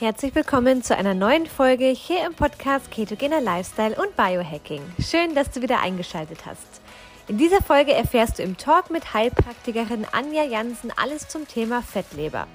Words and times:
Herzlich 0.00 0.34
willkommen 0.34 0.82
zu 0.82 0.96
einer 0.96 1.14
neuen 1.14 1.46
Folge 1.46 1.84
hier 1.86 2.26
im 2.26 2.34
Podcast 2.34 2.90
Ketogener 2.90 3.40
Lifestyle 3.40 3.94
und 3.94 4.16
Biohacking. 4.16 4.82
Schön, 4.98 5.36
dass 5.36 5.52
du 5.52 5.62
wieder 5.62 5.80
eingeschaltet 5.82 6.44
hast. 6.46 6.80
In 7.28 7.38
dieser 7.38 7.62
Folge 7.62 7.92
erfährst 7.92 8.40
du 8.40 8.42
im 8.42 8.56
Talk 8.56 8.90
mit 8.90 9.14
Heilpraktikerin 9.14 10.04
Anja 10.10 10.42
Jansen 10.42 10.90
alles 10.96 11.28
zum 11.28 11.46
Thema 11.46 11.80
Fettleber. 11.80 12.48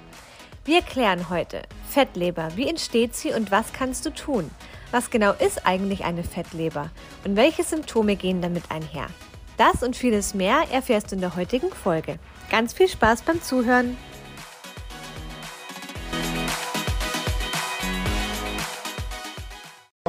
Wir 0.66 0.82
klären 0.82 1.30
heute 1.30 1.62
Fettleber, 1.88 2.50
wie 2.56 2.68
entsteht 2.68 3.16
sie 3.16 3.32
und 3.32 3.50
was 3.50 3.72
kannst 3.72 4.04
du 4.04 4.10
tun? 4.10 4.50
Was 4.90 5.08
genau 5.08 5.32
ist 5.32 5.66
eigentlich 5.66 6.04
eine 6.04 6.24
Fettleber 6.24 6.90
und 7.24 7.36
welche 7.36 7.64
Symptome 7.64 8.16
gehen 8.16 8.42
damit 8.42 8.64
einher? 8.70 9.06
Das 9.56 9.82
und 9.82 9.96
vieles 9.96 10.34
mehr 10.34 10.64
erfährst 10.70 11.10
du 11.10 11.14
in 11.14 11.22
der 11.22 11.36
heutigen 11.36 11.70
Folge. 11.70 12.18
Ganz 12.50 12.74
viel 12.74 12.88
Spaß 12.88 13.22
beim 13.22 13.40
Zuhören! 13.40 13.96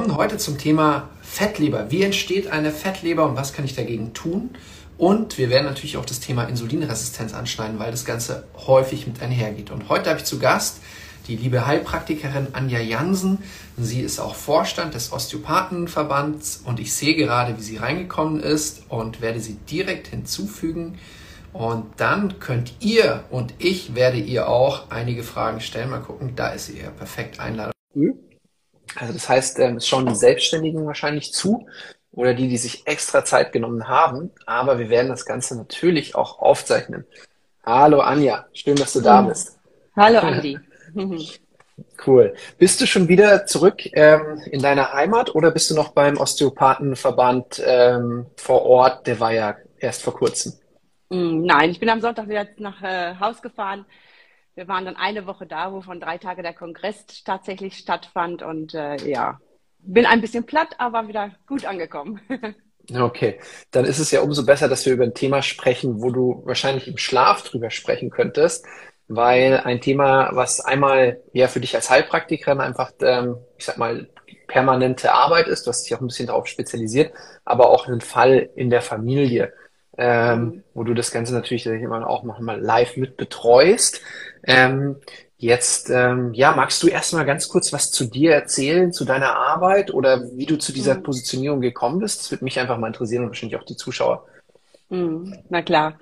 Kommen 0.02 0.18
heute 0.18 0.40
zum 0.40 0.58
Thema 0.58 1.10
Fettleber. 1.22 1.91
Wie 1.91 2.02
entsteht 2.02 2.48
eine 2.48 2.72
Fettleber 2.72 3.30
und 3.30 3.36
was 3.36 3.54
kann 3.54 3.66
ich 3.66 3.76
dagegen 3.76 4.14
tun? 4.16 4.50
Und 4.98 5.38
wir 5.38 5.52
werden 5.52 5.66
natürlich 5.66 5.96
auch 5.98 6.05
das 6.05 6.20
Thema 6.20 6.46
Insulinresistenz 6.46 7.36
anschneiden, 7.36 7.77
weil 7.77 7.91
das 7.91 8.04
Ganze 8.04 8.46
häufig 8.66 9.05
mit 9.05 9.22
einhergeht. 9.22 9.70
Und 9.70 9.90
heute 9.90 10.10
habe 10.10 10.18
ich 10.18 10.26
zu 10.26 10.40
Gast 10.40 10.80
die 11.27 11.36
liebe 11.36 11.68
Heilpraktikerin 11.68 12.48
Anja 12.54 12.80
Jansen. 12.80 13.44
Sie 13.77 14.02
ist 14.02 14.20
auch 14.20 14.34
Vorstand 14.34 14.96
des 14.96 15.14
Osteopathenverbands 15.14 16.63
und 16.66 16.80
ich 16.80 16.96
sehe 16.96 17.16
gerade, 17.16 17.55
wie 17.60 17.63
sie 17.63 17.77
reingekommen 17.77 18.40
ist 18.40 18.82
und 18.90 19.22
werde 19.22 19.40
sie 19.40 19.54
direkt 19.70 20.08
hinzufügen. 20.08 20.98
Und 21.54 21.86
dann 21.98 22.40
könnt 22.40 22.74
ihr 22.79 23.26
und 23.29 23.54
ich 23.60 23.94
werde 23.94 24.18
ihr 24.18 24.48
auch 24.48 24.90
einige 24.90 25.22
Fragen 25.22 25.62
stellen. 25.62 25.91
Mal 25.91 25.99
gucken, 25.99 26.34
da 26.35 26.48
ist 26.49 26.66
sie 26.66 26.79
ja 26.79 26.90
perfekt 26.90 27.40
Einladung. 27.40 27.74
Also 28.96 29.14
das 29.14 29.30
heißt, 29.30 29.60
ähm, 29.60 29.78
es 29.78 29.88
schauen 29.88 30.06
die 30.06 30.16
Selbstständigen 30.16 30.86
wahrscheinlich 30.86 31.34
zu 31.34 31.68
oder 32.12 32.34
die, 32.34 32.48
die 32.48 32.58
sich 32.58 32.86
extra 32.88 33.24
Zeit 33.24 33.52
genommen 33.52 33.88
haben. 33.88 34.32
Aber 34.46 34.80
wir 34.80 34.90
werden 34.90 35.10
das 35.10 35.26
Ganze 35.26 35.56
natürlich 35.58 36.16
auch 36.16 36.40
aufzeichnen. 36.40 37.06
Hallo 37.64 38.02
Anja, 38.02 38.48
schön, 38.54 38.76
dass 38.76 38.94
du 38.94 39.02
da 39.02 39.22
bist. 39.22 39.60
Hallo 39.96 40.20
Andi. 40.22 40.60
cool. 42.06 42.34
Bist 42.58 42.82
du 42.82 42.88
schon 42.88 43.08
wieder 43.08 43.46
zurück 43.46 43.82
ähm, 43.94 44.42
in 44.52 44.62
deiner 44.62 44.92
Heimat 44.94 45.36
oder 45.36 45.52
bist 45.52 45.70
du 45.70 45.76
noch 45.76 45.90
beim 45.90 46.18
Osteopathenverband 46.18 47.62
ähm, 47.66 48.26
vor 48.36 48.64
Ort? 48.64 49.08
Der 49.08 49.20
war 49.20 49.32
ja 49.32 49.56
erst 49.80 50.02
vor 50.04 50.14
kurzem. 50.14 50.54
Mm, 51.10 51.46
nein, 51.46 51.70
ich 51.70 51.80
bin 51.80 51.90
am 51.90 52.02
Sonntag 52.02 52.28
wieder 52.28 52.48
nach 52.58 52.82
äh, 52.82 53.16
Haus 53.20 53.42
gefahren 53.42 53.86
wir 54.55 54.68
waren 54.68 54.85
dann 54.85 54.96
eine 54.96 55.26
Woche 55.26 55.46
da, 55.46 55.71
wo 55.71 55.82
von 55.82 55.99
drei 55.99 56.18
Tage 56.18 56.44
der 56.44 56.54
Kongress 56.54 57.05
tatsächlich 57.24 57.77
stattfand 57.77 58.41
und 58.41 58.74
äh, 58.74 58.98
ja, 59.10 59.40
bin 59.80 60.05
ein 60.05 60.21
bisschen 60.21 60.46
platt, 60.46 60.76
aber 60.77 61.07
wieder 61.07 61.32
gut 61.48 61.66
angekommen. 61.66 62.21
Okay, 62.91 63.40
dann 63.70 63.85
ist 63.85 63.99
es 63.99 64.09
ja 64.12 64.22
umso 64.22 64.44
besser, 64.44 64.68
dass 64.68 64.85
wir 64.85 64.94
über 64.94 65.03
ein 65.03 65.13
Thema 65.13 65.44
sprechen, 65.44 66.02
wo 66.02 66.09
du 66.09 66.41
wahrscheinlich 66.46 66.88
im 66.88 66.97
Schlaf 66.97 67.44
drüber 67.44 67.69
sprechen 67.69 68.09
könntest, 68.09 68.66
weil 69.07 69.62
ein 69.63 69.81
Thema, 69.81 70.31
was 70.34 70.59
einmal 70.62 71.22
ja 71.31 71.47
für 71.47 71.59
dich 71.59 71.75
als 71.75 71.90
Heilpraktikerin 71.90 72.59
einfach, 72.59 72.91
ähm, 73.02 73.38
ich 73.57 73.66
sag 73.66 73.78
mal, 73.78 74.09
permanente 74.47 75.13
Arbeit 75.13 75.47
ist, 75.47 75.66
du 75.66 75.69
hast 75.69 75.84
dich 75.84 75.96
auch 75.96 76.02
ein 76.02 76.07
bisschen 76.07 76.28
darauf 76.28 76.47
spezialisiert, 76.47 77.13
aber 77.46 77.69
auch 77.69 77.88
ein 77.88 78.02
Fall 78.02 78.50
in 78.56 78.69
der 78.69 78.81
Familie, 78.81 79.53
ähm, 79.97 80.40
mhm. 80.40 80.64
wo 80.74 80.84
du 80.84 80.94
das 80.94 81.12
Ganze 81.12 81.34
natürlich 81.34 81.66
immer 81.66 82.08
auch 82.08 82.24
mal 82.24 82.59
live 82.59 82.97
mit 82.97 83.18
betreust. 83.18 84.02
Ähm, 84.44 84.97
jetzt, 85.38 85.90
ähm, 85.90 86.34
ja, 86.34 86.53
magst 86.56 86.81
du 86.84 86.88
erstmal 86.88 87.25
ganz 87.25 87.47
kurz 87.50 87.74
was 87.74 87.91
zu 87.91 88.06
dir 88.06 88.34
erzählen, 88.34 88.94
zu 88.94 89.06
deiner 89.06 89.35
Arbeit 89.35 89.94
oder 89.94 90.24
wie 90.35 90.46
du 90.46 90.57
zu 90.57 90.72
dieser 90.72 90.96
mhm. 90.96 91.03
Positionierung 91.03 91.62
gekommen 91.62 92.00
bist? 92.00 92.22
Das 92.22 92.31
würde 92.31 92.44
mich 92.44 92.59
einfach 92.59 92.78
mal 92.78 92.88
interessieren 92.88 93.24
und 93.24 93.30
wahrscheinlich 93.30 93.59
auch 93.59 93.66
die 93.66 93.75
Zuschauer. 93.75 94.25
Mhm, 94.90 95.44
na 95.50 95.62
klar. 95.62 96.00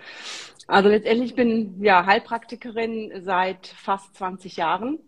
Also 0.67 0.89
letztendlich 0.89 1.35
bin 1.35 1.81
ja 1.81 2.05
Heilpraktikerin 2.05 3.23
seit 3.23 3.67
fast 3.67 4.15
20 4.17 4.57
Jahren 4.57 4.99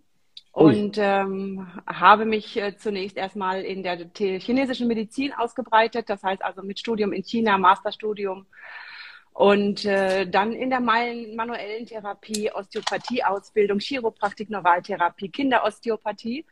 und 0.51 0.97
ähm, 0.97 1.67
habe 1.87 2.25
mich 2.25 2.57
äh, 2.57 2.75
zunächst 2.77 3.17
erstmal 3.17 3.61
in 3.61 3.83
der 3.83 4.09
chinesischen 4.15 4.87
Medizin 4.87 5.33
ausgebreitet, 5.33 6.09
das 6.09 6.23
heißt 6.23 6.43
also 6.43 6.61
mit 6.61 6.79
Studium 6.79 7.13
in 7.13 7.23
China, 7.23 7.57
Masterstudium 7.57 8.45
und 9.33 9.85
äh, 9.85 10.27
dann 10.27 10.51
in 10.51 10.69
der 10.69 10.81
manuellen 10.81 11.85
Therapie, 11.85 12.51
Osteopathie-Ausbildung, 12.51 13.79
Chiropraktik, 13.79 14.49
Novaltherapie, 14.49 15.29
Kinderosteopathie. 15.29 16.45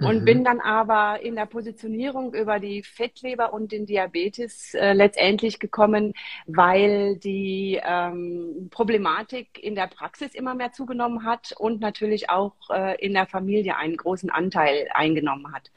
Und 0.00 0.20
mhm. 0.20 0.24
bin 0.24 0.44
dann 0.44 0.60
aber 0.60 1.20
in 1.22 1.34
der 1.34 1.46
Positionierung 1.46 2.34
über 2.34 2.60
die 2.60 2.82
Fettleber 2.82 3.52
und 3.52 3.72
den 3.72 3.86
Diabetes 3.86 4.74
äh, 4.74 4.92
letztendlich 4.92 5.58
gekommen, 5.58 6.14
weil 6.46 7.16
die 7.16 7.80
ähm, 7.82 8.68
Problematik 8.70 9.62
in 9.62 9.74
der 9.74 9.88
Praxis 9.88 10.34
immer 10.34 10.54
mehr 10.54 10.72
zugenommen 10.72 11.24
hat 11.24 11.52
und 11.58 11.80
natürlich 11.80 12.30
auch 12.30 12.54
äh, 12.70 12.96
in 13.04 13.12
der 13.12 13.26
Familie 13.26 13.76
einen 13.76 13.96
großen 13.96 14.30
Anteil 14.30 14.88
eingenommen 14.94 15.52
hat. 15.52 15.70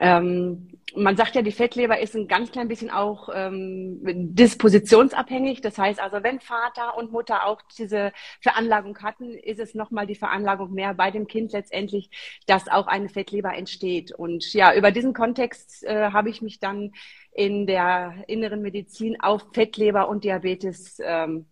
Ähm, 0.00 0.70
man 0.96 1.16
sagt 1.16 1.34
ja, 1.34 1.42
die 1.42 1.52
Fettleber 1.52 2.00
ist 2.00 2.16
ein 2.16 2.26
ganz 2.26 2.50
klein 2.50 2.68
bisschen 2.68 2.90
auch 2.90 3.28
ähm, 3.32 3.98
dispositionsabhängig. 4.02 5.60
Das 5.60 5.78
heißt 5.78 6.00
also, 6.00 6.22
wenn 6.22 6.40
Vater 6.40 6.96
und 6.96 7.12
Mutter 7.12 7.46
auch 7.46 7.60
diese 7.78 8.12
Veranlagung 8.40 8.98
hatten, 8.98 9.34
ist 9.34 9.60
es 9.60 9.74
nochmal 9.74 10.06
die 10.06 10.14
Veranlagung 10.14 10.72
mehr 10.72 10.94
bei 10.94 11.10
dem 11.10 11.26
Kind 11.26 11.52
letztendlich, 11.52 12.10
dass 12.46 12.66
auch 12.68 12.86
eine 12.86 13.10
Fettleber 13.10 13.54
entsteht. 13.54 14.12
Und 14.12 14.52
ja, 14.54 14.74
über 14.74 14.90
diesen 14.90 15.12
Kontext 15.12 15.84
äh, 15.84 16.10
habe 16.10 16.30
ich 16.30 16.42
mich 16.42 16.58
dann 16.58 16.92
in 17.32 17.66
der 17.66 18.24
inneren 18.26 18.62
Medizin 18.62 19.20
auf 19.20 19.46
Fettleber 19.52 20.08
und 20.08 20.24
Diabetes 20.24 20.98
ähm, 21.04 21.46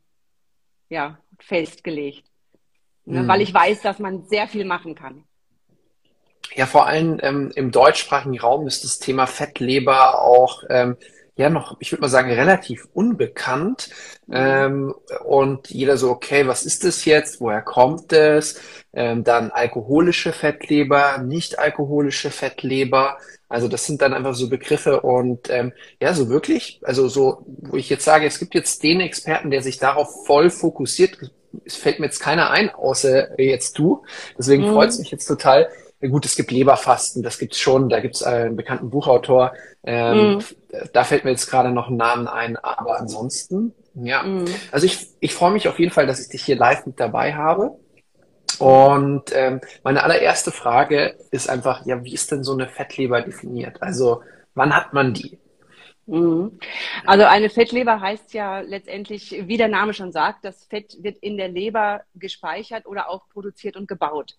ja, 0.88 1.18
festgelegt. 1.38 2.24
Mhm. 3.04 3.28
Weil 3.28 3.42
ich 3.42 3.52
weiß, 3.52 3.82
dass 3.82 3.98
man 3.98 4.24
sehr 4.24 4.48
viel 4.48 4.64
machen 4.64 4.94
kann. 4.94 5.27
Ja, 6.54 6.66
vor 6.66 6.86
allem 6.86 7.18
ähm, 7.22 7.52
im 7.54 7.70
deutschsprachigen 7.70 8.38
Raum 8.38 8.66
ist 8.66 8.84
das 8.84 8.98
Thema 8.98 9.26
Fettleber 9.26 10.20
auch 10.20 10.64
ähm, 10.70 10.96
ja 11.38 11.48
noch, 11.48 11.76
ich 11.78 11.92
würde 11.92 12.02
mal 12.02 12.08
sagen, 12.08 12.30
relativ 12.30 12.88
unbekannt. 12.92 13.90
Ähm, 14.30 14.94
und 15.24 15.70
jeder 15.70 15.96
so, 15.96 16.10
okay, 16.10 16.46
was 16.46 16.66
ist 16.66 16.84
das 16.84 17.04
jetzt? 17.04 17.40
Woher 17.40 17.62
kommt 17.62 18.12
es? 18.12 18.60
Ähm, 18.92 19.22
dann 19.22 19.52
alkoholische 19.52 20.32
Fettleber, 20.32 21.18
nicht 21.18 21.58
alkoholische 21.58 22.30
Fettleber. 22.30 23.18
Also 23.48 23.68
das 23.68 23.86
sind 23.86 24.02
dann 24.02 24.12
einfach 24.14 24.34
so 24.34 24.50
Begriffe 24.50 25.00
und 25.00 25.48
ähm, 25.48 25.72
ja, 26.02 26.12
so 26.12 26.28
wirklich, 26.28 26.80
also 26.82 27.08
so, 27.08 27.46
wo 27.46 27.76
ich 27.76 27.88
jetzt 27.88 28.04
sage, 28.04 28.26
es 28.26 28.40
gibt 28.40 28.54
jetzt 28.54 28.82
den 28.82 29.00
Experten, 29.00 29.50
der 29.50 29.62
sich 29.62 29.78
darauf 29.78 30.26
voll 30.26 30.50
fokussiert. 30.50 31.18
Es 31.64 31.76
fällt 31.76 32.00
mir 32.00 32.06
jetzt 32.06 32.20
keiner 32.20 32.50
ein, 32.50 32.68
außer 32.68 33.40
jetzt 33.40 33.78
du. 33.78 34.02
Deswegen 34.36 34.66
mhm. 34.66 34.72
freut 34.72 34.90
es 34.90 34.98
mich 34.98 35.10
jetzt 35.12 35.26
total, 35.26 35.68
gut, 36.00 36.24
es 36.24 36.36
gibt 36.36 36.50
Leberfasten, 36.50 37.22
das 37.22 37.38
gibt's 37.38 37.58
schon, 37.58 37.88
da 37.88 38.00
gibt's 38.00 38.22
einen 38.22 38.56
bekannten 38.56 38.90
Buchautor, 38.90 39.52
ähm, 39.84 40.36
mm. 40.36 40.44
da 40.92 41.04
fällt 41.04 41.24
mir 41.24 41.30
jetzt 41.30 41.50
gerade 41.50 41.70
noch 41.70 41.88
ein 41.88 41.96
Namen 41.96 42.28
ein, 42.28 42.56
aber 42.56 42.98
ansonsten, 42.98 43.74
ja. 43.94 44.22
Mm. 44.22 44.44
Also 44.70 44.86
ich, 44.86 45.08
ich 45.20 45.34
freue 45.34 45.52
mich 45.52 45.66
auf 45.66 45.78
jeden 45.78 45.92
Fall, 45.92 46.06
dass 46.06 46.20
ich 46.20 46.28
dich 46.28 46.44
hier 46.44 46.56
live 46.56 46.86
mit 46.86 47.00
dabei 47.00 47.34
habe. 47.34 47.76
Und 48.58 49.24
ähm, 49.34 49.60
meine 49.84 50.02
allererste 50.02 50.50
Frage 50.50 51.16
ist 51.30 51.48
einfach, 51.48 51.86
ja, 51.86 52.02
wie 52.04 52.14
ist 52.14 52.32
denn 52.32 52.42
so 52.42 52.52
eine 52.54 52.68
Fettleber 52.68 53.22
definiert? 53.22 53.82
Also 53.82 54.22
wann 54.54 54.74
hat 54.74 54.92
man 54.92 55.14
die? 55.14 55.38
Mhm. 56.08 56.58
Also 57.04 57.26
eine 57.26 57.50
Fettleber 57.50 58.00
heißt 58.00 58.32
ja 58.32 58.60
letztendlich, 58.60 59.42
wie 59.46 59.58
der 59.58 59.68
Name 59.68 59.92
schon 59.92 60.10
sagt, 60.10 60.44
das 60.44 60.64
Fett 60.64 60.96
wird 61.02 61.18
in 61.18 61.36
der 61.36 61.48
Leber 61.48 62.02
gespeichert 62.14 62.86
oder 62.86 63.10
auch 63.10 63.28
produziert 63.28 63.76
und 63.76 63.86
gebaut. 63.86 64.36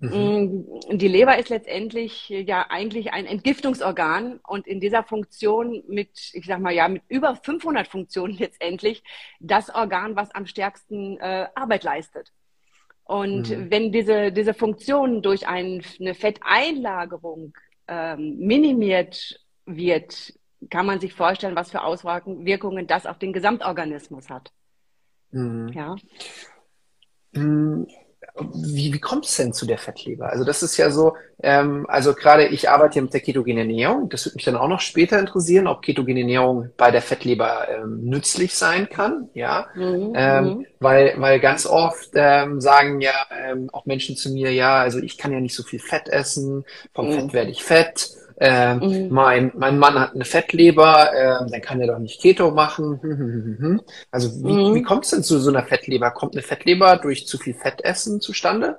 Mhm. 0.00 0.66
Mm, 0.90 0.98
die 0.98 1.08
Leber 1.08 1.38
ist 1.38 1.48
letztendlich 1.48 2.28
ja 2.28 2.66
eigentlich 2.68 3.12
ein 3.12 3.26
Entgiftungsorgan 3.26 4.38
und 4.46 4.66
in 4.66 4.80
dieser 4.80 5.02
Funktion 5.02 5.82
mit, 5.88 6.30
ich 6.34 6.46
sag 6.46 6.60
mal 6.60 6.72
ja, 6.72 6.88
mit 6.88 7.02
über 7.08 7.34
500 7.34 7.88
Funktionen 7.88 8.34
letztendlich 8.38 9.02
das 9.40 9.74
Organ, 9.74 10.16
was 10.16 10.34
am 10.34 10.46
stärksten 10.46 11.18
äh, 11.18 11.48
Arbeit 11.54 11.84
leistet. 11.84 12.32
Und 13.04 13.50
mhm. 13.50 13.70
wenn 13.70 13.90
diese, 13.90 14.32
diese 14.32 14.54
Funktion 14.54 15.22
durch 15.22 15.48
ein, 15.48 15.82
eine 15.98 16.14
Fetteinlagerung 16.14 17.54
ähm, 17.88 18.36
minimiert 18.38 19.40
wird, 19.64 20.34
kann 20.70 20.86
man 20.86 21.00
sich 21.00 21.14
vorstellen, 21.14 21.56
was 21.56 21.70
für 21.70 21.82
Auswirkungen 21.82 22.86
das 22.86 23.06
auf 23.06 23.18
den 23.18 23.32
Gesamtorganismus 23.32 24.28
hat. 24.28 24.52
Mhm. 25.30 25.68
Ja. 25.68 25.96
Wie, 28.54 28.92
wie 28.92 28.98
kommt 29.00 29.26
es 29.26 29.36
denn 29.36 29.52
zu 29.52 29.66
der 29.66 29.78
Fettleber? 29.78 30.30
Also 30.30 30.44
das 30.44 30.62
ist 30.62 30.76
ja 30.76 30.90
so, 30.90 31.14
ähm, 31.42 31.86
also 31.88 32.14
gerade 32.14 32.46
ich 32.46 32.68
arbeite 32.68 32.96
ja 32.96 33.02
mit 33.02 33.12
der 33.12 33.20
ketogenen 33.20 33.68
Ernährung. 33.70 34.08
Das 34.08 34.26
würde 34.26 34.36
mich 34.36 34.44
dann 34.44 34.56
auch 34.56 34.68
noch 34.68 34.80
später 34.80 35.18
interessieren, 35.18 35.66
ob 35.66 35.82
ketogene 35.82 36.20
Ernährung 36.20 36.70
bei 36.76 36.90
der 36.90 37.02
Fettleber 37.02 37.68
ähm, 37.68 38.04
nützlich 38.04 38.54
sein 38.54 38.88
kann. 38.88 39.28
Ja, 39.34 39.66
mhm. 39.74 40.12
ähm, 40.14 40.44
mhm. 40.44 40.66
weil 40.80 41.14
weil 41.18 41.40
ganz 41.40 41.66
oft 41.66 42.10
ähm, 42.14 42.60
sagen 42.60 43.00
ja 43.00 43.14
ähm, 43.46 43.70
auch 43.72 43.86
Menschen 43.86 44.16
zu 44.16 44.30
mir, 44.30 44.52
ja, 44.52 44.78
also 44.78 44.98
ich 44.98 45.18
kann 45.18 45.32
ja 45.32 45.40
nicht 45.40 45.54
so 45.54 45.62
viel 45.62 45.80
Fett 45.80 46.08
essen. 46.08 46.64
Vom 46.94 47.08
mhm. 47.08 47.12
Fett 47.12 47.32
werde 47.32 47.50
ich 47.50 47.62
fett. 47.62 48.10
Ähm, 48.40 48.78
mhm. 48.78 49.08
mein, 49.10 49.52
mein 49.56 49.78
Mann 49.78 49.98
hat 49.98 50.14
eine 50.14 50.24
Fettleber, 50.24 51.10
ähm, 51.12 51.50
dann 51.50 51.60
kann 51.60 51.80
er 51.80 51.88
doch 51.88 51.98
nicht 51.98 52.20
Keto 52.20 52.50
machen. 52.50 53.80
Also 54.10 54.44
wie, 54.44 54.52
mhm. 54.52 54.74
wie 54.74 54.82
kommt 54.82 55.04
es 55.04 55.10
denn 55.10 55.22
zu 55.22 55.38
so 55.38 55.50
einer 55.50 55.64
Fettleber? 55.64 56.10
Kommt 56.10 56.34
eine 56.34 56.42
Fettleber 56.42 56.96
durch 56.96 57.26
zu 57.26 57.36
viel 57.38 57.54
Fettessen 57.54 58.20
zustande? 58.20 58.78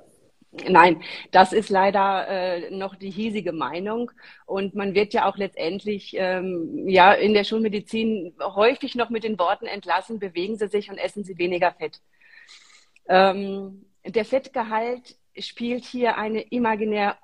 Nein, 0.68 1.02
das 1.30 1.52
ist 1.52 1.68
leider 1.68 2.26
äh, 2.28 2.70
noch 2.70 2.96
die 2.96 3.10
hiesige 3.10 3.52
Meinung. 3.52 4.10
Und 4.46 4.74
man 4.74 4.94
wird 4.94 5.12
ja 5.12 5.28
auch 5.28 5.36
letztendlich 5.36 6.14
ähm, 6.16 6.88
ja 6.88 7.12
in 7.12 7.34
der 7.34 7.44
Schulmedizin 7.44 8.34
häufig 8.40 8.94
noch 8.96 9.10
mit 9.10 9.22
den 9.22 9.38
Worten 9.38 9.66
entlassen, 9.66 10.18
bewegen 10.18 10.56
Sie 10.56 10.66
sich 10.66 10.90
und 10.90 10.98
essen 10.98 11.22
Sie 11.22 11.38
weniger 11.38 11.72
Fett. 11.72 12.00
Ähm, 13.08 13.84
der 14.04 14.24
Fettgehalt 14.24 15.16
spielt 15.38 15.84
hier 15.84 16.16
eine 16.16 16.40
imaginär 16.40 17.16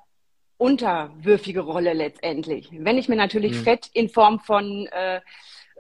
unterwürfige 0.59 1.61
Rolle 1.61 1.93
letztendlich. 1.93 2.71
Wenn 2.73 2.99
ich 2.99 3.09
mir 3.09 3.17
natürlich 3.17 3.53
mhm. 3.53 3.65
Fett 3.65 3.91
in 3.93 4.09
Form 4.09 4.41
von 4.41 4.87
äh, 4.87 5.21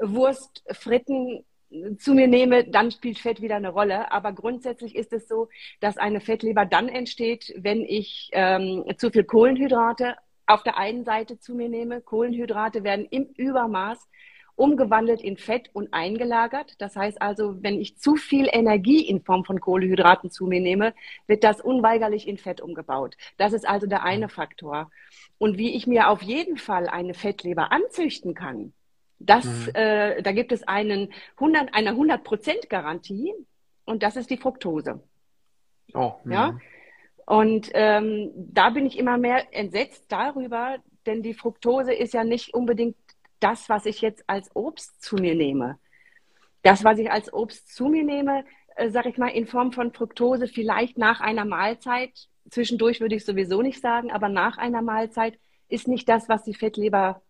Wurst, 0.00 0.62
Fritten 0.70 1.44
zu 1.98 2.14
mir 2.14 2.28
nehme, 2.28 2.64
dann 2.64 2.90
spielt 2.90 3.18
Fett 3.18 3.42
wieder 3.42 3.56
eine 3.56 3.70
Rolle. 3.70 4.12
Aber 4.12 4.32
grundsätzlich 4.32 4.94
ist 4.94 5.12
es 5.12 5.28
so, 5.28 5.48
dass 5.80 5.96
eine 5.96 6.20
Fettleber 6.20 6.64
dann 6.64 6.88
entsteht, 6.88 7.52
wenn 7.56 7.84
ich 7.84 8.30
ähm, 8.32 8.84
zu 8.98 9.10
viel 9.10 9.24
Kohlenhydrate 9.24 10.16
auf 10.46 10.62
der 10.62 10.76
einen 10.76 11.04
Seite 11.04 11.38
zu 11.38 11.54
mir 11.54 11.68
nehme. 11.68 12.00
Kohlenhydrate 12.00 12.84
werden 12.84 13.06
im 13.10 13.24
Übermaß 13.36 13.98
umgewandelt 14.56 15.20
in 15.20 15.36
Fett 15.36 15.70
und 15.72 15.92
eingelagert. 15.92 16.74
Das 16.78 16.96
heißt 16.96 17.20
also, 17.20 17.62
wenn 17.62 17.80
ich 17.80 17.98
zu 17.98 18.16
viel 18.16 18.48
Energie 18.50 19.06
in 19.06 19.22
Form 19.22 19.44
von 19.44 19.60
Kohlenhydraten 19.60 20.30
zu 20.30 20.46
mir 20.46 20.60
nehme, 20.60 20.94
wird 21.26 21.44
das 21.44 21.60
unweigerlich 21.60 22.26
in 22.26 22.38
Fett 22.38 22.60
umgebaut. 22.60 23.16
Das 23.36 23.52
ist 23.52 23.68
also 23.68 23.86
der 23.86 24.02
eine 24.02 24.28
Faktor. 24.28 24.90
Und 25.38 25.58
wie 25.58 25.76
ich 25.76 25.86
mir 25.86 26.08
auf 26.08 26.22
jeden 26.22 26.56
Fall 26.56 26.88
eine 26.88 27.14
Fettleber 27.14 27.70
anzüchten 27.70 28.34
kann, 28.34 28.72
das, 29.18 29.44
mhm. 29.44 29.70
äh, 29.74 30.22
da 30.22 30.32
gibt 30.32 30.52
es 30.52 30.66
einen 30.66 31.12
100, 31.36 31.74
eine 31.74 31.92
100% 31.92 32.68
Garantie 32.68 33.32
und 33.84 34.02
das 34.02 34.16
ist 34.16 34.30
die 34.30 34.36
Fructose. 34.36 35.00
Oh, 35.94 36.14
ja. 36.24 36.52
Mhm. 36.52 36.60
Und 37.26 37.70
ähm, 37.74 38.30
da 38.34 38.70
bin 38.70 38.86
ich 38.86 38.98
immer 38.98 39.18
mehr 39.18 39.52
entsetzt 39.52 40.04
darüber, 40.08 40.76
denn 41.06 41.22
die 41.22 41.34
Fructose 41.34 41.92
ist 41.92 42.14
ja 42.14 42.24
nicht 42.24 42.54
unbedingt 42.54 42.96
das, 43.40 43.68
was 43.68 43.86
ich 43.86 44.00
jetzt 44.00 44.24
als 44.28 44.54
Obst 44.54 45.02
zu 45.02 45.16
mir 45.16 45.34
nehme. 45.34 45.78
Das, 46.62 46.84
was 46.84 46.98
ich 46.98 47.10
als 47.10 47.32
Obst 47.32 47.74
zu 47.74 47.88
mir 47.88 48.04
nehme, 48.04 48.44
äh, 48.76 48.90
sage 48.90 49.08
ich 49.08 49.18
mal, 49.18 49.28
in 49.28 49.46
Form 49.46 49.72
von 49.72 49.92
Fructose, 49.92 50.48
vielleicht 50.48 50.98
nach 50.98 51.20
einer 51.20 51.44
Mahlzeit, 51.44 52.10
zwischendurch 52.50 53.00
würde 53.00 53.14
ich 53.14 53.24
sowieso 53.24 53.62
nicht 53.62 53.80
sagen, 53.80 54.10
aber 54.10 54.28
nach 54.28 54.58
einer 54.58 54.82
Mahlzeit 54.82 55.38
ist 55.68 55.88
nicht 55.88 56.08
das, 56.08 56.28
was 56.28 56.44
die 56.44 56.54
Fettleber 56.54 57.22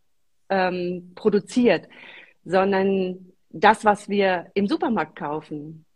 ähm, 0.48 1.12
produziert, 1.14 1.88
sondern 2.44 3.32
das, 3.50 3.84
was 3.84 4.08
wir 4.08 4.50
im 4.54 4.66
Supermarkt 4.66 5.16
kaufen. 5.16 5.86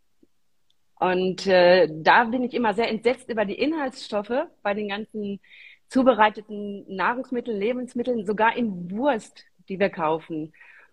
Und 0.98 1.46
äh, 1.46 1.88
da 1.90 2.24
bin 2.24 2.44
ich 2.44 2.54
immer 2.54 2.74
sehr 2.74 2.90
entsetzt 2.90 3.30
über 3.30 3.44
die 3.44 3.58
Inhaltsstoffe 3.58 4.46
bei 4.62 4.74
den 4.74 4.88
ganzen 4.88 5.40
zubereiteten 5.88 6.84
Nahrungsmitteln, 6.94 7.58
Lebensmitteln, 7.58 8.26
sogar 8.26 8.56
in 8.56 8.90
Wurst 8.90 9.44
die 9.70 9.80
wir 9.80 9.88
kaufen. 9.88 10.52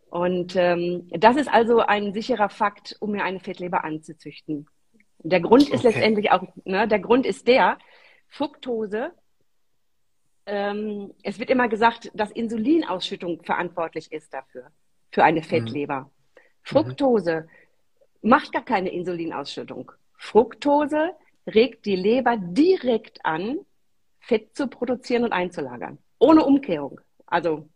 Und 0.09 0.55
ähm, 0.55 1.09
das 1.11 1.35
ist 1.35 1.49
also 1.49 1.79
ein 1.79 2.13
sicherer 2.13 2.49
Fakt, 2.49 2.95
um 3.01 3.11
mir 3.11 3.25
eine 3.25 3.41
Fettleber 3.41 3.83
anzuzüchten. 3.83 4.67
Der 5.19 5.41
Grund 5.41 5.63
ist 5.63 5.83
okay. 5.83 5.87
letztendlich 5.87 6.31
auch, 6.31 6.43
ne, 6.63 6.87
der 6.87 6.99
Grund 6.99 7.25
ist 7.25 7.47
der, 7.47 7.77
Fructose, 8.29 9.11
ähm, 10.45 11.13
es 11.23 11.39
wird 11.39 11.49
immer 11.49 11.67
gesagt, 11.67 12.11
dass 12.13 12.31
Insulinausschüttung 12.31 13.43
verantwortlich 13.43 14.11
ist 14.11 14.33
dafür, 14.33 14.71
für 15.11 15.23
eine 15.23 15.41
mhm. 15.41 15.43
Fettleber. 15.43 15.99
Mhm. 16.01 16.09
Fructose 16.61 17.47
mhm. 18.21 18.29
macht 18.29 18.53
gar 18.53 18.63
keine 18.63 18.89
Insulinausschüttung. 18.89 19.91
Fructose 20.13 21.11
regt 21.45 21.85
die 21.85 21.95
Leber 21.95 22.37
direkt 22.37 23.25
an, 23.25 23.59
Fett 24.19 24.55
zu 24.55 24.67
produzieren 24.67 25.23
und 25.23 25.31
einzulagern. 25.31 25.97
Ohne 26.19 26.43
Umkehrung. 26.43 26.99
Also 27.25 27.69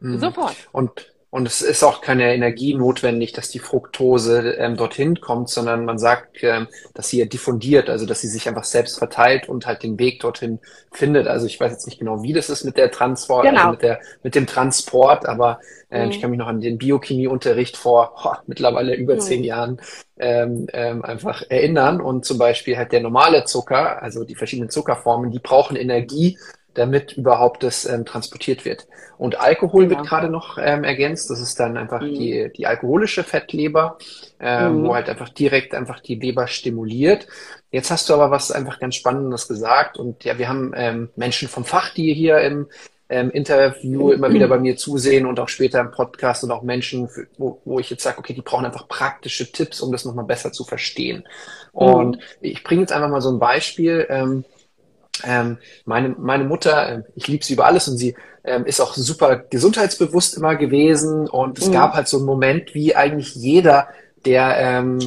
Mhm. 0.00 0.18
Sofort. 0.18 0.56
Und, 0.72 1.12
und 1.30 1.46
es 1.46 1.62
ist 1.62 1.82
auch 1.82 2.02
keine 2.02 2.34
Energie 2.34 2.74
notwendig, 2.74 3.32
dass 3.32 3.48
die 3.48 3.58
Fructose 3.58 4.52
ähm, 4.58 4.76
dorthin 4.76 5.20
kommt, 5.20 5.48
sondern 5.48 5.84
man 5.84 5.98
sagt, 5.98 6.42
ähm, 6.42 6.68
dass 6.92 7.08
sie 7.08 7.20
ja 7.20 7.24
diffundiert, 7.24 7.88
also 7.88 8.04
dass 8.04 8.20
sie 8.20 8.28
sich 8.28 8.48
einfach 8.48 8.64
selbst 8.64 8.98
verteilt 8.98 9.48
und 9.48 9.66
halt 9.66 9.82
den 9.82 9.98
Weg 9.98 10.20
dorthin 10.20 10.58
findet. 10.90 11.28
Also 11.28 11.46
ich 11.46 11.58
weiß 11.58 11.72
jetzt 11.72 11.86
nicht 11.86 11.98
genau, 11.98 12.22
wie 12.22 12.34
das 12.34 12.50
ist 12.50 12.64
mit 12.64 12.76
der 12.76 12.90
Transport, 12.90 13.46
also 13.46 13.50
genau. 13.50 13.68
also 13.68 13.72
mit, 13.72 13.82
der, 13.82 14.00
mit 14.22 14.34
dem 14.34 14.46
Transport, 14.46 15.26
aber 15.26 15.60
ähm, 15.90 16.06
mhm. 16.06 16.10
ich 16.10 16.20
kann 16.20 16.30
mich 16.30 16.38
noch 16.38 16.48
an 16.48 16.60
den 16.60 16.78
Biochemieunterricht 16.78 17.76
vor 17.76 18.14
oh, 18.24 18.34
mittlerweile 18.46 18.94
über 18.94 19.14
mhm. 19.14 19.20
zehn 19.20 19.44
Jahren 19.44 19.80
ähm, 20.18 20.66
ähm, 20.72 21.04
einfach 21.04 21.42
erinnern. 21.48 22.00
Und 22.00 22.24
zum 22.24 22.38
Beispiel 22.38 22.76
halt 22.76 22.92
der 22.92 23.00
normale 23.00 23.44
Zucker, 23.44 24.02
also 24.02 24.24
die 24.24 24.34
verschiedenen 24.34 24.70
Zuckerformen, 24.70 25.30
die 25.30 25.38
brauchen 25.38 25.76
Energie, 25.76 26.38
damit 26.74 27.12
überhaupt 27.12 27.62
das 27.62 27.84
ähm, 27.84 28.04
transportiert 28.04 28.64
wird. 28.64 28.86
Und 29.18 29.40
Alkohol 29.40 29.86
genau. 29.86 29.98
wird 29.98 30.08
gerade 30.08 30.28
noch 30.28 30.58
ähm, 30.58 30.84
ergänzt. 30.84 31.30
Das 31.30 31.40
ist 31.40 31.60
dann 31.60 31.76
einfach 31.76 32.00
mhm. 32.02 32.14
die, 32.14 32.50
die 32.56 32.66
alkoholische 32.66 33.22
Fettleber, 33.22 33.98
ähm, 34.40 34.80
mhm. 34.80 34.84
wo 34.86 34.94
halt 34.94 35.08
einfach 35.08 35.28
direkt 35.28 35.74
einfach 35.74 36.00
die 36.00 36.16
Leber 36.16 36.46
stimuliert. 36.46 37.26
Jetzt 37.70 37.90
hast 37.90 38.08
du 38.08 38.14
aber 38.14 38.30
was 38.30 38.50
einfach 38.50 38.80
ganz 38.80 38.96
Spannendes 38.96 39.48
gesagt. 39.48 39.98
Und 39.98 40.24
ja, 40.24 40.38
wir 40.38 40.48
haben 40.48 40.72
ähm, 40.74 41.10
Menschen 41.16 41.48
vom 41.48 41.64
Fach, 41.64 41.94
die 41.94 42.12
hier 42.14 42.38
im 42.40 42.68
ähm, 43.12 43.30
Interview 43.30 44.06
mhm. 44.06 44.12
immer 44.12 44.32
wieder 44.32 44.48
bei 44.48 44.58
mir 44.58 44.76
zusehen 44.76 45.26
und 45.26 45.38
auch 45.38 45.48
später 45.48 45.80
im 45.80 45.90
Podcast 45.90 46.44
und 46.44 46.50
auch 46.50 46.62
Menschen, 46.62 47.08
wo, 47.36 47.60
wo 47.64 47.78
ich 47.78 47.90
jetzt 47.90 48.02
sage, 48.02 48.18
okay, 48.18 48.32
die 48.32 48.40
brauchen 48.40 48.64
einfach 48.64 48.88
praktische 48.88 49.52
Tipps, 49.52 49.80
um 49.80 49.92
das 49.92 50.04
nochmal 50.04 50.24
besser 50.24 50.50
zu 50.50 50.64
verstehen. 50.64 51.24
Mhm. 51.74 51.80
Und 51.80 52.18
ich 52.40 52.64
bringe 52.64 52.80
jetzt 52.80 52.92
einfach 52.92 53.10
mal 53.10 53.20
so 53.20 53.30
ein 53.30 53.38
Beispiel. 53.38 54.06
Ähm, 54.08 54.44
ähm, 55.24 55.58
meine, 55.84 56.10
meine 56.18 56.44
Mutter, 56.44 56.88
äh, 56.88 57.02
ich 57.14 57.28
liebe 57.28 57.44
sie 57.44 57.54
über 57.54 57.66
alles 57.66 57.88
und 57.88 57.96
sie 57.96 58.16
ähm, 58.44 58.64
ist 58.64 58.80
auch 58.80 58.94
super 58.94 59.36
gesundheitsbewusst 59.36 60.36
immer 60.36 60.56
gewesen 60.56 61.28
und 61.28 61.58
es 61.58 61.68
mhm. 61.68 61.72
gab 61.72 61.94
halt 61.94 62.08
so 62.08 62.16
einen 62.16 62.26
Moment, 62.26 62.74
wie 62.74 62.96
eigentlich 62.96 63.34
jeder, 63.34 63.88
der 64.24 64.56
ähm, 64.58 64.98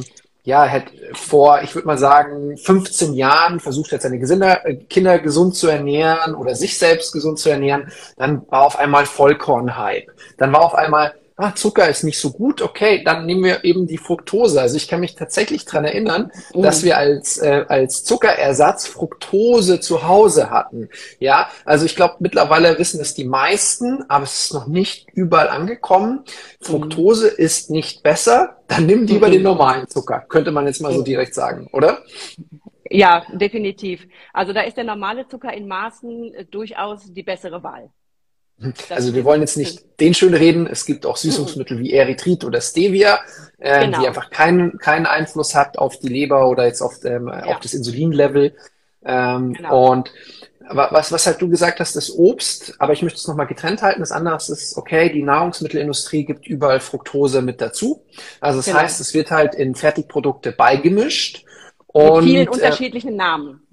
ja, 0.46 0.68
hat 0.68 0.84
vor, 1.12 1.60
ich 1.62 1.74
würde 1.74 1.88
mal 1.88 1.98
sagen, 1.98 2.56
15 2.56 3.14
Jahren 3.14 3.58
versucht 3.58 3.90
hat, 3.90 4.02
seine 4.02 4.20
Gesinder, 4.20 4.64
äh, 4.64 4.76
Kinder 4.76 5.18
gesund 5.18 5.56
zu 5.56 5.66
ernähren 5.66 6.36
oder 6.36 6.54
sich 6.54 6.78
selbst 6.78 7.12
gesund 7.12 7.40
zu 7.40 7.50
ernähren, 7.50 7.90
dann 8.16 8.42
war 8.48 8.62
auf 8.62 8.78
einmal 8.78 9.06
Vollkorn-Hype. 9.06 10.06
Dann 10.38 10.52
war 10.52 10.60
auf 10.60 10.76
einmal 10.76 11.14
ah, 11.36 11.54
Zucker 11.54 11.88
ist 11.88 12.02
nicht 12.02 12.18
so 12.18 12.32
gut, 12.32 12.62
okay, 12.62 13.02
dann 13.04 13.26
nehmen 13.26 13.44
wir 13.44 13.64
eben 13.64 13.86
die 13.86 13.98
Fructose. 13.98 14.60
Also 14.60 14.76
ich 14.76 14.88
kann 14.88 15.00
mich 15.00 15.14
tatsächlich 15.14 15.64
dran 15.64 15.84
erinnern, 15.84 16.32
mhm. 16.54 16.62
dass 16.62 16.82
wir 16.82 16.96
als, 16.96 17.38
äh, 17.38 17.64
als 17.68 18.04
Zuckerersatz 18.04 18.86
Fructose 18.86 19.80
zu 19.80 20.06
Hause 20.06 20.50
hatten. 20.50 20.88
Ja, 21.18 21.50
also 21.64 21.84
ich 21.84 21.94
glaube, 21.94 22.16
mittlerweile 22.20 22.78
wissen 22.78 23.00
es 23.00 23.14
die 23.14 23.24
meisten, 23.24 24.04
aber 24.08 24.24
es 24.24 24.46
ist 24.46 24.54
noch 24.54 24.66
nicht 24.66 25.08
überall 25.12 25.48
angekommen. 25.48 26.24
Fructose 26.60 27.28
mhm. 27.28 27.44
ist 27.44 27.70
nicht 27.70 28.02
besser, 28.02 28.56
dann 28.66 28.86
nimm 28.86 29.04
lieber 29.04 29.28
mhm. 29.28 29.32
den 29.32 29.42
normalen 29.42 29.88
Zucker, 29.88 30.24
könnte 30.28 30.52
man 30.52 30.66
jetzt 30.66 30.80
mal 30.80 30.92
so 30.92 31.02
direkt 31.02 31.34
sagen, 31.34 31.68
oder? 31.72 31.98
Ja, 32.90 33.26
definitiv. 33.32 34.06
Also 34.32 34.52
da 34.52 34.62
ist 34.62 34.76
der 34.76 34.84
normale 34.84 35.26
Zucker 35.28 35.52
in 35.52 35.66
Maßen 35.66 36.34
äh, 36.34 36.44
durchaus 36.44 37.12
die 37.12 37.22
bessere 37.22 37.62
Wahl. 37.62 37.90
Also 38.88 39.14
wir 39.14 39.24
wollen 39.24 39.42
jetzt 39.42 39.56
nicht 39.56 40.00
den 40.00 40.14
schön 40.14 40.34
reden. 40.34 40.66
Es 40.66 40.86
gibt 40.86 41.04
auch 41.04 41.16
Süßungsmittel 41.16 41.78
wie 41.78 41.92
Erythrit 41.92 42.44
oder 42.44 42.60
Stevia, 42.60 43.20
äh, 43.58 43.84
genau. 43.84 44.00
die 44.00 44.06
einfach 44.06 44.30
keinen, 44.30 44.78
keinen 44.78 45.06
Einfluss 45.06 45.54
hat 45.54 45.78
auf 45.78 45.98
die 45.98 46.08
Leber 46.08 46.48
oder 46.48 46.66
jetzt 46.66 46.80
auf, 46.80 47.04
ähm, 47.04 47.28
ja. 47.28 47.44
auf 47.44 47.60
das 47.60 47.74
Insulinlevel. 47.74 48.54
Ähm, 49.04 49.52
genau. 49.52 49.92
Und 49.92 50.10
was, 50.68 51.12
was 51.12 51.26
halt 51.26 51.40
du 51.40 51.48
gesagt 51.48 51.80
hast, 51.80 51.94
ist 51.96 52.10
Obst, 52.10 52.74
aber 52.78 52.92
ich 52.92 53.02
möchte 53.02 53.18
es 53.18 53.28
nochmal 53.28 53.46
getrennt 53.46 53.82
halten. 53.82 54.00
Das 54.00 54.10
andere 54.10 54.36
ist, 54.36 54.76
okay, 54.76 55.10
die 55.12 55.22
Nahrungsmittelindustrie 55.22 56.24
gibt 56.24 56.46
überall 56.46 56.80
Fructose 56.80 57.42
mit 57.42 57.60
dazu. 57.60 58.04
Also 58.40 58.58
das 58.58 58.66
genau. 58.66 58.80
heißt, 58.80 59.00
es 59.00 59.14
wird 59.14 59.30
halt 59.30 59.54
in 59.54 59.74
Fertigprodukte 59.74 60.52
beigemischt. 60.52 61.44
Und, 61.86 62.24
mit 62.24 62.24
vielen 62.24 62.46
äh, 62.46 62.50
unterschiedlichen 62.50 63.16
Namen. 63.16 63.65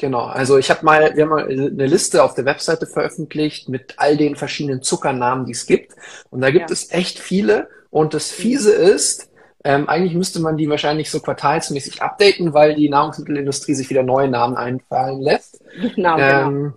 Genau, 0.00 0.24
also 0.24 0.58
ich 0.58 0.70
habe 0.70 0.84
mal, 0.84 1.14
wir 1.14 1.22
haben 1.22 1.30
mal 1.30 1.44
eine 1.44 1.86
Liste 1.86 2.24
auf 2.24 2.34
der 2.34 2.46
Webseite 2.46 2.86
veröffentlicht 2.86 3.68
mit 3.68 3.94
all 3.98 4.16
den 4.16 4.34
verschiedenen 4.34 4.82
Zuckernamen, 4.82 5.44
die 5.44 5.52
es 5.52 5.66
gibt. 5.66 5.94
Und 6.30 6.40
da 6.40 6.50
gibt 6.50 6.70
ja. 6.70 6.74
es 6.74 6.90
echt 6.90 7.18
viele. 7.18 7.68
Und 7.90 8.14
das 8.14 8.30
Fiese 8.30 8.72
ist, 8.72 9.28
Ähm, 9.62 9.90
eigentlich 9.90 10.14
müsste 10.14 10.40
man 10.40 10.56
die 10.56 10.70
wahrscheinlich 10.70 11.10
so 11.10 11.20
quartalsmäßig 11.20 12.00
updaten, 12.00 12.54
weil 12.54 12.76
die 12.76 12.88
Nahrungsmittelindustrie 12.88 13.74
sich 13.74 13.90
wieder 13.90 14.02
neue 14.02 14.28
Namen 14.28 14.56
einfallen 14.56 15.20
lässt. 15.20 15.60
Genau, 15.78 16.16
genau. 16.16 16.16
ähm, 16.16 16.54
genau. 16.56 16.72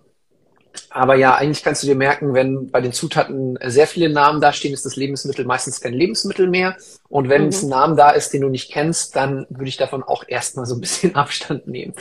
Aber 0.94 1.16
ja, 1.16 1.36
eigentlich 1.36 1.64
kannst 1.64 1.82
du 1.82 1.88
dir 1.88 1.96
merken, 1.96 2.36
wenn 2.36 2.70
bei 2.70 2.80
den 2.80 2.94
Zutaten 2.94 3.58
sehr 3.66 3.88
viele 3.88 4.10
Namen 4.10 4.42
dastehen, 4.42 4.74
ist 4.74 4.86
das 4.86 4.96
Lebensmittel 4.96 5.44
meistens 5.44 5.82
kein 5.82 5.94
Lebensmittel 5.94 6.48
mehr. 6.48 6.78
Und 7.10 7.30
wenn 7.30 7.44
mhm. 7.44 7.48
es 7.50 7.64
ein 7.64 7.70
Name 7.70 7.96
da 7.96 8.12
ist, 8.12 8.32
den 8.32 8.42
du 8.42 8.50
nicht 8.50 8.72
kennst, 8.72 9.16
dann 9.16 9.48
würde 9.50 9.70
ich 9.70 9.78
davon 9.78 10.04
auch 10.04 10.24
erstmal 10.28 10.68
so 10.68 10.76
ein 10.76 10.82
bisschen 10.82 11.16
Abstand 11.16 11.68
nehmen. 11.68 11.94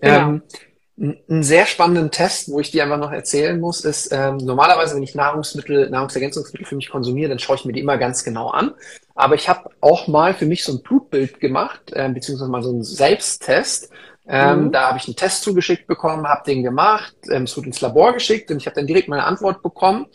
Genau. 0.00 0.16
Ähm, 0.16 0.42
einen 0.96 1.42
sehr 1.42 1.66
spannenden 1.66 2.12
Test, 2.12 2.50
wo 2.50 2.60
ich 2.60 2.70
dir 2.70 2.84
einfach 2.84 2.98
noch 2.98 3.10
erzählen 3.10 3.58
muss, 3.58 3.84
ist, 3.84 4.12
ähm, 4.12 4.36
normalerweise, 4.36 4.94
wenn 4.94 5.02
ich 5.02 5.16
Nahrungsmittel, 5.16 5.90
Nahrungsergänzungsmittel 5.90 6.66
für 6.66 6.76
mich 6.76 6.88
konsumiere, 6.88 7.30
dann 7.30 7.40
schaue 7.40 7.56
ich 7.56 7.64
mir 7.64 7.72
die 7.72 7.80
immer 7.80 7.98
ganz 7.98 8.22
genau 8.22 8.50
an. 8.50 8.74
Aber 9.16 9.34
ich 9.34 9.48
habe 9.48 9.70
auch 9.80 10.06
mal 10.06 10.34
für 10.34 10.46
mich 10.46 10.62
so 10.62 10.72
ein 10.72 10.82
Blutbild 10.82 11.40
gemacht, 11.40 11.92
äh, 11.92 12.08
beziehungsweise 12.10 12.50
mal 12.50 12.62
so 12.62 12.70
einen 12.70 12.84
Selbsttest. 12.84 13.90
Ähm, 14.26 14.66
mhm. 14.66 14.72
Da 14.72 14.88
habe 14.88 14.98
ich 14.98 15.06
einen 15.06 15.16
Test 15.16 15.42
zugeschickt 15.42 15.86
bekommen, 15.86 16.26
habe 16.26 16.44
den 16.46 16.62
gemacht, 16.62 17.14
ähm, 17.30 17.42
es 17.44 17.56
wurde 17.56 17.66
ins 17.68 17.80
Labor 17.80 18.14
geschickt 18.14 18.50
und 18.50 18.56
ich 18.56 18.66
habe 18.66 18.76
dann 18.76 18.86
direkt 18.86 19.08
meine 19.08 19.24
Antwort 19.24 19.62
bekommen. 19.62 20.06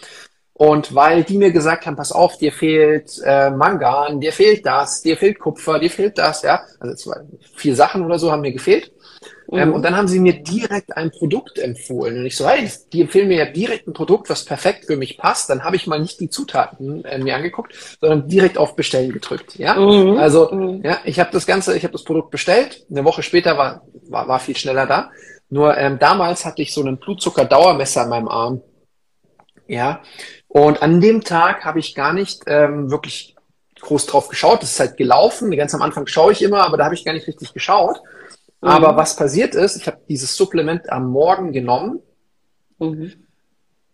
Und 0.53 0.93
weil 0.93 1.23
die 1.23 1.37
mir 1.37 1.51
gesagt 1.51 1.85
haben, 1.85 1.95
pass 1.95 2.11
auf, 2.11 2.37
dir 2.37 2.51
fehlt 2.51 3.21
äh, 3.23 3.49
Mangan, 3.49 4.19
dir 4.19 4.33
fehlt 4.33 4.65
das, 4.65 5.01
dir 5.01 5.15
fehlt 5.15 5.39
Kupfer, 5.39 5.79
dir 5.79 5.89
fehlt 5.89 6.17
das, 6.17 6.41
ja, 6.41 6.61
also 6.81 6.95
zwei, 6.95 7.21
vier 7.55 7.75
Sachen 7.75 8.03
oder 8.03 8.19
so 8.19 8.29
haben 8.31 8.41
mir 8.41 8.51
gefehlt. 8.51 8.91
Ähm, 9.51 9.69
mhm. 9.69 9.75
Und 9.75 9.83
dann 9.83 9.95
haben 9.95 10.07
sie 10.07 10.19
mir 10.19 10.43
direkt 10.43 10.95
ein 10.95 11.11
Produkt 11.11 11.57
empfohlen. 11.57 12.19
Und 12.19 12.25
ich 12.25 12.35
so, 12.35 12.47
hey, 12.47 12.69
die 12.93 13.01
empfehlen 13.01 13.27
mir 13.27 13.37
ja 13.37 13.45
direkt 13.45 13.87
ein 13.87 13.93
Produkt, 13.93 14.29
was 14.29 14.45
perfekt 14.45 14.85
für 14.85 14.95
mich 14.95 15.17
passt. 15.17 15.49
Dann 15.49 15.63
habe 15.63 15.75
ich 15.75 15.87
mal 15.87 15.99
nicht 15.99 16.19
die 16.19 16.29
Zutaten 16.29 17.03
äh, 17.05 17.17
mir 17.17 17.35
angeguckt, 17.35 17.73
sondern 17.99 18.27
direkt 18.27 18.57
auf 18.57 18.75
Bestellen 18.75 19.11
gedrückt. 19.11 19.57
Ja, 19.57 19.75
mhm. 19.75 20.17
also 20.17 20.51
mhm. 20.51 20.81
ja, 20.83 20.99
ich 21.05 21.19
habe 21.19 21.31
das 21.31 21.45
Ganze, 21.45 21.75
ich 21.75 21.83
habe 21.83 21.93
das 21.93 22.03
Produkt 22.03 22.31
bestellt. 22.31 22.85
Eine 22.89 23.05
Woche 23.05 23.23
später 23.23 23.57
war 23.57 23.81
war, 24.09 24.27
war 24.27 24.39
viel 24.39 24.57
schneller 24.57 24.85
da. 24.85 25.11
Nur 25.49 25.77
ähm, 25.77 25.97
damals 25.99 26.45
hatte 26.45 26.61
ich 26.61 26.73
so 26.73 26.81
einen 26.81 26.97
Blutzucker-Dauermesser 26.97 28.03
an 28.03 28.09
meinem 28.09 28.27
Arm. 28.27 28.61
Ja, 29.67 30.01
und 30.47 30.81
an 30.81 30.99
dem 30.99 31.23
Tag 31.23 31.63
habe 31.63 31.79
ich 31.79 31.93
gar 31.93 32.11
nicht 32.11 32.43
ähm, 32.47 32.89
wirklich 32.89 33.35
groß 33.79 34.07
drauf 34.07 34.27
geschaut. 34.29 34.63
Das 34.63 34.71
ist 34.71 34.79
halt 34.79 34.97
gelaufen. 34.97 35.51
Ganz 35.55 35.73
am 35.75 35.81
Anfang 35.81 36.07
schaue 36.07 36.31
ich 36.31 36.41
immer, 36.41 36.65
aber 36.65 36.77
da 36.77 36.85
habe 36.85 36.95
ich 36.95 37.05
gar 37.05 37.13
nicht 37.13 37.27
richtig 37.27 37.53
geschaut. 37.53 38.01
Aber 38.61 38.93
mhm. 38.93 38.97
was 38.97 39.15
passiert 39.15 39.55
ist, 39.55 39.77
ich 39.77 39.87
habe 39.87 39.99
dieses 40.09 40.35
Supplement 40.35 40.91
am 40.91 41.09
Morgen 41.09 41.51
genommen 41.51 42.01
mhm. 42.77 43.13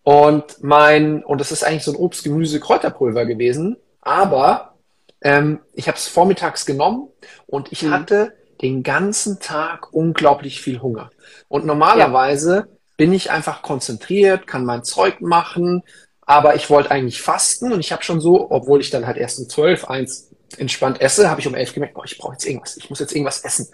und 0.04 0.64
mein, 0.64 1.24
und 1.24 1.40
das 1.40 1.52
ist 1.52 1.64
eigentlich 1.64 1.84
so 1.84 1.92
ein 1.92 1.98
Obst, 1.98 2.24
Gemüse, 2.24 2.60
Kräuterpulver 2.60 3.26
gewesen, 3.26 3.78
aber 4.02 4.76
ähm, 5.22 5.60
ich 5.74 5.88
habe 5.88 5.98
es 5.98 6.08
vormittags 6.08 6.66
genommen 6.66 7.10
und 7.46 7.72
ich 7.72 7.84
mhm. 7.84 7.92
hatte 7.92 8.34
den 8.62 8.84
ganzen 8.84 9.40
Tag 9.40 9.94
unglaublich 9.94 10.62
viel 10.62 10.82
Hunger. 10.82 11.12
Und 11.48 11.66
normalerweise 11.66 12.56
ja. 12.56 12.68
bin 12.98 13.14
ich 13.14 13.32
einfach 13.32 13.62
konzentriert, 13.62 14.48
kann 14.48 14.66
mein 14.66 14.84
Zeug 14.84 15.22
machen, 15.22 15.84
aber 16.22 16.56
ich 16.56 16.70
wollte 16.70 16.92
eigentlich 16.92 17.22
fasten 17.22 17.72
und 17.72 17.80
ich 17.80 17.92
habe 17.92 18.04
schon 18.04 18.20
so, 18.20 18.50
obwohl 18.50 18.82
ich 18.82 18.90
dann 18.90 19.06
halt 19.06 19.18
erst 19.18 19.40
um 19.40 19.50
zwölf, 19.50 19.86
eins 19.86 20.32
entspannt 20.58 21.02
esse, 21.02 21.30
habe 21.30 21.42
ich 21.42 21.48
um 21.48 21.56
elf 21.56 21.74
gemerkt, 21.74 21.96
oh, 21.98 22.04
ich 22.06 22.18
brauche 22.18 22.34
jetzt 22.34 22.46
irgendwas, 22.46 22.78
ich 22.78 22.90
muss 22.90 23.00
jetzt 23.00 23.14
irgendwas 23.14 23.44
essen. 23.44 23.68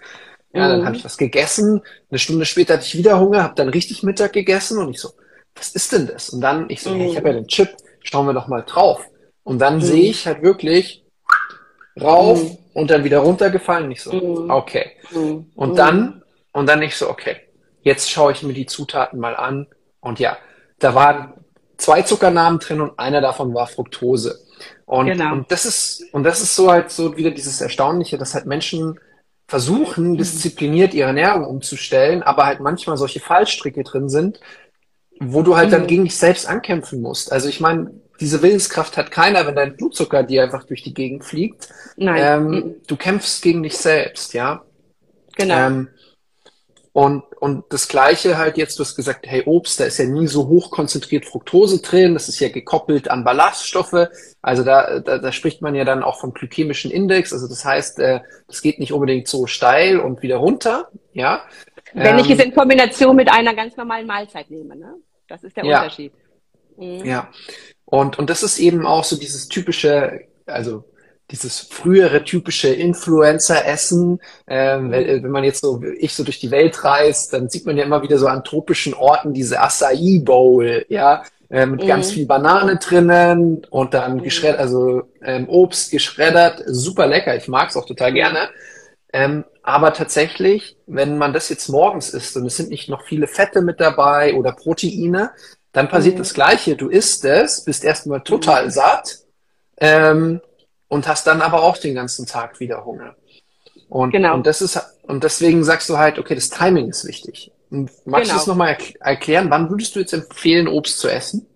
Ja, 0.54 0.68
dann 0.68 0.82
mhm. 0.82 0.86
habe 0.86 0.96
ich 0.96 1.04
was 1.04 1.16
gegessen. 1.16 1.82
Eine 2.10 2.18
Stunde 2.18 2.44
später 2.44 2.74
hatte 2.74 2.84
ich 2.84 2.96
wieder 2.96 3.18
Hunger, 3.18 3.42
habe 3.42 3.54
dann 3.54 3.68
richtig 3.68 4.02
Mittag 4.02 4.32
gegessen 4.32 4.78
und 4.78 4.90
ich 4.90 5.00
so, 5.00 5.10
was 5.54 5.70
ist 5.70 5.92
denn 5.92 6.06
das? 6.06 6.30
Und 6.30 6.40
dann 6.40 6.68
ich 6.68 6.82
so, 6.82 6.90
mhm. 6.90 6.96
hey, 6.96 7.10
ich 7.10 7.16
habe 7.16 7.28
ja 7.28 7.34
den 7.34 7.48
Chip, 7.48 7.70
schauen 8.02 8.26
wir 8.26 8.34
doch 8.34 8.48
mal 8.48 8.62
drauf. 8.62 9.06
Und 9.44 9.58
dann 9.58 9.76
mhm. 9.76 9.82
sehe 9.82 10.10
ich 10.10 10.26
halt 10.26 10.42
wirklich 10.42 11.04
rauf 12.00 12.42
mhm. 12.42 12.58
und 12.74 12.90
dann 12.90 13.04
wieder 13.04 13.18
runtergefallen. 13.18 13.86
Und 13.86 13.92
ich 13.92 14.02
so, 14.02 14.12
mhm. 14.12 14.50
okay. 14.50 14.92
Mhm. 15.10 15.50
Und 15.54 15.78
dann, 15.78 16.22
und 16.52 16.68
dann 16.68 16.82
ich 16.82 16.96
so, 16.96 17.08
okay, 17.08 17.36
jetzt 17.82 18.10
schaue 18.10 18.32
ich 18.32 18.42
mir 18.42 18.52
die 18.54 18.66
Zutaten 18.66 19.18
mal 19.18 19.36
an. 19.36 19.66
Und 20.00 20.20
ja, 20.20 20.36
da 20.78 20.94
waren 20.94 21.32
zwei 21.76 22.02
Zuckernamen 22.02 22.60
drin 22.60 22.80
und 22.80 22.98
einer 22.98 23.20
davon 23.20 23.54
war 23.54 23.66
Fructose. 23.66 24.38
Und, 24.86 25.06
genau. 25.06 25.32
und 25.32 25.50
das 25.50 25.64
ist, 25.64 26.04
und 26.12 26.24
das 26.24 26.40
ist 26.40 26.54
so 26.54 26.70
halt 26.70 26.90
so 26.90 27.16
wieder 27.16 27.30
dieses 27.30 27.60
Erstaunliche, 27.60 28.18
dass 28.18 28.34
halt 28.34 28.46
Menschen 28.46 29.00
versuchen, 29.52 30.12
mhm. 30.12 30.16
diszipliniert 30.16 30.94
ihre 30.94 31.08
Ernährung 31.08 31.44
umzustellen, 31.44 32.22
aber 32.22 32.46
halt 32.46 32.60
manchmal 32.60 32.96
solche 32.96 33.20
Fallstricke 33.20 33.84
drin 33.84 34.08
sind, 34.08 34.40
wo 35.20 35.42
du 35.42 35.56
halt 35.56 35.66
mhm. 35.66 35.72
dann 35.72 35.86
gegen 35.86 36.04
dich 36.04 36.16
selbst 36.16 36.48
ankämpfen 36.48 37.02
musst. 37.02 37.30
Also 37.30 37.50
ich 37.50 37.60
meine, 37.60 37.90
diese 38.18 38.40
Willenskraft 38.40 38.96
hat 38.96 39.10
keiner, 39.10 39.46
wenn 39.46 39.54
dein 39.54 39.76
Blutzucker 39.76 40.22
dir 40.22 40.42
einfach 40.42 40.64
durch 40.64 40.82
die 40.82 40.94
Gegend 40.94 41.24
fliegt. 41.24 41.68
Nein. 41.98 42.22
Ähm, 42.24 42.48
mhm. 42.48 42.74
Du 42.86 42.96
kämpfst 42.96 43.42
gegen 43.42 43.62
dich 43.62 43.76
selbst, 43.76 44.32
ja. 44.32 44.64
Genau. 45.36 45.66
Ähm, 45.66 45.88
und, 46.94 47.22
und 47.42 47.64
das 47.70 47.88
Gleiche 47.88 48.38
halt 48.38 48.56
jetzt, 48.56 48.78
du 48.78 48.84
hast 48.84 48.94
gesagt, 48.94 49.26
hey, 49.26 49.42
Obst, 49.46 49.80
da 49.80 49.84
ist 49.84 49.98
ja 49.98 50.04
nie 50.04 50.28
so 50.28 50.46
hoch 50.46 50.70
konzentriert 50.70 51.26
Fructose 51.26 51.82
drin, 51.82 52.14
das 52.14 52.28
ist 52.28 52.38
ja 52.38 52.48
gekoppelt 52.48 53.10
an 53.10 53.24
Ballaststoffe. 53.24 54.06
Also 54.42 54.62
da, 54.62 55.00
da, 55.00 55.18
da 55.18 55.32
spricht 55.32 55.60
man 55.60 55.74
ja 55.74 55.84
dann 55.84 56.04
auch 56.04 56.20
vom 56.20 56.34
glykämischen 56.34 56.92
Index. 56.92 57.32
Also 57.32 57.48
das 57.48 57.64
heißt, 57.64 57.98
äh, 57.98 58.20
das 58.46 58.62
geht 58.62 58.78
nicht 58.78 58.92
unbedingt 58.92 59.26
so 59.26 59.48
steil 59.48 59.98
und 59.98 60.22
wieder 60.22 60.36
runter, 60.36 60.88
ja. 61.14 61.42
Wenn 61.92 62.16
ähm, 62.16 62.24
ich 62.24 62.30
es 62.30 62.38
in 62.38 62.54
Kombination 62.54 63.16
mit 63.16 63.28
einer 63.28 63.56
ganz 63.56 63.76
normalen 63.76 64.06
Mahlzeit 64.06 64.48
nehme, 64.48 64.76
ne? 64.76 64.94
Das 65.26 65.42
ist 65.42 65.56
der 65.56 65.64
ja. 65.64 65.82
Unterschied. 65.82 66.12
Mhm. 66.76 67.04
Ja. 67.04 67.28
Und, 67.84 68.20
und 68.20 68.30
das 68.30 68.44
ist 68.44 68.60
eben 68.60 68.86
auch 68.86 69.02
so 69.02 69.16
dieses 69.16 69.48
typische, 69.48 70.28
also 70.46 70.84
dieses 71.32 71.60
frühere 71.60 72.24
typische 72.24 72.68
Influencer-Essen. 72.68 74.20
Ähm, 74.46 74.90
wenn, 74.90 75.06
äh, 75.06 75.22
wenn 75.22 75.30
man 75.30 75.44
jetzt 75.44 75.62
so, 75.62 75.82
ich 75.98 76.14
so 76.14 76.22
durch 76.22 76.38
die 76.38 76.50
Welt 76.50 76.84
reist, 76.84 77.32
dann 77.32 77.48
sieht 77.48 77.66
man 77.66 77.76
ja 77.76 77.84
immer 77.84 78.02
wieder 78.02 78.18
so 78.18 78.26
an 78.26 78.44
tropischen 78.44 78.94
Orten 78.94 79.32
diese 79.32 79.60
Acai 79.60 80.20
Bowl, 80.22 80.84
ja, 80.88 81.24
äh, 81.50 81.66
mit 81.66 81.82
mhm. 81.82 81.86
ganz 81.86 82.12
viel 82.12 82.26
Banane 82.26 82.76
drinnen 82.76 83.66
und 83.70 83.94
dann 83.94 84.16
mhm. 84.16 84.22
geschreddert, 84.22 84.60
also 84.60 85.02
ähm, 85.22 85.48
Obst 85.48 85.90
geschreddert, 85.90 86.62
super 86.66 87.06
lecker. 87.06 87.34
Ich 87.36 87.48
mag 87.48 87.70
es 87.70 87.76
auch 87.76 87.86
total 87.86 88.12
gerne. 88.12 88.50
Ähm, 89.12 89.44
aber 89.62 89.92
tatsächlich, 89.92 90.76
wenn 90.86 91.18
man 91.18 91.32
das 91.32 91.48
jetzt 91.48 91.68
morgens 91.68 92.10
isst 92.10 92.36
und 92.36 92.46
es 92.46 92.56
sind 92.56 92.70
nicht 92.70 92.88
noch 92.88 93.04
viele 93.04 93.26
Fette 93.26 93.62
mit 93.62 93.80
dabei 93.80 94.34
oder 94.34 94.52
Proteine, 94.52 95.30
dann 95.72 95.88
passiert 95.88 96.16
mhm. 96.16 96.20
das 96.20 96.34
Gleiche. 96.34 96.76
Du 96.76 96.88
isst 96.88 97.24
es, 97.24 97.64
bist 97.64 97.84
erstmal 97.84 98.22
total 98.22 98.66
mhm. 98.66 98.70
satt. 98.70 99.18
Ähm, 99.78 100.40
und 100.92 101.08
hast 101.08 101.26
dann 101.26 101.40
aber 101.40 101.62
auch 101.62 101.78
den 101.78 101.94
ganzen 101.94 102.26
Tag 102.26 102.60
wieder 102.60 102.84
Hunger. 102.84 103.16
Und, 103.88 104.10
genau. 104.10 104.34
und 104.34 104.46
das 104.46 104.60
ist, 104.60 104.78
und 105.04 105.24
deswegen 105.24 105.64
sagst 105.64 105.88
du 105.88 105.96
halt, 105.96 106.18
okay, 106.18 106.34
das 106.34 106.50
Timing 106.50 106.90
ist 106.90 107.08
wichtig. 107.08 107.50
Und 107.70 107.90
magst 108.04 108.24
genau. 108.24 108.34
du 108.34 108.38
das 108.38 108.46
nochmal 108.46 108.76
erklären? 109.00 109.48
Wann 109.48 109.70
würdest 109.70 109.96
du 109.96 110.00
jetzt 110.00 110.12
empfehlen, 110.12 110.68
Obst 110.68 110.98
zu 110.98 111.08
essen? 111.08 111.46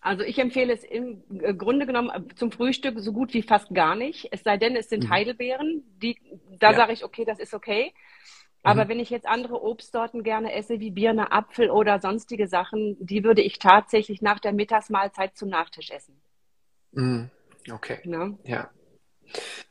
Also 0.00 0.22
ich 0.22 0.38
empfehle 0.38 0.72
es 0.72 0.84
im 0.84 1.24
Grunde 1.58 1.84
genommen 1.84 2.12
zum 2.36 2.52
Frühstück 2.52 3.00
so 3.00 3.12
gut 3.12 3.34
wie 3.34 3.42
fast 3.42 3.74
gar 3.74 3.96
nicht. 3.96 4.28
Es 4.30 4.44
sei 4.44 4.56
denn, 4.56 4.76
es 4.76 4.88
sind 4.88 5.06
mhm. 5.06 5.10
Heidelbeeren. 5.10 5.82
Die, 6.00 6.16
da 6.60 6.70
ja. 6.70 6.76
sage 6.76 6.92
ich, 6.92 7.02
okay, 7.02 7.24
das 7.24 7.40
ist 7.40 7.54
okay. 7.54 7.92
Aber 8.62 8.84
mhm. 8.84 8.88
wenn 8.90 9.00
ich 9.00 9.10
jetzt 9.10 9.26
andere 9.26 9.64
Obstsorten 9.64 10.22
gerne 10.22 10.52
esse, 10.52 10.78
wie 10.78 10.92
Birne, 10.92 11.32
Apfel 11.32 11.70
oder 11.70 11.98
sonstige 11.98 12.46
Sachen, 12.46 12.96
die 13.00 13.24
würde 13.24 13.42
ich 13.42 13.58
tatsächlich 13.58 14.22
nach 14.22 14.38
der 14.38 14.52
Mittagsmahlzeit 14.52 15.36
zum 15.36 15.48
Nachtisch 15.48 15.90
essen. 15.90 16.20
Mhm. 16.92 17.30
Okay. 17.72 17.98
Ja. 18.04 18.30
ja. 18.44 18.70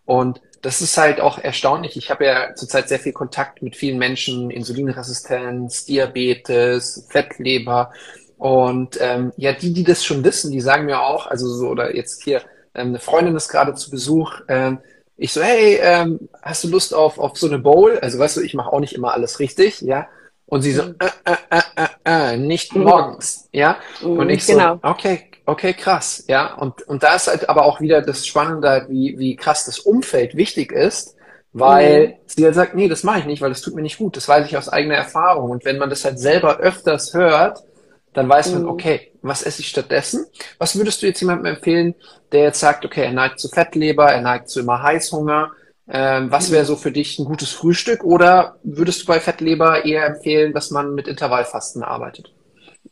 Und 0.05 0.41
das 0.61 0.81
ist 0.81 0.97
halt 0.97 1.19
auch 1.19 1.37
erstaunlich. 1.37 1.97
Ich 1.97 2.09
habe 2.09 2.25
ja 2.25 2.55
zurzeit 2.55 2.89
sehr 2.89 2.99
viel 2.99 3.13
Kontakt 3.13 3.61
mit 3.61 3.75
vielen 3.75 3.97
Menschen, 3.97 4.49
Insulinresistenz, 4.49 5.85
Diabetes, 5.85 7.07
Fettleber. 7.09 7.91
Und 8.37 8.97
ähm, 9.01 9.33
ja, 9.37 9.53
die, 9.53 9.73
die 9.73 9.83
das 9.83 10.05
schon 10.05 10.23
wissen, 10.23 10.51
die 10.51 10.61
sagen 10.61 10.85
mir 10.85 11.01
auch, 11.01 11.27
also 11.27 11.47
so, 11.47 11.67
oder 11.69 11.95
jetzt 11.95 12.23
hier, 12.23 12.41
ähm, 12.73 12.89
eine 12.89 12.99
Freundin 12.99 13.35
ist 13.35 13.49
gerade 13.49 13.73
zu 13.73 13.89
Besuch, 13.89 14.41
ähm, 14.47 14.79
ich 15.17 15.33
so, 15.33 15.41
hey, 15.41 15.79
ähm, 15.81 16.29
hast 16.43 16.63
du 16.63 16.67
Lust 16.67 16.93
auf, 16.93 17.17
auf 17.17 17.37
so 17.37 17.47
eine 17.47 17.57
Bowl? 17.57 17.97
Also 17.99 18.19
weißt 18.19 18.37
du, 18.37 18.41
ich 18.41 18.53
mache 18.53 18.71
auch 18.71 18.79
nicht 18.79 18.93
immer 18.93 19.13
alles 19.13 19.39
richtig, 19.39 19.81
ja. 19.81 20.07
Und 20.45 20.61
sie 20.61 20.71
so, 20.71 20.83
mhm. 20.83 20.95
äh, 20.99 21.31
äh, 21.31 21.59
äh, 21.59 21.85
äh, 22.05 22.33
äh 22.33 22.37
nicht 22.37 22.75
mhm. 22.75 22.83
morgens, 22.83 23.49
ja. 23.51 23.77
Und 24.03 24.25
mhm, 24.25 24.29
ich 24.29 24.45
so, 24.45 24.53
genau. 24.53 24.79
okay, 24.83 25.31
Okay, 25.47 25.73
krass, 25.73 26.25
ja. 26.27 26.55
Und, 26.55 26.81
und 26.89 27.03
da 27.03 27.15
ist 27.15 27.27
halt 27.27 27.47
aber 27.47 27.63
auch 27.63 27.79
wieder 27.79 28.01
das 28.01 28.27
Spannende, 28.27 28.85
wie, 28.89 29.17
wie 29.17 29.37
krass 29.37 29.63
das 29.63 29.79
Umfeld 29.79 30.35
wichtig 30.35 30.73
ist, 30.73 31.15
weil 31.53 32.09
mhm. 32.09 32.13
sie 32.25 32.43
halt 32.43 32.55
sagt, 32.55 32.75
nee, 32.75 32.89
das 32.89 33.03
mache 33.03 33.19
ich 33.19 33.25
nicht, 33.25 33.41
weil 33.41 33.51
das 33.51 33.61
tut 33.61 33.73
mir 33.73 33.81
nicht 33.81 33.97
gut. 33.97 34.17
Das 34.17 34.27
weiß 34.27 34.45
ich 34.45 34.57
aus 34.57 34.67
eigener 34.67 34.95
Erfahrung. 34.95 35.49
Und 35.49 35.63
wenn 35.63 35.77
man 35.77 35.89
das 35.89 36.03
halt 36.03 36.19
selber 36.19 36.57
öfters 36.57 37.13
hört, 37.13 37.63
dann 38.11 38.27
weiß 38.27 38.51
man, 38.51 38.63
mhm. 38.63 38.67
okay, 38.67 39.13
was 39.21 39.41
esse 39.41 39.61
ich 39.61 39.69
stattdessen? 39.69 40.25
Was 40.57 40.77
würdest 40.77 41.01
du 41.01 41.05
jetzt 41.05 41.21
jemandem 41.21 41.55
empfehlen, 41.55 41.95
der 42.33 42.41
jetzt 42.43 42.59
sagt, 42.59 42.83
okay, 42.83 43.05
er 43.05 43.13
neigt 43.13 43.39
zu 43.39 43.47
Fettleber, 43.47 44.11
er 44.11 44.21
neigt 44.21 44.49
zu 44.49 44.59
immer 44.59 44.83
Heißhunger? 44.83 45.51
Ähm, 45.87 46.29
was 46.29 46.49
mhm. 46.49 46.55
wäre 46.55 46.65
so 46.65 46.75
für 46.75 46.91
dich 46.91 47.19
ein 47.19 47.25
gutes 47.25 47.53
Frühstück? 47.53 48.03
Oder 48.03 48.57
würdest 48.63 49.03
du 49.03 49.05
bei 49.05 49.21
Fettleber 49.21 49.85
eher 49.85 50.07
empfehlen, 50.07 50.51
dass 50.51 50.71
man 50.71 50.93
mit 50.93 51.07
Intervallfasten 51.07 51.83
arbeitet? 51.83 52.33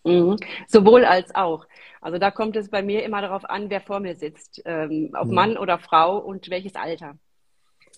Mhm. 0.06 0.38
Sowohl 0.70 1.04
als 1.04 1.36
auch. 1.36 1.66
Also 2.06 2.20
da 2.20 2.30
kommt 2.30 2.56
es 2.56 2.70
bei 2.70 2.84
mir 2.84 3.04
immer 3.04 3.20
darauf 3.20 3.50
an, 3.50 3.72
wer 3.72 3.82
vor 3.82 4.00
mir 4.00 4.14
sitzt, 4.14 4.62
ähm, 4.66 5.10
ob 5.20 5.26
mhm. 5.28 5.34
Mann 5.34 5.58
oder 5.58 5.80
Frau 5.80 6.20
und 6.20 6.52
welches 6.52 6.76
Alter. 6.76 7.18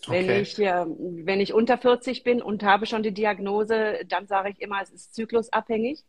Wenn, 0.08 0.24
okay. 0.24 0.40
ich, 0.40 0.58
äh, 0.60 0.86
wenn 1.26 1.42
ich 1.42 1.54
unter 1.54 1.78
40 1.78 2.24
bin 2.24 2.42
und 2.42 2.64
habe 2.64 2.86
schon 2.86 3.04
die 3.04 3.14
Diagnose, 3.14 4.06
dann 4.08 4.26
sage 4.26 4.52
ich 4.52 4.62
immer, 4.62 4.82
es 4.82 4.92
ist 4.92 5.14
zyklusabhängig. 5.14 6.06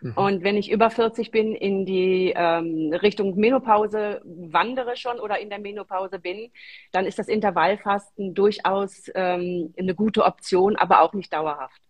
Mhm. 0.00 0.12
Und 0.14 0.42
wenn 0.42 0.56
ich 0.56 0.70
über 0.70 0.88
40 0.88 1.30
bin, 1.30 1.54
in 1.54 1.84
die 1.84 2.32
ähm, 2.34 2.94
Richtung 2.94 3.36
Menopause 3.36 4.22
wandere 4.24 4.96
schon 4.96 5.20
oder 5.20 5.38
in 5.38 5.50
der 5.50 5.58
Menopause 5.58 6.20
bin, 6.20 6.50
dann 6.92 7.04
ist 7.04 7.18
das 7.18 7.28
Intervallfasten 7.28 8.32
durchaus 8.32 9.10
ähm, 9.14 9.74
eine 9.78 9.94
gute 9.94 10.24
Option, 10.24 10.76
aber 10.76 11.02
auch 11.02 11.12
nicht 11.12 11.30
dauerhaft. 11.34 11.82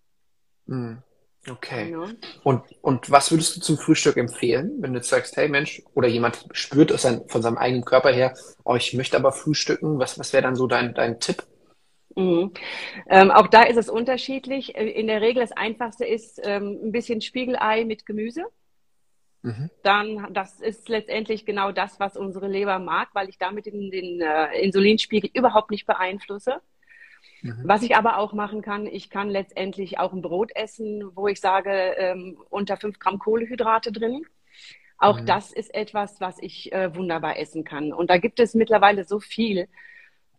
Mhm. 0.66 1.00
Okay. 1.46 1.92
Ja. 1.92 2.08
Und, 2.42 2.62
und 2.82 3.10
was 3.10 3.30
würdest 3.30 3.56
du 3.56 3.60
zum 3.60 3.78
Frühstück 3.78 4.16
empfehlen, 4.16 4.76
wenn 4.80 4.92
du 4.92 4.98
jetzt 4.98 5.08
sagst, 5.08 5.36
hey 5.36 5.48
Mensch, 5.48 5.82
oder 5.94 6.08
jemand 6.08 6.46
spürt 6.52 6.90
es 6.90 7.06
von 7.28 7.42
seinem 7.42 7.58
eigenen 7.58 7.84
Körper 7.84 8.12
her, 8.12 8.34
oh, 8.64 8.74
ich 8.74 8.92
möchte 8.94 9.16
aber 9.16 9.32
frühstücken, 9.32 9.98
was, 9.98 10.18
was 10.18 10.32
wäre 10.32 10.42
dann 10.42 10.56
so 10.56 10.66
dein, 10.66 10.94
dein 10.94 11.20
Tipp? 11.20 11.44
Mhm. 12.16 12.52
Ähm, 13.08 13.30
auch 13.30 13.46
da 13.46 13.62
ist 13.62 13.76
es 13.76 13.88
unterschiedlich. 13.88 14.76
Äh, 14.76 14.88
in 14.88 15.06
der 15.06 15.20
Regel 15.20 15.42
das 15.42 15.52
Einfachste 15.52 16.04
ist 16.04 16.40
ähm, 16.42 16.78
ein 16.82 16.92
bisschen 16.92 17.20
Spiegelei 17.20 17.84
mit 17.84 18.06
Gemüse. 18.06 18.44
Mhm. 19.42 19.70
Dann, 19.84 20.34
das 20.34 20.60
ist 20.60 20.88
letztendlich 20.88 21.46
genau 21.46 21.70
das, 21.70 22.00
was 22.00 22.16
unsere 22.16 22.48
Leber 22.48 22.80
mag, 22.80 23.10
weil 23.12 23.28
ich 23.28 23.38
damit 23.38 23.66
den, 23.66 23.90
den 23.90 24.20
äh, 24.20 24.60
Insulinspiegel 24.60 25.30
überhaupt 25.32 25.70
nicht 25.70 25.86
beeinflusse. 25.86 26.60
Mhm. 27.42 27.62
Was 27.64 27.82
ich 27.82 27.96
aber 27.96 28.18
auch 28.18 28.32
machen 28.32 28.62
kann, 28.62 28.86
ich 28.86 29.10
kann 29.10 29.28
letztendlich 29.28 29.98
auch 29.98 30.12
ein 30.12 30.22
Brot 30.22 30.50
essen, 30.54 31.04
wo 31.14 31.28
ich 31.28 31.40
sage, 31.40 31.70
ähm, 31.70 32.38
unter 32.50 32.76
5 32.76 32.98
Gramm 32.98 33.18
Kohlehydrate 33.18 33.92
drin. 33.92 34.24
Auch 34.98 35.20
mhm. 35.20 35.26
das 35.26 35.52
ist 35.52 35.74
etwas, 35.74 36.20
was 36.20 36.38
ich 36.40 36.72
äh, 36.72 36.94
wunderbar 36.94 37.38
essen 37.38 37.64
kann. 37.64 37.92
Und 37.92 38.10
da 38.10 38.18
gibt 38.18 38.40
es 38.40 38.54
mittlerweile 38.54 39.04
so 39.04 39.20
viel 39.20 39.68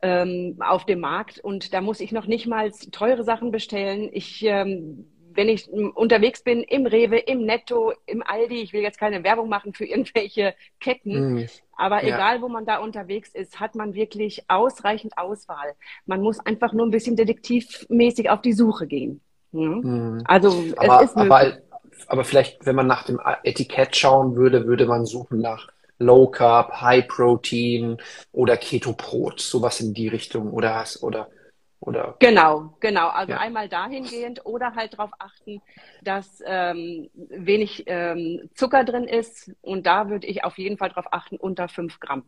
ähm, 0.02 0.58
auf 0.60 0.86
dem 0.86 1.00
Markt 1.00 1.40
und 1.40 1.74
da 1.74 1.82
muss 1.82 2.00
ich 2.00 2.12
noch 2.12 2.26
nicht 2.26 2.48
mal 2.48 2.72
teure 2.92 3.24
Sachen 3.24 3.52
bestellen. 3.52 4.10
Ich 4.12 4.44
ähm, 4.44 5.08
wenn 5.40 5.48
ich 5.48 5.70
unterwegs 5.70 6.44
bin 6.44 6.64
im 6.64 6.86
Rewe, 6.86 7.18
im 7.18 7.46
Netto, 7.46 7.94
im 8.06 8.22
Aldi, 8.22 8.62
ich 8.62 8.74
will 8.74 8.82
jetzt 8.82 9.00
keine 9.00 9.24
Werbung 9.24 9.48
machen 9.48 9.74
für 9.74 9.86
irgendwelche 9.86 10.54
Ketten, 10.82 11.36
mm. 11.36 11.46
aber 11.78 12.04
ja. 12.04 12.16
egal, 12.16 12.42
wo 12.42 12.50
man 12.50 12.66
da 12.66 12.80
unterwegs 12.80 13.30
ist, 13.34 13.58
hat 13.58 13.74
man 13.74 13.94
wirklich 13.94 14.44
ausreichend 14.50 15.18
Auswahl. 15.18 15.76
Man 16.06 16.20
muss 16.20 16.42
einfach 16.42 16.74
nur 16.74 16.86
ein 16.86 16.92
bisschen 16.92 17.16
detektivmäßig 17.16 18.30
auf 18.30 18.42
die 18.42 18.52
Suche 18.52 18.86
gehen. 18.86 19.22
Mhm. 19.54 20.18
Mm. 20.18 20.24
Also 20.26 20.50
aber, 20.76 20.98
es 20.98 21.12
ist 21.12 21.16
möglich. 21.16 21.32
Aber, 21.32 21.58
aber 22.08 22.24
vielleicht, 22.26 22.66
wenn 22.66 22.76
man 22.76 22.88
nach 22.88 23.04
dem 23.04 23.22
Etikett 23.44 23.96
schauen 23.96 24.36
würde, 24.36 24.68
würde 24.68 24.88
man 24.88 25.06
suchen 25.06 25.40
nach 25.40 25.70
Low 26.00 26.28
Carb, 26.28 26.82
High 26.82 27.08
Protein 27.08 27.96
oder 28.34 28.58
Keto 28.58 28.92
Brot, 28.92 29.40
sowas 29.40 29.80
in 29.80 29.94
die 29.94 30.10
Richtung 30.10 30.52
oder 30.52 30.84
oder 31.00 31.30
oder? 31.80 32.16
Genau, 32.20 32.74
genau. 32.80 33.08
Also 33.08 33.34
ja. 33.34 33.40
einmal 33.40 33.70
dahingehend 33.70 34.46
oder 34.46 34.76
halt 34.76 34.94
darauf 34.94 35.12
achten, 35.20 35.62
dass 36.02 36.44
ähm, 36.46 37.10
wenig 37.14 37.84
ähm, 37.88 38.50
Zucker 38.54 38.84
drin 38.84 39.06
ist. 39.06 39.52
Und 39.62 39.86
da 39.86 40.10
würde 40.10 40.28
ich 40.28 40.44
auf 40.44 40.58
jeden 40.58 40.78
Fall 40.78 40.90
darauf 40.90 41.12
achten, 41.14 41.38
unter 41.38 41.68
5 41.68 42.00
Gramm. 42.00 42.26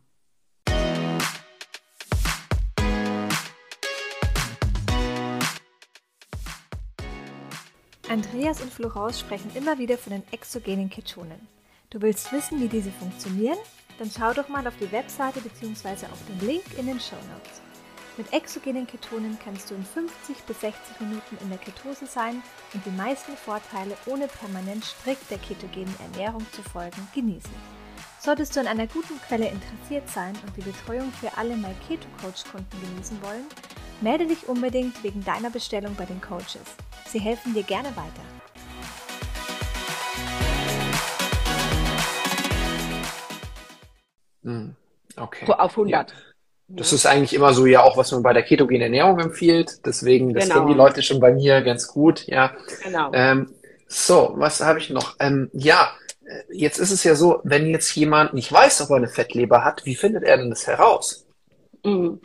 Andreas 8.08 8.60
und 8.60 8.70
Florence 8.70 9.20
sprechen 9.20 9.50
immer 9.54 9.78
wieder 9.78 9.96
von 9.96 10.12
den 10.12 10.22
exogenen 10.32 10.90
Ketonen. 10.90 11.48
Du 11.88 12.02
willst 12.02 12.30
wissen, 12.32 12.60
wie 12.60 12.68
diese 12.68 12.90
funktionieren? 12.90 13.56
Dann 13.98 14.10
schau 14.10 14.32
doch 14.34 14.48
mal 14.48 14.66
auf 14.66 14.76
die 14.78 14.90
Webseite 14.92 15.40
bzw. 15.40 16.06
auf 16.06 16.18
den 16.28 16.46
Link 16.46 16.64
in 16.78 16.86
den 16.86 17.00
Show 17.00 17.16
Notes. 17.32 17.71
Mit 18.18 18.30
exogenen 18.34 18.86
Ketonen 18.86 19.38
kannst 19.42 19.70
du 19.70 19.74
in 19.74 19.84
50 19.84 20.36
bis 20.42 20.60
60 20.60 21.00
Minuten 21.00 21.38
in 21.40 21.48
der 21.48 21.56
Ketose 21.56 22.04
sein 22.04 22.42
und 22.74 22.84
die 22.84 22.90
meisten 22.90 23.34
Vorteile 23.38 23.96
ohne 24.04 24.28
permanent 24.28 24.84
strikt 24.84 25.30
der 25.30 25.38
ketogenen 25.38 25.94
Ernährung 25.98 26.44
zu 26.52 26.62
folgen 26.62 27.08
genießen. 27.14 27.50
Solltest 28.20 28.54
du 28.54 28.60
an 28.60 28.66
einer 28.66 28.86
guten 28.86 29.18
Quelle 29.26 29.48
interessiert 29.48 30.10
sein 30.10 30.34
und 30.46 30.54
die 30.58 30.60
Betreuung 30.60 31.10
für 31.12 31.38
alle 31.38 31.56
My 31.56 31.74
Keto 31.88 32.06
Coach 32.20 32.44
Kunden 32.44 32.80
genießen 32.82 33.22
wollen, 33.22 33.46
melde 34.02 34.26
dich 34.26 34.46
unbedingt 34.46 35.02
wegen 35.02 35.24
deiner 35.24 35.48
Bestellung 35.48 35.94
bei 35.94 36.04
den 36.04 36.20
Coaches. 36.20 36.76
Sie 37.06 37.18
helfen 37.18 37.54
dir 37.54 37.62
gerne 37.62 37.88
weiter. 37.96 38.22
Hm, 44.42 44.76
okay. 45.16 45.46
Auf 45.50 45.70
100. 45.72 46.10
Ja. 46.10 46.31
Das 46.74 46.92
ist 46.92 47.06
eigentlich 47.06 47.34
immer 47.34 47.52
so 47.52 47.66
ja 47.66 47.82
auch, 47.82 47.96
was 47.96 48.12
man 48.12 48.22
bei 48.22 48.32
der 48.32 48.42
ketogenen 48.42 48.82
Ernährung 48.82 49.18
empfiehlt. 49.18 49.84
Deswegen, 49.84 50.32
das 50.32 50.44
genau. 50.44 50.54
kennen 50.54 50.68
die 50.68 50.78
Leute 50.78 51.02
schon 51.02 51.20
bei 51.20 51.32
mir 51.32 51.60
ganz 51.62 51.88
gut, 51.88 52.26
ja. 52.26 52.54
Genau. 52.82 53.10
Ähm, 53.12 53.52
so, 53.86 54.32
was 54.36 54.60
habe 54.60 54.78
ich 54.78 54.88
noch? 54.88 55.16
Ähm, 55.20 55.50
ja, 55.52 55.92
äh, 56.24 56.42
jetzt 56.50 56.78
ist 56.78 56.90
es 56.90 57.04
ja 57.04 57.14
so, 57.14 57.40
wenn 57.44 57.68
jetzt 57.70 57.94
jemand 57.94 58.32
nicht 58.32 58.50
weiß, 58.50 58.80
ob 58.82 58.90
er 58.90 58.96
eine 58.96 59.08
Fettleber 59.08 59.64
hat, 59.64 59.84
wie 59.84 59.94
findet 59.94 60.24
er 60.24 60.38
denn 60.38 60.50
das 60.50 60.66
heraus? 60.66 61.26
Mhm. 61.84 62.20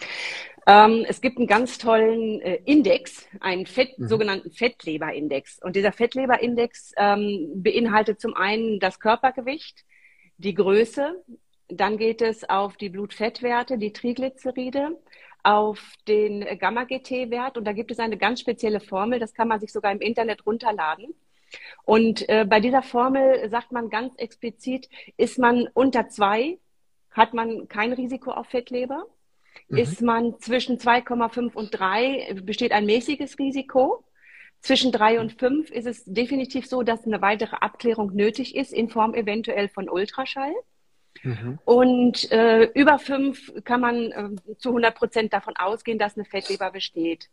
Ähm, 0.66 1.06
es 1.08 1.22
gibt 1.22 1.38
einen 1.38 1.48
ganz 1.48 1.78
tollen 1.78 2.42
äh, 2.42 2.60
Index, 2.66 3.26
einen 3.40 3.66
Fett, 3.66 3.98
mhm. 3.98 4.08
sogenannten 4.08 4.52
Fettleberindex. 4.52 5.60
Und 5.64 5.76
dieser 5.76 5.94
Fettleberindex 5.94 6.92
ähm, 6.98 7.52
beinhaltet 7.56 8.20
zum 8.20 8.34
einen 8.34 8.80
das 8.80 9.00
Körpergewicht, 9.00 9.86
die 10.38 10.54
Größe, 10.54 11.24
dann 11.70 11.98
geht 11.98 12.22
es 12.22 12.50
auf 12.50 12.78
die 12.78 12.90
Blutfettwerte, 12.90 13.78
die 13.78 13.94
Triglyceride, 13.94 14.98
auf 15.44 15.94
den 16.08 16.42
Gamma-GT-Wert 16.60 17.58
und 17.58 17.66
da 17.66 17.72
gibt 17.72 17.92
es 17.92 18.00
eine 18.00 18.18
ganz 18.18 18.42
spezielle 18.42 18.80
Formel, 18.80 19.20
das 19.20 19.34
kann 19.34 19.48
man 19.48 19.60
sich 19.60 19.72
sogar 19.72 19.92
im 19.92 20.02
Internet 20.02 20.46
runterladen. 20.46 21.14
Und 21.86 22.28
äh, 22.28 22.46
bei 22.46 22.60
dieser 22.60 22.82
Formel 22.82 23.50
sagt 23.50 23.72
man 23.72 23.90
ganz 23.90 24.14
explizit, 24.18 24.90
ist 25.16 25.40
man 25.40 25.70
unter 25.74 26.10
zwei, 26.10 26.60
hat 27.12 27.34
man 27.34 27.68
kein 27.68 27.94
Risiko 27.94 28.32
auf 28.32 28.48
Fettleber. 28.48 29.06
Mhm. 29.70 29.78
Ist 29.78 30.02
man 30.02 30.40
zwischen 30.40 30.78
2,5 30.78 31.54
und 31.54 31.72
3, 31.72 32.42
besteht 32.44 32.74
ein 32.74 32.86
mäßiges 32.86 33.40
Risiko. 33.40 34.04
Zwischen 34.60 34.92
3 34.92 35.20
und 35.20 35.34
5 35.34 35.72
ist 35.72 35.86
es 35.86 36.04
definitiv 36.06 36.68
so, 36.68 36.84
dass 36.84 37.06
eine 37.06 37.22
weitere 37.22 37.56
Abklärung 37.56 38.14
nötig 38.14 38.56
ist, 38.56 38.74
in 38.74 38.90
Form 38.90 39.14
eventuell 39.14 39.70
von 39.70 39.90
Ultraschall. 39.90 40.54
Mhm. 41.24 41.60
Und 41.66 42.32
äh, 42.32 42.64
über 42.74 43.00
fünf 43.00 43.52
kann 43.64 43.82
man 43.82 44.12
äh, 44.12 44.56
zu 44.58 44.70
100 44.70 44.96
Prozent 44.96 45.34
davon 45.34 45.56
ausgehen, 45.58 46.00
dass 46.00 46.16
eine 46.16 46.26
Fettleber 46.26 46.72
besteht. 46.72 47.30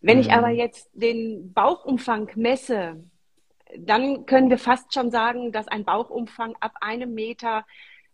Wenn 0.00 0.18
mhm. 0.18 0.22
ich 0.22 0.32
aber 0.32 0.50
jetzt 0.50 0.90
den 0.92 1.52
Bauchumfang 1.52 2.30
messe, 2.36 3.04
dann 3.78 4.26
können 4.26 4.50
wir 4.50 4.58
fast 4.58 4.92
schon 4.94 5.10
sagen, 5.10 5.52
dass 5.52 5.68
ein 5.68 5.84
Bauchumfang 5.84 6.56
ab 6.60 6.74
einem 6.80 7.14
Meter 7.14 7.64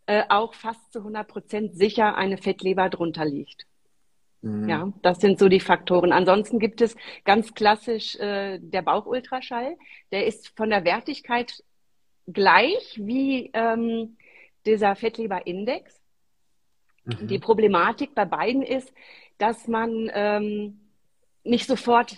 äh, 0.07 0.25
auch 0.29 0.55
fast 0.55 0.93
zu 0.93 1.01
100 1.01 1.27
Prozent 1.27 1.77
sicher 1.77 2.17
eine 2.17 2.39
Fettleber 2.39 2.89
drunter 2.89 3.25
liegt. 3.25 3.67
Mhm. 4.43 4.69
Ja, 4.69 4.93
das 5.03 5.21
sind 5.21 5.39
so 5.39 5.49
die 5.49 5.61
Faktoren. 5.61 6.13
Ansonsten 6.13 6.59
gibt 6.59 6.81
es 6.81 6.97
ganz 7.25 7.55
klassisch 7.55 8.17
äh, 8.17 8.59
der 8.61 8.83
Bauchultraschall. 8.83 9.77
Der 10.13 10.27
ist 10.27 10.53
von 10.57 10.71
der 10.71 10.85
Wertigkeit 10.85 11.65
gleich 12.27 12.99
wie 13.01 13.51
ähm, 13.55 14.17
dieser 14.67 14.97
Fettleberindex. 14.97 16.01
Mhm. 17.05 17.29
Die 17.29 17.39
Problematik 17.39 18.15
bei 18.15 18.25
beiden 18.25 18.63
ist, 18.63 18.93
dass 19.39 19.69
man 19.69 20.11
ähm, 20.13 20.81
nicht 21.45 21.67
sofort 21.67 22.17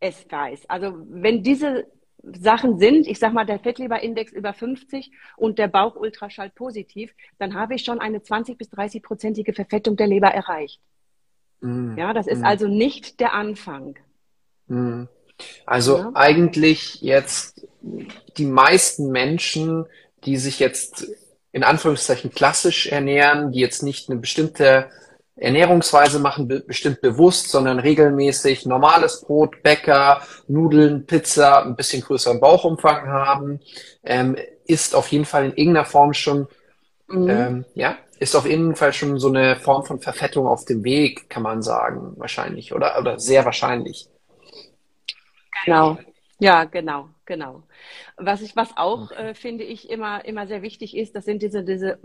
es 0.00 0.26
weiß. 0.30 0.68
Also 0.68 0.94
wenn 1.08 1.42
diese 1.42 1.86
Sachen 2.22 2.78
sind, 2.78 3.06
ich 3.06 3.18
sage 3.18 3.34
mal, 3.34 3.44
der 3.44 3.58
Fettleberindex 3.58 4.32
über 4.32 4.54
50 4.54 5.10
und 5.36 5.58
der 5.58 5.68
Bauchultraschall 5.68 6.50
positiv, 6.50 7.14
dann 7.38 7.54
habe 7.54 7.74
ich 7.74 7.84
schon 7.84 8.00
eine 8.00 8.22
20 8.22 8.56
bis 8.56 8.70
30 8.70 9.02
prozentige 9.02 9.52
Verfettung 9.52 9.96
der 9.96 10.06
Leber 10.06 10.28
erreicht. 10.28 10.80
Mm. 11.60 11.96
Ja, 11.98 12.12
das 12.12 12.26
ist 12.26 12.40
mm. 12.40 12.44
also 12.44 12.68
nicht 12.68 13.20
der 13.20 13.34
Anfang. 13.34 13.98
Mm. 14.68 15.04
Also 15.66 15.98
ja. 15.98 16.10
eigentlich 16.14 17.02
jetzt 17.02 17.66
die 18.38 18.46
meisten 18.46 19.10
Menschen, 19.10 19.86
die 20.24 20.36
sich 20.36 20.58
jetzt 20.58 21.06
in 21.54 21.62
Anführungszeichen 21.62 22.32
klassisch 22.32 22.88
ernähren, 22.88 23.52
die 23.52 23.60
jetzt 23.60 23.84
nicht 23.84 24.10
eine 24.10 24.18
bestimmte 24.18 24.90
Ernährungsweise 25.36 26.18
machen, 26.18 26.48
be 26.48 26.60
bestimmt 26.60 27.00
bewusst, 27.00 27.48
sondern 27.48 27.78
regelmäßig 27.78 28.66
normales 28.66 29.20
Brot, 29.20 29.62
Bäcker, 29.62 30.20
Nudeln, 30.48 31.06
Pizza, 31.06 31.64
ein 31.64 31.76
bisschen 31.76 32.02
größeren 32.02 32.40
Bauchumfang 32.40 33.06
haben, 33.06 33.60
ähm, 34.02 34.36
ist 34.66 34.96
auf 34.96 35.08
jeden 35.08 35.24
Fall 35.24 35.44
in 35.44 35.52
irgendeiner 35.54 35.86
Form 35.86 36.12
schon, 36.12 36.48
mhm. 37.06 37.30
ähm, 37.30 37.64
ja, 37.74 37.98
ist 38.18 38.34
auf 38.34 38.46
jeden 38.46 38.74
Fall 38.74 38.92
schon 38.92 39.20
so 39.20 39.28
eine 39.28 39.54
Form 39.54 39.84
von 39.84 40.00
Verfettung 40.00 40.48
auf 40.48 40.64
dem 40.64 40.82
Weg, 40.82 41.30
kann 41.30 41.44
man 41.44 41.62
sagen, 41.62 42.14
wahrscheinlich, 42.16 42.74
oder, 42.74 42.98
oder 42.98 43.20
sehr 43.20 43.44
wahrscheinlich. 43.44 44.08
Genau. 45.64 45.98
Ja, 46.40 46.64
genau, 46.64 47.10
genau. 47.24 47.62
Was 48.16 48.42
ich, 48.42 48.54
was 48.54 48.76
auch, 48.76 49.10
okay. 49.10 49.30
äh, 49.30 49.34
finde 49.34 49.64
ich, 49.64 49.90
immer, 49.90 50.24
immer 50.24 50.46
sehr 50.46 50.62
wichtig 50.62 50.96
ist, 50.96 51.16
das 51.16 51.24
sind 51.24 51.42
diese, 51.42 51.64
diese 51.64 51.98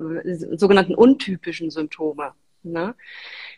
sogenannten 0.58 0.96
untypischen 0.96 1.70
Symptome. 1.70 2.34
Ne? 2.62 2.94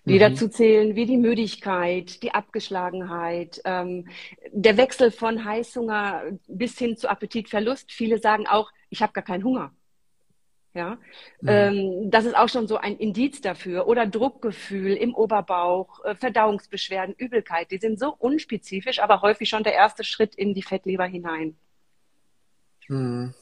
die 0.06 0.16
mhm. 0.16 0.20
dazu 0.20 0.48
zählen 0.48 0.96
wie 0.96 1.06
die 1.06 1.18
Müdigkeit, 1.18 2.24
die 2.24 2.34
Abgeschlagenheit, 2.34 3.62
ähm, 3.66 4.08
der 4.52 4.78
Wechsel 4.78 5.12
von 5.12 5.46
Heißhunger 5.46 6.24
bis 6.48 6.78
hin 6.78 6.98
zu 6.98 7.10
Appetitverlust. 7.10 7.92
Viele 7.92 8.18
sagen 8.18 8.48
auch, 8.48 8.72
ich 8.90 9.02
habe 9.02 9.14
gar 9.14 9.24
keinen 9.24 9.44
Hunger. 9.44 9.72
Ja, 10.74 10.98
mhm. 11.42 11.50
ähm, 11.50 12.12
das 12.12 12.26
ist 12.26 12.36
auch 12.36 12.48
schon 12.48 12.68
so 12.68 12.78
ein 12.78 12.98
Indiz 12.98 13.42
dafür. 13.42 13.88
Oder 13.88 14.08
Druckgefühl 14.08 14.94
im 14.94 15.14
Oberbauch, 15.14 16.04
äh, 16.06 16.16
Verdauungsbeschwerden, 16.16 17.14
Übelkeit. 17.16 17.72
Die 17.72 17.78
sind 17.78 18.00
so 18.00 18.16
unspezifisch, 18.18 19.00
aber 19.00 19.22
häufig 19.22 19.50
schon 19.50 19.64
der 19.64 19.74
erste 19.74 20.04
Schritt 20.04 20.34
in 20.34 20.54
die 20.54 20.64
Fettleber 20.64 21.06
hinein. 21.06 21.58
Mhm. 22.92 23.34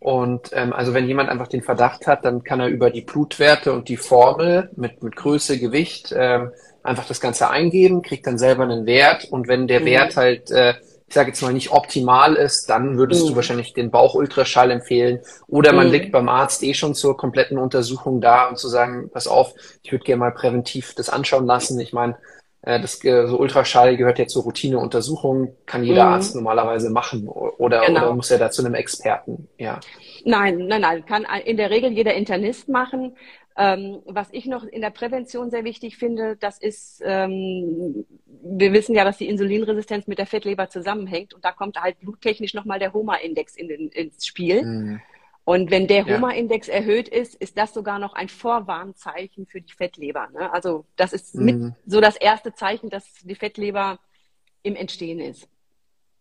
Und 0.00 0.50
ähm, 0.52 0.72
also 0.72 0.94
wenn 0.94 1.06
jemand 1.06 1.28
einfach 1.28 1.46
den 1.46 1.62
Verdacht 1.62 2.06
hat, 2.06 2.24
dann 2.24 2.42
kann 2.42 2.60
er 2.60 2.66
über 2.66 2.90
die 2.90 3.02
Blutwerte 3.02 3.72
und 3.72 3.88
die 3.88 3.96
Formel 3.96 4.70
mit, 4.76 5.02
mit 5.02 5.14
Größe, 5.14 5.58
Gewicht 5.58 6.12
ähm, 6.16 6.50
einfach 6.82 7.06
das 7.06 7.20
Ganze 7.20 7.48
eingeben, 7.48 8.02
kriegt 8.02 8.26
dann 8.26 8.38
selber 8.38 8.64
einen 8.64 8.86
Wert 8.86 9.24
und 9.30 9.46
wenn 9.46 9.68
der 9.68 9.80
mhm. 9.80 9.86
Wert 9.86 10.16
halt, 10.16 10.50
äh, 10.50 10.74
ich 11.06 11.14
sage 11.14 11.28
jetzt 11.28 11.42
mal 11.42 11.52
nicht 11.52 11.70
optimal 11.70 12.34
ist, 12.34 12.68
dann 12.68 12.98
würdest 12.98 13.22
mhm. 13.22 13.28
du 13.28 13.36
wahrscheinlich 13.36 13.74
den 13.74 13.92
Bauchultraschall 13.92 14.72
empfehlen 14.72 15.20
oder 15.46 15.72
man 15.72 15.86
mhm. 15.86 15.92
liegt 15.92 16.12
beim 16.12 16.28
Arzt 16.28 16.64
eh 16.64 16.74
schon 16.74 16.94
zur 16.94 17.16
kompletten 17.16 17.58
Untersuchung 17.58 18.20
da 18.20 18.48
und 18.48 18.58
zu 18.58 18.68
sagen, 18.68 19.10
pass 19.12 19.28
auf, 19.28 19.54
ich 19.84 19.92
würde 19.92 20.04
gerne 20.04 20.20
mal 20.20 20.32
präventiv 20.32 20.94
das 20.96 21.08
anschauen 21.08 21.46
lassen. 21.46 21.78
Ich 21.78 21.92
meine, 21.92 22.16
das 22.64 23.00
so 23.00 23.38
Ultraschall 23.38 23.96
gehört 23.96 24.20
ja 24.20 24.26
zur 24.26 24.44
Routineuntersuchung, 24.44 25.56
kann 25.66 25.82
jeder 25.82 26.04
mhm. 26.04 26.12
Arzt 26.12 26.34
normalerweise 26.36 26.90
machen 26.90 27.26
oder, 27.28 27.84
genau. 27.86 28.02
oder 28.02 28.14
muss 28.14 28.30
er 28.30 28.38
da 28.38 28.50
zu 28.50 28.64
einem 28.64 28.74
Experten? 28.74 29.48
Ja. 29.58 29.80
Nein, 30.24 30.66
nein, 30.68 30.80
nein, 30.82 31.04
kann 31.04 31.26
in 31.44 31.56
der 31.56 31.70
Regel 31.70 31.90
jeder 31.90 32.14
Internist 32.14 32.68
machen. 32.68 33.16
Ähm, 33.54 34.00
was 34.06 34.28
ich 34.32 34.46
noch 34.46 34.64
in 34.64 34.80
der 34.80 34.90
Prävention 34.90 35.50
sehr 35.50 35.64
wichtig 35.64 35.98
finde, 35.98 36.36
das 36.36 36.58
ist, 36.58 37.02
ähm, 37.04 38.06
wir 38.42 38.72
wissen 38.72 38.94
ja, 38.94 39.04
dass 39.04 39.18
die 39.18 39.28
Insulinresistenz 39.28 40.06
mit 40.06 40.18
der 40.18 40.26
Fettleber 40.26 40.70
zusammenhängt 40.70 41.34
und 41.34 41.44
da 41.44 41.52
kommt 41.52 41.78
halt 41.78 42.00
bluttechnisch 42.00 42.54
nochmal 42.54 42.78
der 42.78 42.94
HOMA-Index 42.94 43.56
in, 43.56 43.90
ins 43.90 44.26
Spiel. 44.26 44.64
Mhm. 44.64 45.00
Und 45.44 45.70
wenn 45.70 45.88
der 45.88 46.06
HOMA-Index 46.06 46.68
ja. 46.68 46.74
erhöht 46.74 47.08
ist, 47.08 47.34
ist 47.34 47.58
das 47.58 47.74
sogar 47.74 47.98
noch 47.98 48.14
ein 48.14 48.28
Vorwarnzeichen 48.28 49.46
für 49.46 49.60
die 49.60 49.72
Fettleber. 49.72 50.28
Ne? 50.32 50.52
Also 50.52 50.84
das 50.96 51.12
ist 51.12 51.34
mhm. 51.34 51.74
so 51.84 52.00
das 52.00 52.16
erste 52.16 52.54
Zeichen, 52.54 52.90
dass 52.90 53.04
die 53.22 53.34
Fettleber 53.34 53.98
im 54.62 54.76
Entstehen 54.76 55.18
ist. 55.18 55.48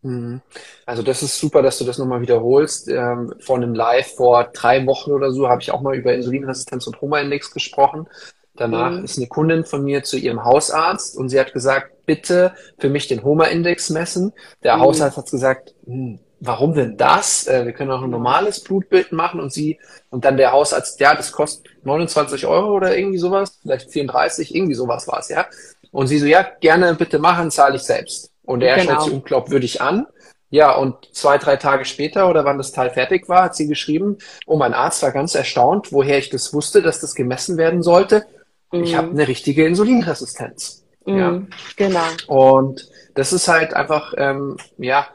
Mhm. 0.02 0.42
Also 0.88 1.04
das 1.04 1.22
ist 1.22 1.38
super, 1.38 1.62
dass 1.62 1.78
du 1.78 1.86
das 1.86 2.00
nochmal 2.00 2.22
wiederholst. 2.22 2.88
Ähm, 2.88 3.34
vor 3.40 3.58
einem 3.58 3.76
Live 3.76 4.16
vor 4.16 4.46
drei 4.46 4.86
Wochen 4.88 5.12
oder 5.12 5.32
so 5.32 5.48
habe 5.48 5.62
ich 5.62 5.72
auch 5.72 5.82
mal 5.82 5.96
über 5.96 6.14
Insulinresistenz 6.14 6.88
und 6.88 7.00
HOMA-Index 7.00 7.54
gesprochen. 7.54 8.08
Danach 8.56 8.92
mhm. 8.92 9.04
ist 9.04 9.18
eine 9.18 9.28
Kundin 9.28 9.66
von 9.66 9.84
mir 9.84 10.04
zu 10.04 10.18
ihrem 10.18 10.44
Hausarzt 10.44 11.16
und 11.16 11.30
sie 11.30 11.40
hat 11.40 11.54
gesagt, 11.54 12.06
bitte 12.06 12.54
für 12.80 12.90
mich 12.90 13.08
den 13.08 13.24
HOMA-Index 13.24 13.92
messen. 13.92 14.34
Der 14.64 14.78
mhm. 14.78 14.82
Hausarzt 14.82 15.18
hat 15.18 15.30
gesagt, 15.30 15.76
hm, 15.86 16.20
warum 16.42 16.74
denn 16.74 16.98
das? 16.98 17.48
Äh, 17.48 17.66
wir 17.66 17.72
können 17.72 17.92
auch 17.92 18.02
ein 18.02 18.10
normales 18.10 18.60
Blutbild 18.62 19.12
machen 19.12 19.40
und 19.40 19.54
sie, 19.54 19.80
und 20.10 20.26
dann 20.26 20.38
der 20.38 20.52
Hausarzt, 20.52 21.00
ja, 21.00 21.16
das 21.16 21.32
kostet 21.32 21.68
29 21.86 22.46
Euro 22.46 22.74
oder 22.74 22.98
irgendwie 22.98 23.20
sowas, 23.20 23.60
vielleicht 23.62 23.92
34, 23.92 24.54
irgendwie 24.54 24.74
sowas 24.74 25.08
war 25.08 25.20
es, 25.20 25.30
ja. 25.30 25.46
Und 25.92 26.08
sie 26.08 26.20
so, 26.20 26.26
ja, 26.26 26.46
gerne 26.60 26.96
bitte 26.96 27.20
machen, 27.20 27.52
zahle 27.52 27.76
ich 27.76 27.84
selbst. 27.84 28.32
Und 28.44 28.62
er 28.62 28.78
genau. 28.78 28.94
schaut 28.94 29.04
sich 29.04 29.14
unglaubwürdig 29.14 29.82
an. 29.82 30.08
Ja, 30.50 30.76
und 30.76 30.96
zwei, 31.14 31.38
drei 31.38 31.56
Tage 31.56 31.86
später 31.86 32.30
oder 32.30 32.44
wann 32.44 32.58
das 32.58 32.74
Teil 32.74 32.90
fertig 32.90 33.30
war, 33.30 33.44
hat 33.44 33.56
sie 33.56 33.68
geschrieben, 33.68 34.18
oh, 34.46 34.58
mein 34.58 34.74
Arzt 34.74 35.02
war 35.02 35.12
ganz 35.12 35.34
erstaunt, 35.34 35.94
woher 35.94 36.18
ich 36.18 36.30
das 36.30 36.54
wusste, 36.54 36.82
dass 36.82 37.00
das 37.00 37.16
gemessen 37.16 37.58
werden 37.58 37.84
sollte. 37.84 38.26
Mhm. 38.72 38.84
Ich 38.84 38.96
habe 38.96 39.12
eine 39.12 39.28
richtige 39.28 39.66
Insulinresistenz. 39.66 40.84
Mhm, 41.06 41.18
ja. 41.18 41.42
Genau. 41.78 42.04
Und 42.28 42.90
das 43.16 43.32
ist 43.32 43.48
halt 43.48 43.74
einfach, 43.74 44.14
ähm, 44.18 44.58
ja, 44.78 45.08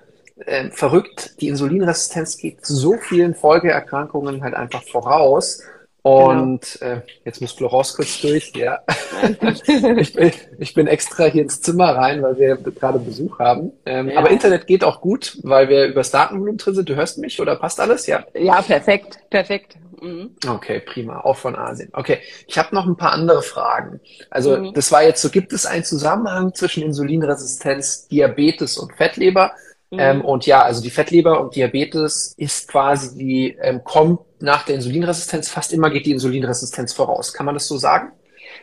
äh, 0.44 0.70
verrückt. 0.70 1.40
Die 1.40 1.48
Insulinresistenz 1.48 2.36
geht 2.36 2.64
so 2.64 2.96
vielen 2.98 3.34
Folgeerkrankungen 3.34 4.42
halt 4.42 4.54
einfach 4.54 4.82
voraus. 4.82 5.62
Und 6.02 6.78
genau. 6.78 6.92
äh, 6.92 7.00
jetzt 7.24 7.40
muss 7.40 7.50
Florence 7.50 7.94
kurz 7.96 8.20
durch, 8.20 8.52
ja. 8.54 8.78
ich, 9.96 10.12
bin, 10.12 10.32
ich 10.58 10.72
bin 10.72 10.86
extra 10.86 11.24
hier 11.24 11.42
ins 11.42 11.60
Zimmer 11.60 11.96
rein, 11.96 12.22
weil 12.22 12.38
wir 12.38 12.56
gerade 12.58 13.00
Besuch 13.00 13.40
haben. 13.40 13.72
Ähm, 13.84 14.10
ja. 14.10 14.18
Aber 14.18 14.30
Internet 14.30 14.68
geht 14.68 14.84
auch 14.84 15.00
gut, 15.00 15.36
weil 15.42 15.68
wir 15.68 15.86
übers 15.86 16.12
Datenvolumen 16.12 16.58
drin 16.58 16.76
sind. 16.76 16.88
Du 16.88 16.94
hörst 16.94 17.18
mich 17.18 17.40
oder 17.40 17.56
passt 17.56 17.80
alles? 17.80 18.06
Ja. 18.06 18.24
Ja, 18.34 18.62
perfekt, 18.62 19.18
perfekt. 19.30 19.78
Mhm. 20.00 20.36
Okay, 20.46 20.78
prima. 20.78 21.22
Auch 21.22 21.38
von 21.38 21.56
Asien. 21.56 21.88
Okay, 21.92 22.18
ich 22.46 22.56
habe 22.56 22.72
noch 22.72 22.86
ein 22.86 22.96
paar 22.96 23.10
andere 23.10 23.42
Fragen. 23.42 23.98
Also 24.30 24.58
mhm. 24.58 24.74
das 24.74 24.92
war 24.92 25.02
jetzt 25.02 25.22
so, 25.22 25.28
gibt 25.28 25.52
es 25.52 25.66
einen 25.66 25.82
Zusammenhang 25.82 26.54
zwischen 26.54 26.84
Insulinresistenz, 26.84 28.06
Diabetes 28.06 28.78
und 28.78 28.92
Fettleber? 28.94 29.52
Mhm. 29.90 29.98
Ähm, 30.00 30.24
und 30.24 30.46
ja, 30.46 30.62
also 30.62 30.82
die 30.82 30.90
Fettleber 30.90 31.40
und 31.40 31.54
Diabetes 31.54 32.34
ist 32.36 32.68
quasi 32.68 33.16
die, 33.16 33.56
ähm, 33.60 33.84
kommt 33.84 34.20
nach 34.40 34.64
der 34.64 34.76
Insulinresistenz, 34.76 35.48
fast 35.48 35.72
immer 35.72 35.90
geht 35.90 36.06
die 36.06 36.12
Insulinresistenz 36.12 36.92
voraus. 36.92 37.32
Kann 37.32 37.46
man 37.46 37.54
das 37.54 37.68
so 37.68 37.76
sagen? 37.76 38.12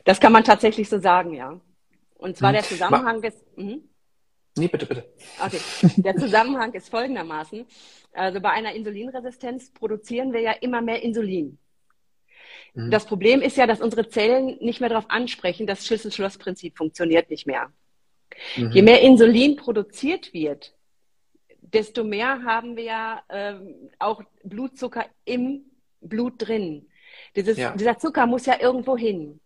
Das 0.05 0.19
kann 0.19 0.33
man 0.33 0.43
tatsächlich 0.43 0.89
so 0.89 0.99
sagen, 0.99 1.33
ja. 1.33 1.59
Und 2.15 2.37
zwar 2.37 2.49
hm. 2.49 2.55
der 2.55 2.63
Zusammenhang 2.63 3.21
Ma 3.21 3.27
ist. 3.27 3.37
Mh. 3.55 3.77
Nee, 4.55 4.67
bitte, 4.67 4.85
bitte. 4.85 5.05
Okay. 5.43 5.59
Der 5.97 6.15
Zusammenhang 6.15 6.73
ist 6.73 6.89
folgendermaßen. 6.89 7.65
Also 8.11 8.39
bei 8.39 8.51
einer 8.51 8.73
Insulinresistenz 8.73 9.71
produzieren 9.71 10.31
wir 10.31 10.41
ja 10.41 10.51
immer 10.51 10.81
mehr 10.81 11.01
Insulin. 11.01 11.57
Mhm. 12.73 12.91
Das 12.91 13.05
Problem 13.05 13.41
ist 13.41 13.57
ja, 13.57 13.65
dass 13.65 13.81
unsere 13.81 14.07
Zellen 14.07 14.57
nicht 14.61 14.79
mehr 14.79 14.89
darauf 14.89 15.09
ansprechen, 15.09 15.65
das 15.65 15.85
Schlüssel-Schloss-Prinzip 15.87 16.77
funktioniert 16.77 17.29
nicht 17.29 17.47
mehr. 17.47 17.71
Mhm. 18.55 18.71
Je 18.71 18.81
mehr 18.83 19.01
Insulin 19.01 19.55
produziert 19.55 20.33
wird, 20.33 20.73
desto 21.73 22.03
mehr 22.03 22.43
haben 22.43 22.75
wir 22.75 23.21
ähm, 23.29 23.89
auch 23.99 24.23
Blutzucker 24.43 25.05
im 25.25 25.65
Blut 26.01 26.35
drin. 26.37 26.87
Dieses, 27.35 27.57
ja. 27.57 27.75
Dieser 27.75 27.97
Zucker 27.97 28.25
muss 28.25 28.45
ja 28.45 28.59
irgendwo 28.59 28.97
hin. 28.97 29.39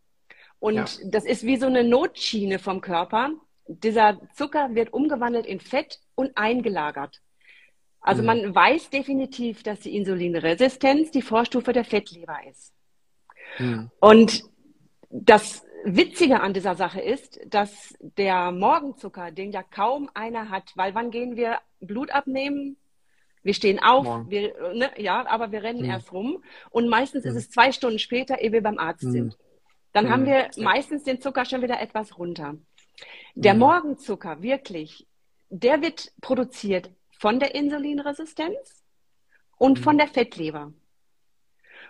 Und 0.60 0.76
ja. 0.76 0.86
das 1.06 1.26
ist 1.26 1.44
wie 1.44 1.58
so 1.58 1.68
eine 1.68 1.84
Notschiene 1.84 2.60
vom 2.60 2.82
Körper. 2.82 3.32
Dieser 3.68 4.20
Zucker 4.34 4.74
wird 4.74 4.94
umgewandelt 4.94 5.46
in 5.46 5.60
Fett 5.60 6.00
und 6.16 6.38
eingelagert. 6.38 7.22
Also 8.00 8.22
mhm. 8.22 8.26
man 8.28 8.56
weiß 8.56 8.90
definitiv, 8.90 9.64
dass 9.64 9.82
die 9.82 9.96
Insulinresistenz 9.96 11.12
die 11.12 11.22
Vorstufe 11.22 11.74
der 11.74 11.84
Fettleber 11.84 12.38
ist. 12.50 12.74
Mhm. 13.60 13.92
Und 14.00 14.44
das 15.10 15.66
Witzige 15.84 16.42
an 16.42 16.54
dieser 16.54 16.76
Sache 16.76 17.02
ist, 17.02 17.40
dass 17.46 17.96
der 18.00 18.52
Morgenzucker, 18.52 19.32
den 19.32 19.52
ja 19.52 19.64
kaum 19.64 20.10
einer 20.14 20.50
hat, 20.50 20.72
weil 20.76 20.96
wann 20.96 21.12
gehen 21.12 21.36
wir 21.36 21.60
Blut 21.80 22.12
abnehmen? 22.12 22.78
Wir 23.44 23.54
stehen 23.54 23.82
auf, 23.82 24.30
wir, 24.30 24.74
ne, 24.74 24.92
ja, 24.98 25.26
aber 25.28 25.52
wir 25.52 25.64
rennen 25.64 25.84
mhm. 25.84 25.90
erst 25.90 26.12
rum 26.12 26.44
und 26.70 26.90
meistens 26.90 27.24
mhm. 27.24 27.32
ist 27.32 27.38
es 27.38 27.50
zwei 27.50 27.72
Stunden 27.72 28.00
später, 28.00 28.42
ehe 28.42 28.52
wir 28.52 28.62
beim 28.62 28.78
Arzt 28.78 29.04
mhm. 29.04 29.12
sind. 29.12 29.38
Dann 29.94 30.10
haben 30.10 30.24
mhm. 30.24 30.28
wir 30.28 30.50
meistens 30.58 31.04
den 31.04 31.22
Zucker 31.22 31.46
schon 31.46 31.62
wieder 31.62 31.80
etwas 31.80 32.18
runter. 32.18 32.56
Der 33.36 33.54
mhm. 33.54 33.60
Morgenzucker, 33.60 34.42
wirklich, 34.42 35.08
der 35.50 35.82
wird 35.82 36.12
produziert 36.22 36.92
von 37.18 37.40
der 37.40 37.56
Insulinresistenz 37.56 38.84
und 39.58 39.80
von 39.80 39.98
der 39.98 40.08
Fettleber. 40.08 40.74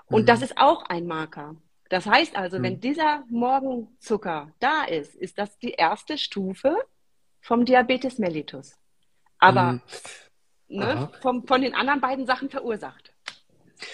Und 0.06 0.30
das 0.30 0.42
ist 0.42 0.58
auch 0.58 0.84
ein 0.84 1.06
Marker. 1.06 1.56
Das 1.90 2.06
heißt 2.06 2.36
also, 2.36 2.58
hm. 2.58 2.64
wenn 2.64 2.80
dieser 2.80 3.24
Morgenzucker 3.30 4.52
da 4.60 4.84
ist, 4.84 5.16
ist 5.16 5.38
das 5.38 5.58
die 5.60 5.72
erste 5.72 6.18
Stufe 6.18 6.76
vom 7.42 7.66
Diabetes 7.66 8.18
mellitus. 8.18 8.76
Aber 9.40 9.70
hm. 9.70 9.82
ne, 10.68 11.10
vom, 11.22 11.48
von 11.48 11.62
den 11.62 11.74
anderen 11.74 12.02
beiden 12.02 12.26
Sachen 12.26 12.50
verursacht. 12.50 13.14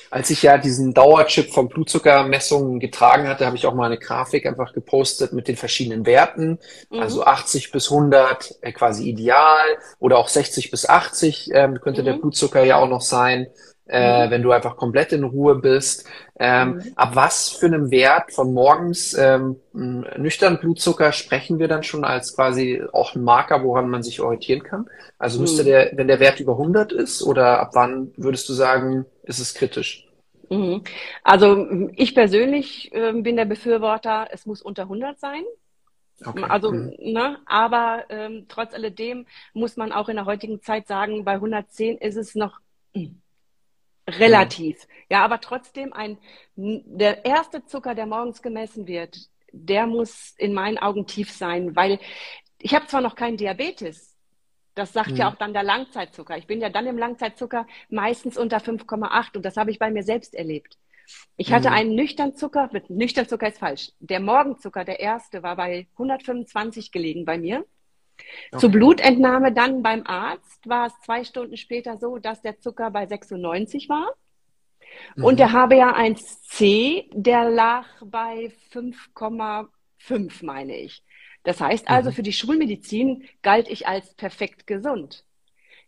Als 0.10 0.30
ich 0.30 0.44
ja 0.44 0.58
diesen 0.58 0.94
Dauerchip 0.94 1.52
von 1.52 1.68
Blutzuckermessungen 1.68 2.80
getragen 2.80 3.28
hatte, 3.28 3.46
habe 3.46 3.58
ich 3.58 3.66
auch 3.66 3.74
mal 3.74 3.88
eine 3.88 3.98
Grafik 3.98 4.46
einfach 4.46 4.72
gepostet 4.72 5.34
mit 5.34 5.50
den 5.50 5.58
verschiedenen 5.58 6.06
Werten. 6.06 6.60
Mhm. 6.90 7.00
Also 7.00 7.26
80 7.26 7.72
bis 7.72 7.92
100 7.92 8.60
äh, 8.62 8.72
quasi 8.72 9.10
ideal 9.10 9.66
oder 10.00 10.18
auch 10.18 10.30
60 10.30 10.72
bis 10.72 10.88
80 10.88 11.52
äh, 11.52 11.74
könnte 11.82 12.02
mhm. 12.02 12.06
der 12.06 12.14
Blutzucker 12.14 12.64
ja 12.64 12.78
auch 12.78 12.88
noch 12.88 13.02
sein 13.02 13.48
äh, 13.88 14.26
mhm. 14.26 14.32
wenn 14.32 14.44
du 14.44 14.52
einfach 14.52 14.78
komplett 14.78 15.12
in 15.12 15.24
Ruhe 15.24 15.56
bist. 15.56 16.08
Ähm, 16.40 16.76
mhm. 16.76 16.84
Ab 16.96 17.12
was 17.16 17.50
für 17.50 17.66
einem 17.66 17.92
Wert 17.92 18.32
von 18.32 18.54
morgens 18.54 19.14
ähm, 19.14 19.58
nüchtern 19.74 20.60
Blutzucker 20.60 21.12
sprechen 21.12 21.60
wir 21.60 21.68
dann 21.68 21.84
schon 21.84 22.06
als 22.06 22.36
quasi 22.36 22.82
auch 22.92 23.16
ein 23.16 23.24
Marker, 23.24 23.64
woran 23.64 23.90
man 23.90 24.04
sich 24.04 24.22
orientieren 24.22 24.64
kann? 24.64 24.90
Also 25.18 25.40
müsste 25.40 25.64
mhm. 25.64 25.68
der, 25.68 25.92
wenn 25.96 26.08
der 26.08 26.20
Wert 26.20 26.40
über 26.40 26.54
100 26.54 26.92
ist 26.94 27.24
oder 27.24 27.60
ab 27.60 27.72
wann 27.74 28.14
würdest 28.16 28.48
du 28.50 28.54
sagen, 28.54 29.06
ist 29.24 29.40
es 29.40 29.54
kritisch? 29.54 30.08
Mhm. 30.50 30.84
Also 31.24 31.68
ich 31.96 32.16
persönlich 32.16 32.94
äh, 32.94 33.14
bin 33.14 33.36
der 33.36 33.46
Befürworter, 33.46 34.28
es 34.32 34.46
muss 34.46 34.62
unter 34.62 34.84
100 34.84 35.20
sein. 35.20 35.44
Okay. 36.26 36.46
Also, 36.48 36.72
mhm. 36.72 36.94
ne, 37.00 37.40
aber 37.46 38.06
ähm, 38.10 38.46
trotz 38.48 38.74
alledem 38.74 39.26
muss 39.54 39.78
man 39.78 39.92
auch 39.92 40.10
in 40.10 40.16
der 40.16 40.26
heutigen 40.26 40.62
Zeit 40.62 40.88
sagen, 40.88 41.26
bei 41.26 41.34
110 41.34 41.98
ist 41.98 42.16
es 42.16 42.36
noch 42.36 42.60
hm, 42.94 43.22
Relativ. 44.08 44.82
Ja. 45.10 45.20
ja, 45.20 45.26
aber 45.26 45.40
trotzdem 45.40 45.94
ein, 45.94 46.18
der 46.56 47.26
erste 47.26 47.66
Zucker, 47.66 47.96
der 47.96 48.06
morgens 48.06 48.42
gemessen 48.42 48.88
wird, 48.88 49.30
der 49.52 49.88
muss 49.88 50.34
in 50.38 50.54
meinen 50.54 50.78
Augen 50.78 51.06
tief 51.08 51.32
sein, 51.32 51.76
weil 51.76 52.00
ich 52.60 52.74
habe 52.74 52.88
zwar 52.88 53.02
noch 53.02 53.16
keinen 53.16 53.38
Diabetes, 53.38 54.18
das 54.76 54.92
sagt 54.92 55.12
mhm. 55.12 55.18
ja 55.18 55.30
auch 55.30 55.36
dann 55.36 55.54
der 55.54 55.64
Langzeitzucker. 55.64 56.38
Ich 56.38 56.48
bin 56.48 56.60
ja 56.60 56.70
dann 56.70 56.88
im 56.88 56.98
Langzeitzucker 56.98 57.68
meistens 57.90 58.38
unter 58.38 58.58
5,8 58.58 59.38
und 59.38 59.46
das 59.46 59.58
habe 59.58 59.72
ich 59.72 59.80
bei 59.80 59.92
mir 59.92 60.04
selbst 60.04 60.34
erlebt. 60.34 60.78
Ich 61.38 61.52
hatte 61.52 61.70
mhm. 61.70 61.76
einen 61.76 61.96
Nüchternzucker, 61.96 62.70
mit 62.72 62.90
Nüchternzucker 62.90 63.48
ist 63.48 63.60
falsch. 63.60 63.92
Der 64.00 64.20
Morgenzucker, 64.20 64.84
der 64.84 65.00
erste, 65.00 65.44
war 65.44 65.56
bei 65.56 65.88
125 65.94 66.92
gelegen 66.92 67.26
bei 67.26 67.38
mir. 67.38 67.66
Okay. 68.18 68.60
Zur 68.60 68.70
Blutentnahme 68.70 69.52
dann 69.52 69.82
beim 69.82 70.04
Arzt 70.06 70.68
war 70.68 70.88
es 70.88 71.00
zwei 71.02 71.24
Stunden 71.24 71.58
später 71.58 71.98
so, 71.98 72.18
dass 72.18 72.42
der 72.42 72.60
Zucker 72.60 72.92
bei 72.92 73.06
96 73.06 73.90
war. 73.90 74.14
Mhm. 75.16 75.24
Und 75.24 75.40
der 75.40 75.50
HbA1c, 75.50 77.06
der 77.12 77.50
lag 77.50 77.88
bei 78.04 78.52
5,5, 78.72 80.46
meine 80.46 80.78
ich. 80.78 81.04
Das 81.44 81.60
heißt 81.60 81.90
also, 81.90 82.10
mhm. 82.10 82.14
für 82.14 82.24
die 82.24 82.34
Schulmedizin 82.34 83.28
galt 83.42 83.68
ich 83.70 83.88
als 83.88 84.14
perfekt 84.16 84.66
gesund. 84.68 85.26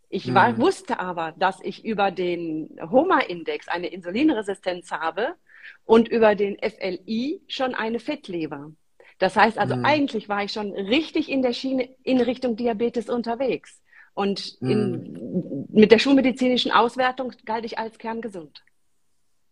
Ich 0.08 0.32
war, 0.32 0.52
mhm. 0.52 0.58
wusste 0.58 1.00
aber, 1.00 1.32
dass 1.32 1.60
ich 1.62 1.84
über 1.84 2.10
den 2.10 2.78
HOMA-Index 2.80 3.68
eine 3.68 3.88
Insulinresistenz 3.88 4.92
habe 4.92 5.34
und 5.84 6.08
über 6.08 6.34
den 6.34 6.56
FLI 6.58 7.42
schon 7.48 7.74
eine 7.74 7.98
Fettleber. 7.98 8.70
Das 9.18 9.36
heißt 9.36 9.58
also, 9.58 9.76
mhm. 9.76 9.84
eigentlich 9.84 10.28
war 10.28 10.44
ich 10.44 10.52
schon 10.52 10.72
richtig 10.72 11.30
in 11.30 11.42
der 11.42 11.52
Schiene 11.52 11.88
in 12.02 12.20
Richtung 12.20 12.56
Diabetes 12.56 13.08
unterwegs. 13.08 13.80
Und 14.14 14.56
in, 14.60 14.90
mhm. 14.90 15.66
mit 15.68 15.92
der 15.92 15.98
schulmedizinischen 15.98 16.72
Auswertung 16.72 17.32
galt 17.44 17.64
ich 17.64 17.78
als 17.78 17.98
kerngesund. 17.98 18.62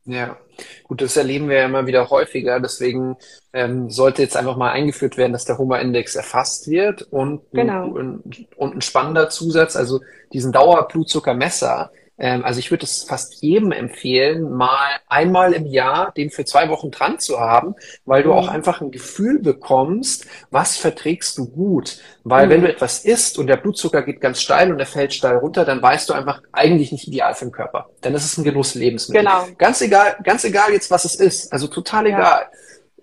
Ja, 0.06 0.36
gut, 0.84 1.00
das 1.00 1.16
erleben 1.16 1.48
wir 1.48 1.56
ja 1.58 1.64
immer 1.64 1.86
wieder 1.86 2.10
häufiger. 2.10 2.60
Deswegen 2.60 3.16
ähm, 3.54 3.88
sollte 3.88 4.22
jetzt 4.22 4.36
einfach 4.36 4.56
mal 4.56 4.70
eingeführt 4.70 5.16
werden, 5.16 5.32
dass 5.32 5.46
der 5.46 5.56
Homa-Index 5.56 6.14
erfasst 6.14 6.68
wird 6.68 7.02
und, 7.02 7.42
genau. 7.52 7.94
ein, 7.96 8.22
und 8.56 8.76
ein 8.76 8.80
spannender 8.82 9.30
Zusatz, 9.30 9.76
also 9.76 10.00
diesen 10.32 10.52
Dauerblutzuckermesser, 10.52 11.90
ähm, 12.16 12.44
also 12.44 12.60
ich 12.60 12.70
würde 12.70 12.84
es 12.84 13.02
fast 13.02 13.42
jedem 13.42 13.72
empfehlen, 13.72 14.52
mal 14.52 15.00
einmal 15.08 15.52
im 15.52 15.66
Jahr 15.66 16.12
den 16.12 16.30
für 16.30 16.44
zwei 16.44 16.68
Wochen 16.68 16.90
dran 16.90 17.18
zu 17.18 17.40
haben, 17.40 17.74
weil 18.04 18.22
du 18.22 18.30
mhm. 18.30 18.36
auch 18.36 18.48
einfach 18.48 18.80
ein 18.80 18.90
Gefühl 18.90 19.40
bekommst, 19.40 20.26
was 20.50 20.76
verträgst 20.76 21.36
du 21.38 21.46
gut. 21.46 21.98
Weil 22.22 22.46
mhm. 22.46 22.50
wenn 22.50 22.62
du 22.62 22.68
etwas 22.68 23.04
isst 23.04 23.38
und 23.38 23.48
der 23.48 23.56
Blutzucker 23.56 24.02
geht 24.02 24.20
ganz 24.20 24.40
steil 24.40 24.70
und 24.70 24.78
der 24.78 24.86
fällt 24.86 25.12
steil 25.12 25.36
runter, 25.36 25.64
dann 25.64 25.82
weißt 25.82 26.08
du 26.08 26.14
einfach 26.14 26.42
eigentlich 26.52 26.92
nicht 26.92 27.08
ideal 27.08 27.34
für 27.34 27.46
den 27.46 27.52
Körper. 27.52 27.90
Dann 28.00 28.14
ist 28.14 28.24
es 28.24 28.38
ein 28.38 28.44
Genusslebensmittel. 28.44 29.24
Genau. 29.24 29.46
Ganz 29.58 29.80
egal, 29.80 30.16
ganz 30.22 30.44
egal 30.44 30.72
jetzt, 30.72 30.90
was 30.90 31.04
es 31.04 31.16
ist. 31.16 31.52
Also 31.52 31.66
total 31.66 32.08
ja. 32.08 32.42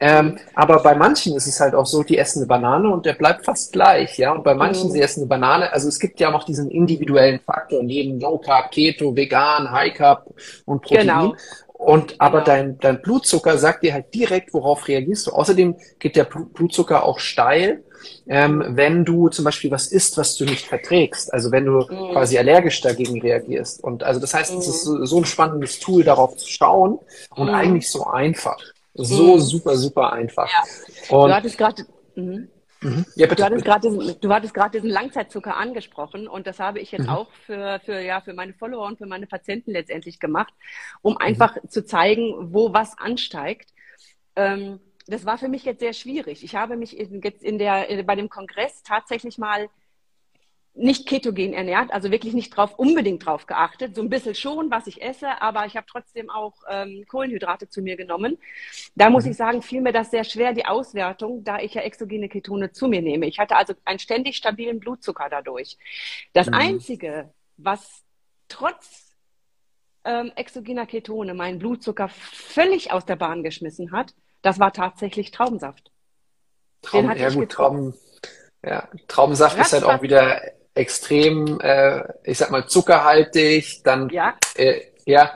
Ähm, 0.03 0.39
aber 0.55 0.81
bei 0.81 0.95
manchen 0.95 1.35
ist 1.35 1.45
es 1.45 1.59
halt 1.59 1.75
auch 1.75 1.85
so, 1.85 2.01
die 2.01 2.17
essen 2.17 2.39
eine 2.39 2.47
Banane 2.47 2.89
und 2.89 3.05
der 3.05 3.13
bleibt 3.13 3.45
fast 3.45 3.71
gleich, 3.71 4.17
ja. 4.17 4.31
Und 4.31 4.43
bei 4.43 4.55
manchen, 4.55 4.87
mhm. 4.87 4.93
sie 4.93 5.01
essen 5.01 5.21
eine 5.21 5.27
Banane, 5.29 5.71
also 5.71 5.87
es 5.87 5.99
gibt 5.99 6.19
ja 6.19 6.31
noch 6.31 6.43
diesen 6.43 6.71
individuellen 6.71 7.39
Faktor 7.39 7.83
neben 7.83 8.19
Low 8.19 8.39
Carb, 8.39 8.71
Keto, 8.71 9.15
Vegan, 9.15 9.71
High 9.71 9.93
Carb 9.93 10.25
und 10.65 10.81
Protein. 10.81 11.07
Genau. 11.07 11.35
Und 11.73 12.15
aber 12.19 12.39
genau. 12.39 12.45
dein, 12.45 12.79
dein 12.79 13.01
Blutzucker 13.01 13.59
sagt 13.59 13.83
dir 13.83 13.93
halt 13.93 14.13
direkt, 14.13 14.55
worauf 14.55 14.87
reagierst 14.87 15.27
du. 15.27 15.31
Außerdem 15.31 15.75
geht 15.99 16.15
der 16.15 16.25
Blutzucker 16.25 17.03
auch 17.03 17.19
steil, 17.19 17.83
ähm, 18.27 18.63
wenn 18.69 19.05
du 19.05 19.29
zum 19.29 19.45
Beispiel 19.45 19.69
was 19.69 19.87
isst, 19.87 20.17
was 20.17 20.35
du 20.35 20.45
nicht 20.45 20.65
verträgst. 20.65 21.31
Also 21.31 21.51
wenn 21.51 21.65
du 21.65 21.73
mhm. 21.73 22.11
quasi 22.11 22.39
allergisch 22.39 22.81
dagegen 22.81 23.21
reagierst. 23.21 23.83
Und 23.83 24.03
also 24.03 24.19
das 24.19 24.33
heißt, 24.33 24.53
mhm. 24.53 24.59
es 24.59 24.67
ist 24.67 24.83
so, 24.83 25.05
so 25.05 25.17
ein 25.17 25.25
spannendes 25.25 25.79
Tool, 25.79 26.03
darauf 26.03 26.37
zu 26.37 26.47
schauen 26.47 26.97
und 27.35 27.47
mhm. 27.47 27.53
eigentlich 27.53 27.89
so 27.89 28.05
einfach. 28.07 28.57
So 28.93 29.35
mhm. 29.35 29.39
super, 29.39 29.75
super 29.75 30.13
einfach. 30.13 30.49
Ja. 30.49 31.17
Und 31.17 31.29
du 31.29 31.35
hattest 31.35 31.57
gerade. 31.57 31.85
Mhm. 32.15 32.49
Mhm. 32.83 33.05
Ja, 33.15 33.27
du 33.27 33.43
hattest 33.43 33.63
gerade 33.63 34.15
du 34.19 34.33
hattest 34.33 34.53
gerade 34.55 34.71
diesen 34.71 34.89
Langzeitzucker 34.89 35.55
angesprochen 35.55 36.27
und 36.27 36.47
das 36.47 36.59
habe 36.59 36.79
ich 36.79 36.91
jetzt 36.91 37.03
mhm. 37.03 37.09
auch 37.09 37.31
für, 37.45 37.79
für, 37.85 37.99
ja, 37.99 38.21
für 38.21 38.33
meine 38.33 38.53
Follower 38.53 38.87
und 38.87 38.97
für 38.97 39.05
meine 39.05 39.27
Patienten 39.27 39.71
letztendlich 39.71 40.19
gemacht, 40.19 40.53
um 41.03 41.15
einfach 41.17 41.55
mhm. 41.55 41.69
zu 41.69 41.85
zeigen, 41.85 42.53
wo 42.53 42.73
was 42.73 42.97
ansteigt. 42.97 43.71
Ähm, 44.35 44.79
das 45.07 45.25
war 45.25 45.37
für 45.37 45.47
mich 45.47 45.63
jetzt 45.63 45.79
sehr 45.79 45.93
schwierig. 45.93 46.43
Ich 46.43 46.55
habe 46.55 46.75
mich 46.75 46.97
in, 46.97 47.21
jetzt 47.21 47.43
in 47.43 47.59
der, 47.59 48.03
bei 48.03 48.15
dem 48.15 48.29
Kongress 48.29 48.81
tatsächlich 48.81 49.37
mal 49.37 49.69
nicht 50.73 51.07
ketogen 51.07 51.53
ernährt, 51.53 51.91
also 51.91 52.11
wirklich 52.11 52.33
nicht 52.33 52.55
drauf, 52.55 52.79
unbedingt 52.79 53.25
drauf 53.25 53.45
geachtet. 53.45 53.95
So 53.95 54.01
ein 54.01 54.09
bisschen 54.09 54.35
schon, 54.35 54.71
was 54.71 54.87
ich 54.87 55.01
esse, 55.01 55.41
aber 55.41 55.65
ich 55.65 55.75
habe 55.75 55.85
trotzdem 55.89 56.29
auch 56.29 56.53
ähm, 56.69 57.03
Kohlenhydrate 57.07 57.67
zu 57.67 57.81
mir 57.81 57.97
genommen. 57.97 58.37
Da 58.95 59.09
muss 59.09 59.25
mhm. 59.25 59.31
ich 59.31 59.37
sagen, 59.37 59.61
fiel 59.61 59.81
mir 59.81 59.91
das 59.91 60.11
sehr 60.11 60.23
schwer, 60.23 60.53
die 60.53 60.65
Auswertung, 60.65 61.43
da 61.43 61.59
ich 61.59 61.73
ja 61.73 61.81
exogene 61.81 62.29
Ketone 62.29 62.71
zu 62.71 62.87
mir 62.87 63.01
nehme. 63.01 63.25
Ich 63.25 63.37
hatte 63.37 63.57
also 63.57 63.73
einen 63.83 63.99
ständig 63.99 64.37
stabilen 64.37 64.79
Blutzucker 64.79 65.27
dadurch. 65.29 65.77
Das 66.33 66.47
mhm. 66.47 66.53
Einzige, 66.53 67.33
was 67.57 68.03
trotz 68.47 69.13
ähm, 70.05 70.31
exogener 70.35 70.85
Ketone 70.85 71.33
meinen 71.33 71.59
Blutzucker 71.59 72.07
völlig 72.09 72.91
aus 72.91 73.05
der 73.05 73.17
Bahn 73.17 73.43
geschmissen 73.43 73.91
hat, 73.91 74.13
das 74.41 74.57
war 74.57 74.71
tatsächlich 74.71 75.31
Traubensaft. 75.31 75.91
Trauben, 76.81 77.15
ja 77.15 77.29
gut, 77.29 77.51
Trauben, 77.51 77.93
ja, 78.65 78.87
Traubensaft 79.07 79.57
Ratzfatz. 79.57 79.81
ist 79.81 79.87
halt 79.87 79.99
auch 79.99 80.01
wieder 80.01 80.41
extrem, 80.73 81.59
äh, 81.59 82.03
ich 82.23 82.37
sag 82.37 82.51
mal, 82.51 82.67
zuckerhaltig, 82.67 83.81
dann 83.83 84.09
ja, 84.09 84.35
äh, 84.55 84.81
ja 85.05 85.31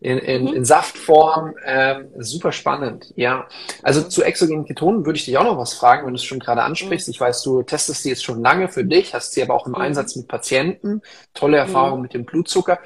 in, 0.00 0.16
in, 0.18 0.42
mhm. 0.44 0.54
in 0.54 0.64
Saftform, 0.64 1.54
äh, 1.62 2.04
super 2.18 2.52
spannend, 2.52 3.12
ja. 3.16 3.46
Also 3.82 4.02
zu 4.02 4.22
exogenen 4.22 4.64
Ketonen 4.64 5.04
würde 5.04 5.18
ich 5.18 5.26
dich 5.26 5.36
auch 5.36 5.44
noch 5.44 5.58
was 5.58 5.74
fragen, 5.74 6.06
wenn 6.06 6.14
du 6.14 6.16
es 6.16 6.24
schon 6.24 6.38
gerade 6.38 6.62
ansprichst. 6.62 7.06
Mhm. 7.06 7.12
Ich 7.12 7.20
weiß, 7.20 7.42
du 7.42 7.62
testest 7.62 8.02
sie 8.02 8.08
jetzt 8.08 8.24
schon 8.24 8.42
lange 8.42 8.68
für 8.68 8.82
dich, 8.82 9.12
hast 9.12 9.32
sie 9.32 9.42
aber 9.42 9.54
auch 9.54 9.66
im 9.66 9.72
mhm. 9.72 9.80
Einsatz 9.82 10.16
mit 10.16 10.26
Patienten, 10.26 11.02
tolle 11.34 11.58
Erfahrung 11.58 11.98
mhm. 11.98 12.02
mit 12.02 12.14
dem 12.14 12.24
Blutzucker. 12.24 12.78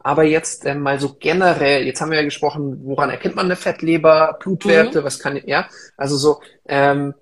Aber 0.00 0.24
jetzt 0.24 0.64
äh, 0.64 0.74
mal 0.74 0.98
so 0.98 1.14
generell, 1.20 1.84
jetzt 1.84 2.00
haben 2.00 2.10
wir 2.10 2.18
ja 2.18 2.24
gesprochen, 2.24 2.80
woran 2.84 3.10
erkennt 3.10 3.36
man 3.36 3.46
eine 3.46 3.56
Fettleber, 3.56 4.38
Blutwerte, 4.40 5.02
mhm. 5.02 5.04
was 5.04 5.18
kann, 5.18 5.38
ja, 5.44 5.68
also 5.98 6.16
so, 6.16 6.40
ähm, 6.66 7.12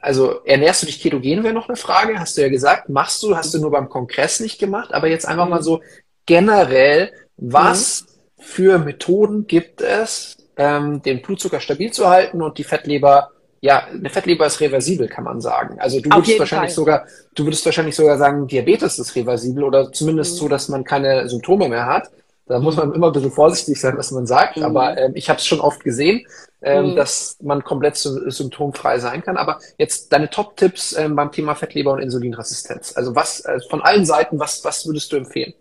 also 0.00 0.44
ernährst 0.44 0.82
du 0.82 0.86
dich 0.86 1.00
ketogen, 1.00 1.44
wäre 1.44 1.54
noch 1.54 1.68
eine 1.68 1.76
Frage, 1.76 2.18
hast 2.18 2.36
du 2.36 2.42
ja 2.42 2.48
gesagt. 2.48 2.88
Machst 2.88 3.22
du, 3.22 3.36
hast 3.36 3.52
du 3.54 3.58
nur 3.58 3.70
beim 3.70 3.88
Kongress 3.88 4.40
nicht 4.40 4.58
gemacht, 4.58 4.92
aber 4.92 5.08
jetzt 5.08 5.26
einfach 5.26 5.48
mal 5.48 5.62
so 5.62 5.80
generell, 6.26 7.10
was 7.36 8.02
mhm. 8.02 8.42
für 8.42 8.78
Methoden 8.78 9.46
gibt 9.46 9.80
es, 9.80 10.36
ähm, 10.56 11.02
den 11.02 11.22
Blutzucker 11.22 11.60
stabil 11.60 11.92
zu 11.92 12.08
halten 12.08 12.42
und 12.42 12.58
die 12.58 12.64
Fettleber, 12.64 13.30
ja, 13.60 13.86
eine 13.86 14.10
Fettleber 14.10 14.46
ist 14.46 14.60
reversibel, 14.60 15.08
kann 15.08 15.24
man 15.24 15.40
sagen. 15.40 15.78
Also 15.80 16.00
du 16.00 16.10
würdest 16.10 16.38
wahrscheinlich 16.38 16.70
Fall. 16.70 16.76
sogar, 16.76 17.06
du 17.34 17.44
würdest 17.44 17.64
wahrscheinlich 17.64 17.96
sogar 17.96 18.18
sagen, 18.18 18.46
Diabetes 18.46 18.98
ist 18.98 19.14
reversibel 19.16 19.64
oder 19.64 19.92
zumindest 19.92 20.34
mhm. 20.34 20.38
so, 20.38 20.48
dass 20.48 20.68
man 20.68 20.84
keine 20.84 21.28
Symptome 21.28 21.68
mehr 21.68 21.86
hat. 21.86 22.10
Da 22.48 22.58
muss 22.58 22.76
man 22.76 22.92
immer 22.94 23.08
ein 23.08 23.12
bisschen 23.12 23.30
vorsichtig 23.30 23.80
sein, 23.80 23.96
was 23.98 24.10
man 24.10 24.26
sagt, 24.26 24.56
mhm. 24.56 24.64
aber 24.64 24.96
ähm, 24.96 25.12
ich 25.14 25.28
habe 25.28 25.38
es 25.38 25.46
schon 25.46 25.60
oft 25.60 25.84
gesehen, 25.84 26.26
ähm, 26.62 26.90
mhm. 26.90 26.96
dass 26.96 27.36
man 27.42 27.62
komplett 27.62 27.96
symptomfrei 27.96 28.98
sein 28.98 29.22
kann. 29.22 29.36
Aber 29.36 29.58
jetzt 29.76 30.12
deine 30.12 30.30
Top-Tipps 30.30 30.96
ähm, 30.96 31.14
beim 31.14 31.30
Thema 31.30 31.54
Fettleber 31.54 31.92
und 31.92 32.00
Insulinresistenz. 32.00 32.96
Also 32.96 33.14
was 33.14 33.44
äh, 33.44 33.60
von 33.68 33.82
allen 33.82 34.04
Seiten, 34.04 34.40
was, 34.40 34.64
was 34.64 34.86
würdest 34.86 35.12
du 35.12 35.16
empfehlen? 35.16 35.54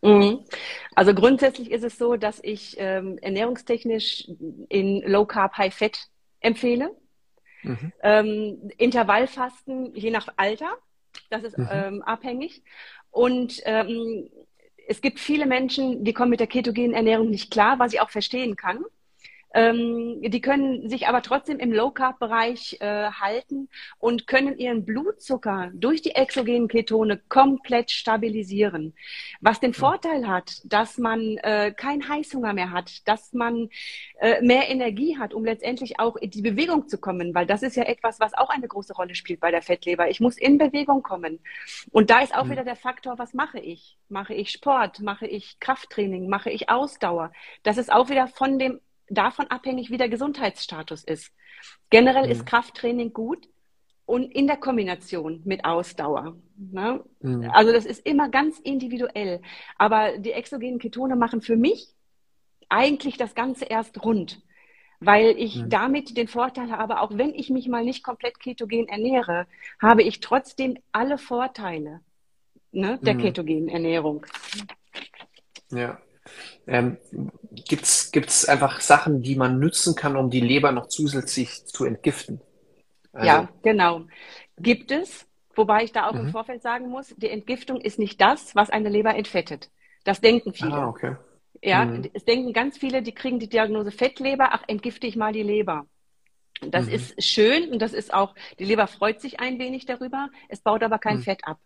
Mhm. 0.00 0.40
Also 0.94 1.14
grundsätzlich 1.14 1.70
ist 1.70 1.84
es 1.84 1.98
so, 1.98 2.16
dass 2.16 2.38
ich 2.42 2.76
ähm, 2.78 3.18
ernährungstechnisch 3.18 4.28
in 4.68 5.02
Low 5.06 5.24
Carb, 5.24 5.56
High 5.56 5.74
Fat 5.74 5.98
empfehle. 6.40 6.90
Mhm. 7.62 7.92
Ähm, 8.02 8.70
Intervallfasten 8.76 9.94
je 9.94 10.10
nach 10.10 10.28
Alter, 10.36 10.76
das 11.30 11.44
ist 11.44 11.58
mhm. 11.58 11.68
ähm, 11.70 12.02
abhängig. 12.02 12.62
Und 13.10 13.60
ähm, 13.64 14.28
es 14.92 15.00
gibt 15.00 15.20
viele 15.20 15.46
Menschen, 15.46 16.04
die 16.04 16.12
kommen 16.12 16.28
mit 16.28 16.40
der 16.40 16.46
ketogenen 16.46 16.92
Ernährung 16.92 17.30
nicht 17.30 17.50
klar, 17.50 17.78
was 17.78 17.94
ich 17.94 18.00
auch 18.02 18.10
verstehen 18.10 18.56
kann. 18.56 18.84
Ähm, 19.54 20.20
die 20.22 20.40
können 20.40 20.88
sich 20.88 21.08
aber 21.08 21.22
trotzdem 21.22 21.58
im 21.58 21.72
Low-Carb-Bereich 21.72 22.78
äh, 22.80 23.10
halten 23.10 23.68
und 23.98 24.26
können 24.26 24.58
ihren 24.58 24.84
Blutzucker 24.84 25.70
durch 25.74 26.02
die 26.02 26.14
exogenen 26.14 26.68
Ketone 26.68 27.20
komplett 27.28 27.90
stabilisieren. 27.90 28.94
Was 29.40 29.60
den 29.60 29.74
Vorteil 29.74 30.26
hat, 30.26 30.60
dass 30.64 30.98
man 30.98 31.36
äh, 31.38 31.72
keinen 31.76 32.08
Heißhunger 32.08 32.52
mehr 32.52 32.70
hat, 32.70 33.06
dass 33.06 33.32
man 33.32 33.68
äh, 34.20 34.40
mehr 34.40 34.70
Energie 34.70 35.18
hat, 35.18 35.34
um 35.34 35.44
letztendlich 35.44 35.98
auch 35.98 36.16
in 36.16 36.30
die 36.30 36.42
Bewegung 36.42 36.88
zu 36.88 36.98
kommen, 36.98 37.34
weil 37.34 37.46
das 37.46 37.62
ist 37.62 37.76
ja 37.76 37.84
etwas, 37.84 38.20
was 38.20 38.34
auch 38.34 38.48
eine 38.48 38.68
große 38.68 38.94
Rolle 38.94 39.14
spielt 39.14 39.40
bei 39.40 39.50
der 39.50 39.62
Fettleber. 39.62 40.08
Ich 40.08 40.20
muss 40.20 40.38
in 40.38 40.58
Bewegung 40.58 41.02
kommen. 41.02 41.40
Und 41.90 42.10
da 42.10 42.20
ist 42.20 42.34
auch 42.34 42.44
mhm. 42.44 42.52
wieder 42.52 42.64
der 42.64 42.76
Faktor, 42.76 43.18
was 43.18 43.34
mache 43.34 43.58
ich? 43.58 43.98
Mache 44.08 44.34
ich 44.34 44.50
Sport? 44.50 45.00
Mache 45.00 45.26
ich 45.26 45.58
Krafttraining? 45.60 46.28
Mache 46.28 46.50
ich 46.50 46.70
Ausdauer? 46.70 47.32
Das 47.62 47.78
ist 47.78 47.92
auch 47.92 48.08
wieder 48.08 48.28
von 48.28 48.58
dem 48.58 48.80
davon 49.14 49.46
abhängig, 49.48 49.90
wie 49.90 49.96
der 49.96 50.08
Gesundheitsstatus 50.08 51.04
ist. 51.04 51.32
Generell 51.90 52.26
mhm. 52.26 52.32
ist 52.32 52.46
Krafttraining 52.46 53.12
gut 53.12 53.48
und 54.06 54.32
in 54.32 54.46
der 54.46 54.56
Kombination 54.56 55.42
mit 55.44 55.64
Ausdauer. 55.64 56.36
Ne? 56.56 57.04
Mhm. 57.20 57.50
Also 57.50 57.72
das 57.72 57.86
ist 57.86 58.04
immer 58.06 58.28
ganz 58.28 58.58
individuell. 58.58 59.40
Aber 59.76 60.18
die 60.18 60.32
exogenen 60.32 60.78
Ketone 60.78 61.16
machen 61.16 61.40
für 61.40 61.56
mich 61.56 61.94
eigentlich 62.68 63.16
das 63.16 63.34
Ganze 63.34 63.66
erst 63.66 64.04
rund. 64.04 64.42
weil 65.04 65.34
ich 65.36 65.56
mhm. 65.56 65.68
damit 65.68 66.16
den 66.16 66.28
Vorteil 66.28 66.70
habe, 66.70 67.00
auch 67.00 67.10
wenn 67.14 67.34
ich 67.34 67.50
mich 67.50 67.68
mal 67.68 67.84
nicht 67.84 68.04
komplett 68.04 68.38
ketogen 68.38 68.88
ernähre, 68.88 69.46
habe 69.80 70.02
ich 70.02 70.20
trotzdem 70.20 70.78
alle 70.92 71.18
Vorteile 71.18 72.00
ne, 72.70 72.98
der 73.02 73.14
mhm. 73.14 73.18
ketogenen 73.18 73.68
Ernährung. 73.68 74.24
Ja. 75.70 76.00
Ähm, 76.66 76.98
Gibt 77.50 77.84
es 77.84 78.48
einfach 78.48 78.80
Sachen, 78.80 79.22
die 79.22 79.36
man 79.36 79.58
nutzen 79.58 79.94
kann, 79.94 80.16
um 80.16 80.30
die 80.30 80.40
Leber 80.40 80.72
noch 80.72 80.88
zusätzlich 80.88 81.66
zu 81.66 81.84
entgiften? 81.84 82.40
Also, 83.12 83.26
ja, 83.26 83.48
genau. 83.62 84.02
Gibt 84.58 84.90
es, 84.90 85.26
wobei 85.54 85.84
ich 85.84 85.92
da 85.92 86.08
auch 86.08 86.14
mhm. 86.14 86.20
im 86.20 86.28
Vorfeld 86.30 86.62
sagen 86.62 86.88
muss, 86.88 87.14
die 87.16 87.30
Entgiftung 87.30 87.80
ist 87.80 87.98
nicht 87.98 88.20
das, 88.20 88.54
was 88.54 88.70
eine 88.70 88.88
Leber 88.88 89.14
entfettet. 89.14 89.70
Das 90.04 90.20
denken 90.20 90.52
viele. 90.52 90.74
Ah, 90.74 90.88
okay. 90.88 91.16
Ja, 91.62 91.84
mhm. 91.84 92.10
es 92.12 92.24
denken 92.24 92.52
ganz 92.52 92.78
viele, 92.78 93.02
die 93.02 93.12
kriegen 93.12 93.38
die 93.38 93.48
Diagnose 93.48 93.92
Fettleber, 93.92 94.48
ach, 94.52 94.64
entgifte 94.66 95.06
ich 95.06 95.16
mal 95.16 95.32
die 95.32 95.42
Leber. 95.42 95.86
Das 96.60 96.86
mhm. 96.86 96.92
ist 96.92 97.22
schön 97.22 97.70
und 97.70 97.80
das 97.80 97.92
ist 97.92 98.14
auch, 98.14 98.34
die 98.58 98.64
Leber 98.64 98.86
freut 98.86 99.20
sich 99.20 99.40
ein 99.40 99.58
wenig 99.58 99.86
darüber, 99.86 100.28
es 100.48 100.60
baut 100.60 100.82
aber 100.82 100.98
kein 100.98 101.18
mhm. 101.18 101.22
Fett 101.22 101.46
ab. 101.46 101.58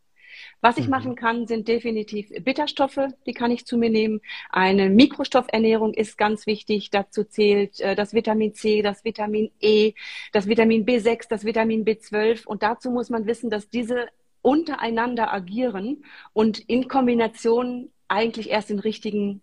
Was 0.60 0.78
ich 0.78 0.86
mhm. 0.86 0.90
machen 0.90 1.14
kann, 1.14 1.46
sind 1.46 1.68
definitiv 1.68 2.30
Bitterstoffe, 2.40 3.00
die 3.26 3.32
kann 3.32 3.50
ich 3.50 3.66
zu 3.66 3.76
mir 3.76 3.90
nehmen. 3.90 4.20
Eine 4.50 4.90
Mikrostoffernährung 4.90 5.94
ist 5.94 6.18
ganz 6.18 6.46
wichtig. 6.46 6.90
Dazu 6.90 7.24
zählt 7.24 7.80
äh, 7.80 7.94
das 7.94 8.14
Vitamin 8.14 8.54
C, 8.54 8.82
das 8.82 9.04
Vitamin 9.04 9.50
E, 9.60 9.92
das 10.32 10.46
Vitamin 10.46 10.84
B6, 10.86 11.28
das 11.28 11.44
Vitamin 11.44 11.84
B12. 11.84 12.46
Und 12.46 12.62
dazu 12.62 12.90
muss 12.90 13.10
man 13.10 13.26
wissen, 13.26 13.50
dass 13.50 13.68
diese 13.68 14.08
untereinander 14.42 15.32
agieren 15.32 16.04
und 16.32 16.58
in 16.58 16.88
Kombination 16.88 17.90
eigentlich 18.08 18.50
erst 18.50 18.70
den 18.70 18.78
richtigen 18.78 19.42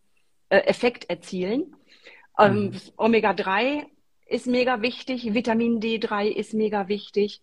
äh, 0.50 0.60
Effekt 0.60 1.10
erzielen. 1.10 1.76
Ähm, 2.40 2.66
mhm. 2.66 2.82
Omega-3 2.98 3.86
ist 4.26 4.48
mega 4.48 4.82
wichtig, 4.82 5.34
Vitamin 5.34 5.80
D3 5.80 6.28
ist 6.28 6.54
mega 6.54 6.88
wichtig. 6.88 7.42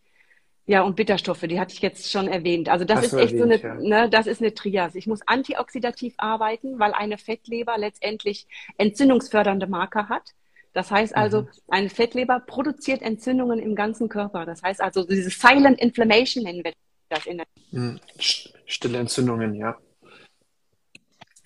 Ja, 0.70 0.83
und 0.83 0.94
Bitterstoffe, 0.94 1.40
die 1.40 1.59
hatte 1.59 1.74
ich 1.74 1.80
jetzt 1.80 2.12
schon 2.12 2.28
erwähnt. 2.28 2.68
Also 2.68 2.85
das 2.85 2.98
Hast 2.98 3.06
ist 3.06 3.14
echt 3.14 3.33
erwähnt, 3.35 3.61
so 3.61 3.68
eine, 3.68 3.83
ja. 3.83 4.02
ne, 4.04 4.09
das 4.09 4.28
ist 4.28 4.40
eine 4.40 4.54
Trias. 4.54 4.94
Ich 4.94 5.09
muss 5.09 5.18
antioxidativ 5.26 6.14
arbeiten, 6.16 6.78
weil 6.78 6.92
eine 6.92 7.18
Fettleber 7.18 7.76
letztendlich 7.76 8.46
entzündungsfördernde 8.78 9.66
Marker 9.66 10.09
hat. 10.09 10.30
Das 10.72 10.92
heißt 10.92 11.16
also, 11.16 11.42
mhm. 11.42 11.48
eine 11.70 11.90
Fettleber 11.90 12.38
produziert 12.38 13.02
Entzündungen 13.02 13.59
im 13.59 13.74
ganzen 13.74 14.09
Körper. 14.09 14.46
Das 14.46 14.62
heißt 14.62 14.80
also, 14.80 15.02
diese 15.02 15.30
Silent 15.30 15.80
Inflammation 15.80 16.44
nennen 16.44 16.62
wir 16.62 16.72
das 17.09 17.26
in 17.26 17.38
der. 17.38 17.46
Mhm. 17.72 17.98
Stille 18.20 18.98
Entzündungen, 18.98 19.54
ja. 19.54 19.76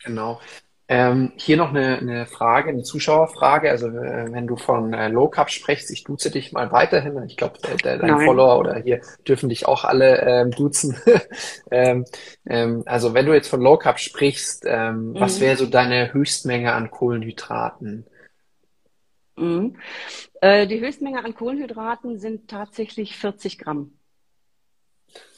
Genau. 0.04 0.38
Ähm, 0.86 1.32
hier 1.36 1.56
noch 1.56 1.70
eine, 1.70 1.98
eine 1.98 2.26
Frage, 2.26 2.68
eine 2.68 2.82
Zuschauerfrage. 2.82 3.70
Also 3.70 3.88
äh, 3.88 4.30
wenn 4.30 4.46
du 4.46 4.56
von 4.56 4.92
äh, 4.92 5.08
Low 5.08 5.28
Carb 5.28 5.50
sprichst, 5.50 5.90
ich 5.90 6.04
duze 6.04 6.30
dich 6.30 6.52
mal 6.52 6.72
weiterhin. 6.72 7.22
Ich 7.26 7.38
glaube, 7.38 7.58
dein 7.82 8.00
Nein. 8.00 8.26
Follower 8.26 8.58
oder 8.58 8.76
hier 8.76 9.00
dürfen 9.26 9.48
dich 9.48 9.66
auch 9.66 9.84
alle 9.84 10.20
ähm, 10.20 10.50
duzen. 10.50 10.96
ähm, 11.70 12.04
ähm, 12.46 12.82
also 12.84 13.14
wenn 13.14 13.24
du 13.24 13.32
jetzt 13.32 13.48
von 13.48 13.62
Low 13.62 13.78
Carb 13.78 13.98
sprichst, 13.98 14.64
ähm, 14.66 15.12
mhm. 15.12 15.20
was 15.20 15.40
wäre 15.40 15.56
so 15.56 15.64
deine 15.64 16.12
Höchstmenge 16.12 16.72
an 16.74 16.90
Kohlenhydraten? 16.90 18.06
Mhm. 19.36 19.76
Äh, 20.42 20.66
die 20.66 20.80
Höchstmenge 20.80 21.24
an 21.24 21.34
Kohlenhydraten 21.34 22.18
sind 22.18 22.50
tatsächlich 22.50 23.16
40 23.16 23.58
Gramm. 23.58 23.92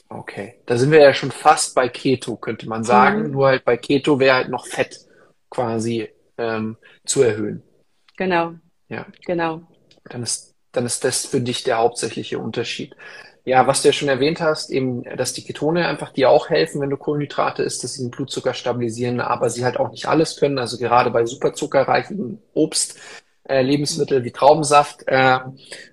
Okay, 0.08 0.60
da 0.66 0.76
sind 0.76 0.90
wir 0.90 1.00
ja 1.00 1.14
schon 1.14 1.30
fast 1.30 1.76
bei 1.76 1.88
Keto, 1.88 2.36
könnte 2.36 2.68
man 2.68 2.82
sagen. 2.82 3.24
Mhm. 3.24 3.30
Nur 3.30 3.46
halt 3.46 3.64
bei 3.64 3.76
Keto 3.76 4.18
wäre 4.18 4.34
halt 4.36 4.48
noch 4.48 4.66
Fett 4.66 5.06
quasi 5.50 6.08
ähm, 6.38 6.76
zu 7.04 7.22
erhöhen. 7.22 7.62
Genau. 8.16 8.54
Ja. 8.88 9.06
Genau. 9.24 9.62
Dann 10.04 10.22
ist, 10.22 10.54
dann 10.72 10.86
ist 10.86 11.04
das 11.04 11.26
für 11.26 11.40
dich 11.40 11.64
der 11.64 11.78
hauptsächliche 11.78 12.38
Unterschied. 12.38 12.94
Ja, 13.44 13.68
was 13.68 13.82
du 13.82 13.88
ja 13.88 13.92
schon 13.92 14.08
erwähnt 14.08 14.40
hast, 14.40 14.70
eben, 14.70 15.04
dass 15.16 15.32
die 15.32 15.44
Ketone 15.44 15.86
einfach 15.86 16.12
dir 16.12 16.30
auch 16.30 16.50
helfen, 16.50 16.80
wenn 16.80 16.90
du 16.90 16.96
Kohlenhydrate 16.96 17.62
isst, 17.62 17.84
dass 17.84 17.94
sie 17.94 18.02
den 18.02 18.10
Blutzucker 18.10 18.54
stabilisieren, 18.54 19.20
aber 19.20 19.50
sie 19.50 19.64
halt 19.64 19.78
auch 19.78 19.92
nicht 19.92 20.06
alles 20.06 20.36
können. 20.36 20.58
Also 20.58 20.78
gerade 20.78 21.10
bei 21.10 21.24
superzuckerreichen 21.24 22.42
Obst, 22.54 22.98
äh, 23.48 23.62
Lebensmittel 23.62 24.24
wie 24.24 24.32
Traubensaft, 24.32 25.04
äh, 25.06 25.38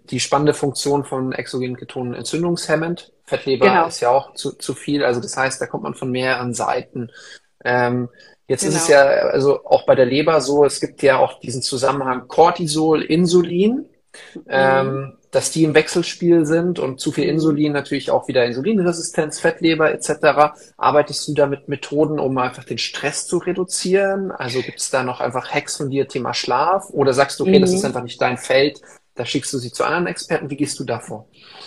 die 0.10 0.20
spannende 0.20 0.56
Funktion 0.56 1.04
von 1.04 1.32
exogenen 1.32 1.78
Ketonen 1.78 2.16
entzündungshemmend. 2.16 3.12
Fettleber 3.26 3.68
genau. 3.68 3.88
ist 3.88 4.00
ja 4.00 4.10
auch 4.10 4.34
zu, 4.34 4.54
zu 4.54 4.74
viel. 4.74 5.06
Also 5.06 5.22
das 5.22 5.38
heißt, 5.38 5.62
da 5.62 5.68
kommt 5.68 5.84
man 5.84 5.94
von 5.94 6.10
mehreren 6.10 6.56
Seiten. 6.56 7.12
Ähm, 7.64 8.10
Jetzt 8.48 8.62
genau. 8.62 8.76
ist 8.76 8.82
es 8.82 8.88
genau. 8.88 9.00
ja 9.00 9.06
also 9.06 9.66
auch 9.66 9.86
bei 9.86 9.96
der 9.96 10.06
Leber 10.06 10.42
so, 10.42 10.66
es 10.66 10.80
gibt 10.80 11.02
ja 11.02 11.18
auch 11.18 11.40
diesen 11.40 11.62
Zusammenhang 11.62 12.28
Cortisol, 12.28 13.02
Insulin, 13.02 13.86
mhm. 14.36 14.42
ähm, 14.48 15.18
dass 15.32 15.50
die 15.50 15.64
im 15.64 15.74
Wechselspiel 15.74 16.46
sind 16.46 16.78
und 16.78 17.00
zu 17.00 17.12
viel 17.12 17.26
mhm. 17.26 17.32
Insulin 17.32 17.72
natürlich 17.72 18.12
auch 18.12 18.28
wieder 18.28 18.46
Insulinresistenz, 18.46 19.40
Fettleber 19.40 19.92
etc. 19.92 20.54
Arbeitest 20.78 21.28
du 21.28 21.34
da 21.34 21.48
mit 21.48 21.70
Methoden, 21.70 22.20
um 22.20 22.38
einfach 22.38 22.64
den 22.66 22.78
Stress 22.78 23.28
zu 23.28 23.38
reduzieren? 23.38 24.32
Also 24.32 24.62
gibt 24.62 24.80
es 24.80 24.90
da 24.90 25.04
noch 25.04 25.22
einfach 25.22 25.50
Hacks 25.50 25.78
von 25.78 25.90
dir, 25.90 26.08
Thema 26.08 26.34
Schlaf? 26.34 26.90
Oder 26.92 27.14
sagst 27.14 27.40
du, 27.40 27.44
okay, 27.44 27.58
mhm. 27.58 27.62
das 27.62 27.74
ist 27.74 27.86
einfach 27.86 28.04
nicht 28.04 28.22
dein 28.22 28.38
Feld, 28.38 28.82
da 29.16 29.26
schickst 29.26 29.54
du 29.54 29.58
sie 29.58 29.72
zu 29.72 29.84
anderen 29.84 30.08
Experten. 30.08 30.50
Wie 30.50 30.58
gehst 30.58 30.80
du 30.80 30.84
da 30.84 31.00
vor? 31.00 31.28
Mhm. 31.32 31.63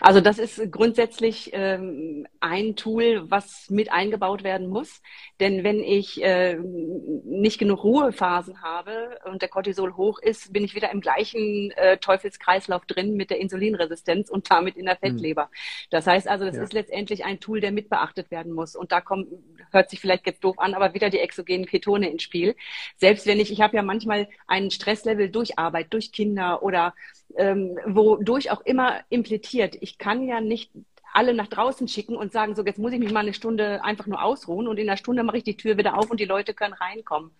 Also 0.00 0.20
das 0.20 0.38
ist 0.38 0.72
grundsätzlich 0.72 1.50
ähm, 1.52 2.26
ein 2.40 2.76
Tool, 2.76 3.30
was 3.30 3.68
mit 3.70 3.90
eingebaut 3.92 4.44
werden 4.44 4.68
muss. 4.68 5.02
Denn 5.40 5.64
wenn 5.64 5.80
ich 5.80 6.22
äh, 6.22 6.56
nicht 6.56 7.58
genug 7.58 7.84
Ruhephasen 7.84 8.62
habe 8.62 9.18
und 9.24 9.42
der 9.42 9.48
Cortisol 9.48 9.96
hoch 9.96 10.18
ist, 10.18 10.52
bin 10.52 10.64
ich 10.64 10.74
wieder 10.74 10.90
im 10.90 11.00
gleichen 11.00 11.70
äh, 11.72 11.98
Teufelskreislauf 11.98 12.86
drin 12.86 13.14
mit 13.14 13.30
der 13.30 13.38
Insulinresistenz 13.38 14.30
und 14.30 14.50
damit 14.50 14.76
in 14.76 14.86
der 14.86 14.98
mhm. 15.00 15.06
Fettleber. 15.06 15.50
Das 15.90 16.06
heißt 16.06 16.28
also, 16.28 16.44
das 16.44 16.56
ja. 16.56 16.62
ist 16.62 16.72
letztendlich 16.72 17.24
ein 17.24 17.40
Tool, 17.40 17.60
der 17.60 17.72
mit 17.72 17.88
beachtet 17.88 18.30
werden 18.30 18.52
muss. 18.52 18.76
Und 18.76 18.92
da 18.92 19.00
kommt, 19.00 19.28
hört 19.70 19.90
sich 19.90 20.00
vielleicht 20.00 20.26
jetzt 20.26 20.42
doof 20.44 20.58
an, 20.58 20.74
aber 20.74 20.94
wieder 20.94 21.10
die 21.10 21.20
exogenen 21.20 21.66
Ketone 21.66 22.10
ins 22.10 22.22
Spiel. 22.22 22.56
Selbst 22.96 23.26
wenn 23.26 23.40
ich, 23.40 23.52
ich 23.52 23.60
habe 23.60 23.76
ja 23.76 23.82
manchmal 23.82 24.28
einen 24.46 24.70
Stresslevel 24.70 25.30
durch 25.30 25.58
Arbeit, 25.58 25.92
durch 25.92 26.12
Kinder 26.12 26.62
oder 26.62 26.94
ähm, 27.36 27.78
wodurch 27.86 28.50
auch 28.50 28.60
immer 28.62 29.00
impliziert. 29.08 29.76
Ich 29.80 29.98
kann 29.98 30.26
ja 30.26 30.40
nicht 30.40 30.70
alle 31.12 31.34
nach 31.34 31.48
draußen 31.48 31.88
schicken 31.88 32.16
und 32.16 32.32
sagen, 32.32 32.54
so 32.54 32.64
jetzt 32.64 32.78
muss 32.78 32.92
ich 32.92 32.98
mich 32.98 33.12
mal 33.12 33.20
eine 33.20 33.34
Stunde 33.34 33.82
einfach 33.82 34.06
nur 34.06 34.22
ausruhen 34.22 34.68
und 34.68 34.78
in 34.78 34.88
einer 34.88 34.96
Stunde 34.96 35.22
mache 35.22 35.38
ich 35.38 35.44
die 35.44 35.56
Tür 35.56 35.78
wieder 35.78 35.96
auf 35.96 36.10
und 36.10 36.20
die 36.20 36.26
Leute 36.26 36.54
können 36.54 36.74
reinkommen. 36.74 37.30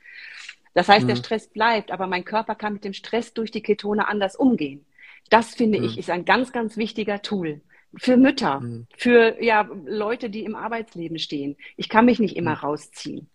Das 0.75 0.89
heißt, 0.89 1.05
mhm. 1.05 1.09
der 1.09 1.17
Stress 1.17 1.49
bleibt, 1.49 1.91
aber 1.91 2.07
mein 2.07 2.25
Körper 2.25 2.55
kann 2.55 2.75
mit 2.75 2.85
dem 2.85 2.93
Stress 2.93 3.35
durch 3.35 3.51
die 3.51 3.63
Ketone 3.63 4.09
anders 4.09 4.37
umgehen. 4.37 4.87
Das 5.31 5.55
finde 5.55 5.79
mhm. 5.79 5.85
ich 5.85 5.99
ist 5.99 6.11
ein 6.11 6.25
ganz, 6.25 6.53
ganz 6.53 6.77
wichtiger 6.77 7.21
Tool 7.23 7.61
für 7.97 8.17
Mütter, 8.17 8.61
mhm. 8.61 8.87
für 8.97 9.43
ja, 9.43 9.69
Leute, 9.87 10.31
die 10.31 10.45
im 10.45 10.55
Arbeitsleben 10.55 11.19
stehen. 11.19 11.57
Ich 11.77 11.89
kann 11.89 12.05
mich 12.05 12.19
nicht 12.19 12.37
immer 12.37 12.57
mhm. 12.57 12.61
rausziehen. 12.61 13.31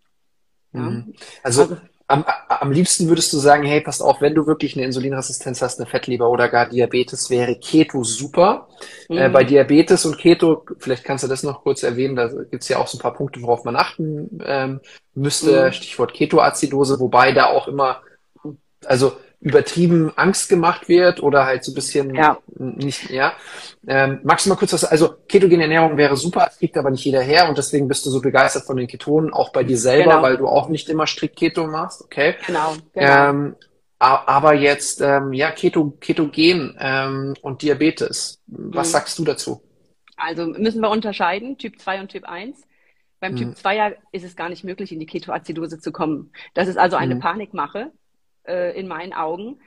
Ja? 0.73 0.81
Mhm. 0.81 1.13
Also, 1.41 1.63
also 1.63 1.77
am, 2.07 2.25
am 2.47 2.71
liebsten 2.71 3.07
würdest 3.07 3.31
du 3.33 3.37
sagen, 3.37 3.63
hey, 3.63 3.81
passt 3.81 4.01
auf, 4.01 4.21
wenn 4.21 4.35
du 4.35 4.45
wirklich 4.45 4.75
eine 4.75 4.85
Insulinresistenz 4.85 5.61
hast, 5.61 5.79
eine 5.79 5.89
Fettleber 5.89 6.29
oder 6.29 6.49
gar 6.49 6.67
Diabetes, 6.67 7.29
wäre 7.29 7.55
Keto 7.55 8.03
super. 8.03 8.67
Äh, 9.09 9.13
mhm. 9.13 9.19
Äh, 9.19 9.29
bei 9.29 9.43
Diabetes 9.43 10.05
und 10.05 10.17
Keto, 10.17 10.65
vielleicht 10.79 11.03
kannst 11.03 11.23
du 11.23 11.27
das 11.27 11.43
noch 11.43 11.63
kurz 11.63 11.83
erwähnen, 11.83 12.15
da 12.15 12.27
gibt's 12.27 12.67
ja 12.69 12.77
auch 12.77 12.87
so 12.87 12.97
ein 12.97 13.01
paar 13.01 13.13
Punkte, 13.13 13.41
worauf 13.41 13.63
man 13.63 13.75
achten 13.75 14.39
ähm, 14.45 14.81
müsste. 15.15 15.67
Mhm. 15.67 15.71
Stichwort 15.71 16.13
Ketoazidose, 16.13 16.99
wobei 16.99 17.31
da 17.31 17.47
auch 17.47 17.67
immer, 17.67 18.01
also 18.85 19.13
übertrieben 19.43 20.11
Angst 20.15 20.47
gemacht 20.47 20.87
wird 20.87 21.21
oder 21.21 21.45
halt 21.45 21.65
so 21.65 21.71
ein 21.71 21.75
bisschen 21.75 22.15
ja. 22.15 22.37
nicht, 22.55 23.09
ja. 23.09 23.33
Ähm, 23.85 24.21
magst 24.23 24.45
du 24.45 24.49
mal 24.49 24.55
kurz 24.55 24.71
was, 24.71 24.85
also 24.85 25.15
ketogene 25.27 25.63
Ernährung 25.63 25.97
wäre 25.97 26.15
super, 26.15 26.49
kriegt 26.57 26.77
aber 26.77 26.89
nicht 26.89 27.03
jeder 27.03 27.21
her 27.21 27.49
und 27.49 27.57
deswegen 27.57 27.89
bist 27.89 28.05
du 28.05 28.09
so 28.09 28.21
begeistert 28.21 28.63
von 28.63 28.77
den 28.77 28.87
Ketonen, 28.87 29.33
auch 29.33 29.51
bei 29.51 29.63
dir 29.65 29.77
selber, 29.77 30.11
genau. 30.11 30.21
weil 30.21 30.37
du 30.37 30.47
auch 30.47 30.69
nicht 30.69 30.87
immer 30.87 31.07
strikt 31.07 31.35
Keto 31.35 31.67
machst, 31.67 32.01
okay? 32.01 32.35
Genau. 32.47 32.73
genau. 32.93 33.29
Ähm, 33.29 33.55
aber 33.99 34.53
jetzt, 34.53 35.01
ähm, 35.01 35.33
ja, 35.33 35.51
Keto, 35.51 35.91
Ketogen 35.99 36.77
ähm, 36.79 37.33
und 37.41 37.61
Diabetes, 37.61 38.41
was 38.47 38.87
mhm. 38.87 38.91
sagst 38.91 39.19
du 39.19 39.25
dazu? 39.25 39.61
Also 40.15 40.45
müssen 40.45 40.81
wir 40.81 40.89
unterscheiden, 40.89 41.57
Typ 41.57 41.79
2 41.79 42.01
und 42.01 42.09
Typ 42.09 42.25
1. 42.25 42.61
Beim 43.19 43.33
mhm. 43.33 43.37
Typ 43.37 43.57
2 43.57 43.97
ist 44.11 44.23
es 44.23 44.35
gar 44.35 44.49
nicht 44.49 44.63
möglich, 44.63 44.91
in 44.91 44.99
die 44.99 45.05
Ketoazidose 45.05 45.79
zu 45.79 45.91
kommen. 45.91 46.31
Das 46.53 46.67
ist 46.67 46.77
also 46.77 46.95
eine 46.95 47.15
mhm. 47.15 47.19
Panikmache 47.19 47.91
äh, 48.47 48.77
in 48.79 48.87
meinen 48.87 49.13
Augen. 49.13 49.59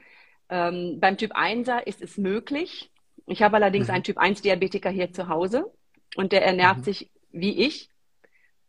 Ähm, 0.48 0.98
beim 1.00 1.16
Typ 1.16 1.34
1er 1.34 1.86
ist 1.86 2.02
es 2.02 2.18
möglich. 2.18 2.90
Ich 3.26 3.42
habe 3.42 3.56
allerdings 3.56 3.88
mhm. 3.88 3.94
einen 3.94 4.04
Typ 4.04 4.18
1 4.18 4.42
Diabetiker 4.42 4.90
hier 4.90 5.12
zu 5.12 5.28
Hause 5.28 5.72
und 6.16 6.32
der 6.32 6.44
ernährt 6.44 6.78
mhm. 6.78 6.82
sich 6.84 7.10
wie 7.32 7.66
ich, 7.66 7.90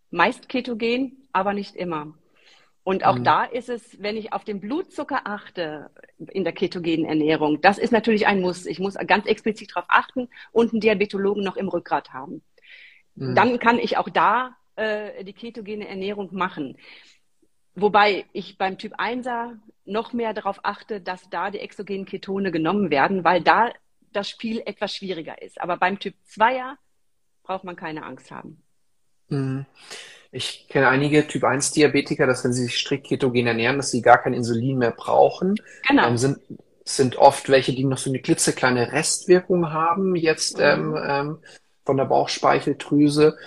meist 0.10 0.50
ketogen, 0.50 1.28
aber 1.32 1.54
nicht 1.54 1.76
immer. 1.76 2.14
Und 2.84 3.06
auch 3.06 3.18
mhm. 3.18 3.26
da 3.26 3.44
ist 3.44 3.68
es, 3.68 4.02
wenn 4.02 4.16
ich 4.16 4.32
auf 4.32 4.46
den 4.46 4.62
Blutzucker 4.62 5.22
achte 5.26 5.90
in 6.30 6.46
der 6.46 6.54
ketogenen 6.54 7.06
Ernährung, 7.06 7.60
das 7.62 7.78
ist 7.78 7.92
natürlich 7.92 8.28
ein 8.28 8.40
Muss. 8.40 8.66
Ich 8.66 8.80
muss 8.80 8.96
ganz 8.96 9.26
explizit 9.26 9.72
darauf 9.72 9.90
achten 9.90 10.30
und 10.54 10.72
einen 10.72 10.80
Diabetologen 10.80 11.44
noch 11.44 11.58
im 11.58 11.68
Rückgrat 11.68 12.14
haben. 12.14 12.44
Mhm. 13.16 13.36
Dann 13.36 13.60
kann 13.60 13.78
ich 13.78 13.98
auch 13.98 14.08
da 14.10 14.56
äh, 14.78 15.24
die 15.26 15.34
ketogene 15.34 15.88
Ernährung 15.88 16.30
machen. 16.32 16.78
Wobei 17.78 18.26
ich 18.34 18.58
beim 18.58 18.78
Typ 18.78 19.00
1er 19.00 19.58
noch 19.86 20.14
mehr 20.14 20.34
darauf 20.34 20.60
achte, 20.64 21.00
dass 21.00 21.30
da 21.30 21.50
die 21.50 21.60
exogenen 21.60 22.06
Ketone 22.06 22.52
genommen 22.52 22.90
werden, 22.90 23.24
weil 23.24 23.42
da 23.42 23.72
das 24.12 24.30
Spiel 24.30 24.62
etwas 24.66 24.94
schwieriger 24.94 25.42
ist. 25.42 25.62
Aber 25.62 25.78
beim 25.78 26.00
Typ 26.00 26.16
2er 26.30 26.76
braucht 27.44 27.64
man 27.64 27.76
keine 27.76 28.04
Angst 28.04 28.32
haben. 28.32 28.62
Mhm. 29.30 29.66
Ich 30.32 30.68
kenne 30.68 30.90
einige 30.90 31.26
Typ 31.28 31.44
1 31.44 31.72
Diabetiker, 31.72 32.28
dass 32.28 32.44
wenn 32.44 32.54
sie 32.54 32.64
sich 32.64 32.78
strikt 32.78 33.08
ketogen 33.08 33.48
ernähren, 33.48 33.78
dass 33.78 33.92
sie 33.92 34.02
gar 34.02 34.22
kein 34.22 34.34
Insulin 34.34 34.78
mehr 34.78 34.92
brauchen. 34.92 35.56
Genau. 35.88 36.08
Ähm, 36.08 36.18
sind, 36.18 36.40
sind 36.84 37.16
oft 37.16 37.50
welche, 37.50 37.74
die 37.74 37.86
noch 37.86 37.98
so 37.98 38.10
eine 38.10 38.20
klitzekleine 38.20 38.92
Restwirkung 38.92 39.72
haben, 39.72 40.16
jetzt 40.16 40.58
mhm. 40.58 40.64
ähm, 40.64 40.98
ähm, 41.08 41.38
von 41.86 41.98
der 41.98 42.06
Bauchspeicheldrüse. 42.06 43.38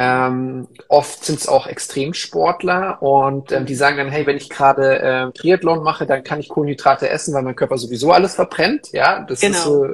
Ähm, 0.00 0.68
oft 0.86 1.24
sind 1.24 1.40
es 1.40 1.48
auch 1.48 1.66
Extremsportler 1.66 3.02
und 3.02 3.50
ähm, 3.50 3.66
die 3.66 3.74
sagen 3.74 3.96
dann, 3.96 4.10
hey, 4.10 4.24
wenn 4.28 4.36
ich 4.36 4.48
gerade 4.48 5.00
äh, 5.00 5.32
Triathlon 5.32 5.82
mache, 5.82 6.06
dann 6.06 6.22
kann 6.22 6.38
ich 6.38 6.48
Kohlenhydrate 6.48 7.10
essen, 7.10 7.34
weil 7.34 7.42
mein 7.42 7.56
Körper 7.56 7.78
sowieso 7.78 8.12
alles 8.12 8.36
verbrennt. 8.36 8.92
Ja, 8.92 9.24
das 9.28 9.40
genau. 9.40 9.56
ist 9.56 9.64
so, 9.64 9.86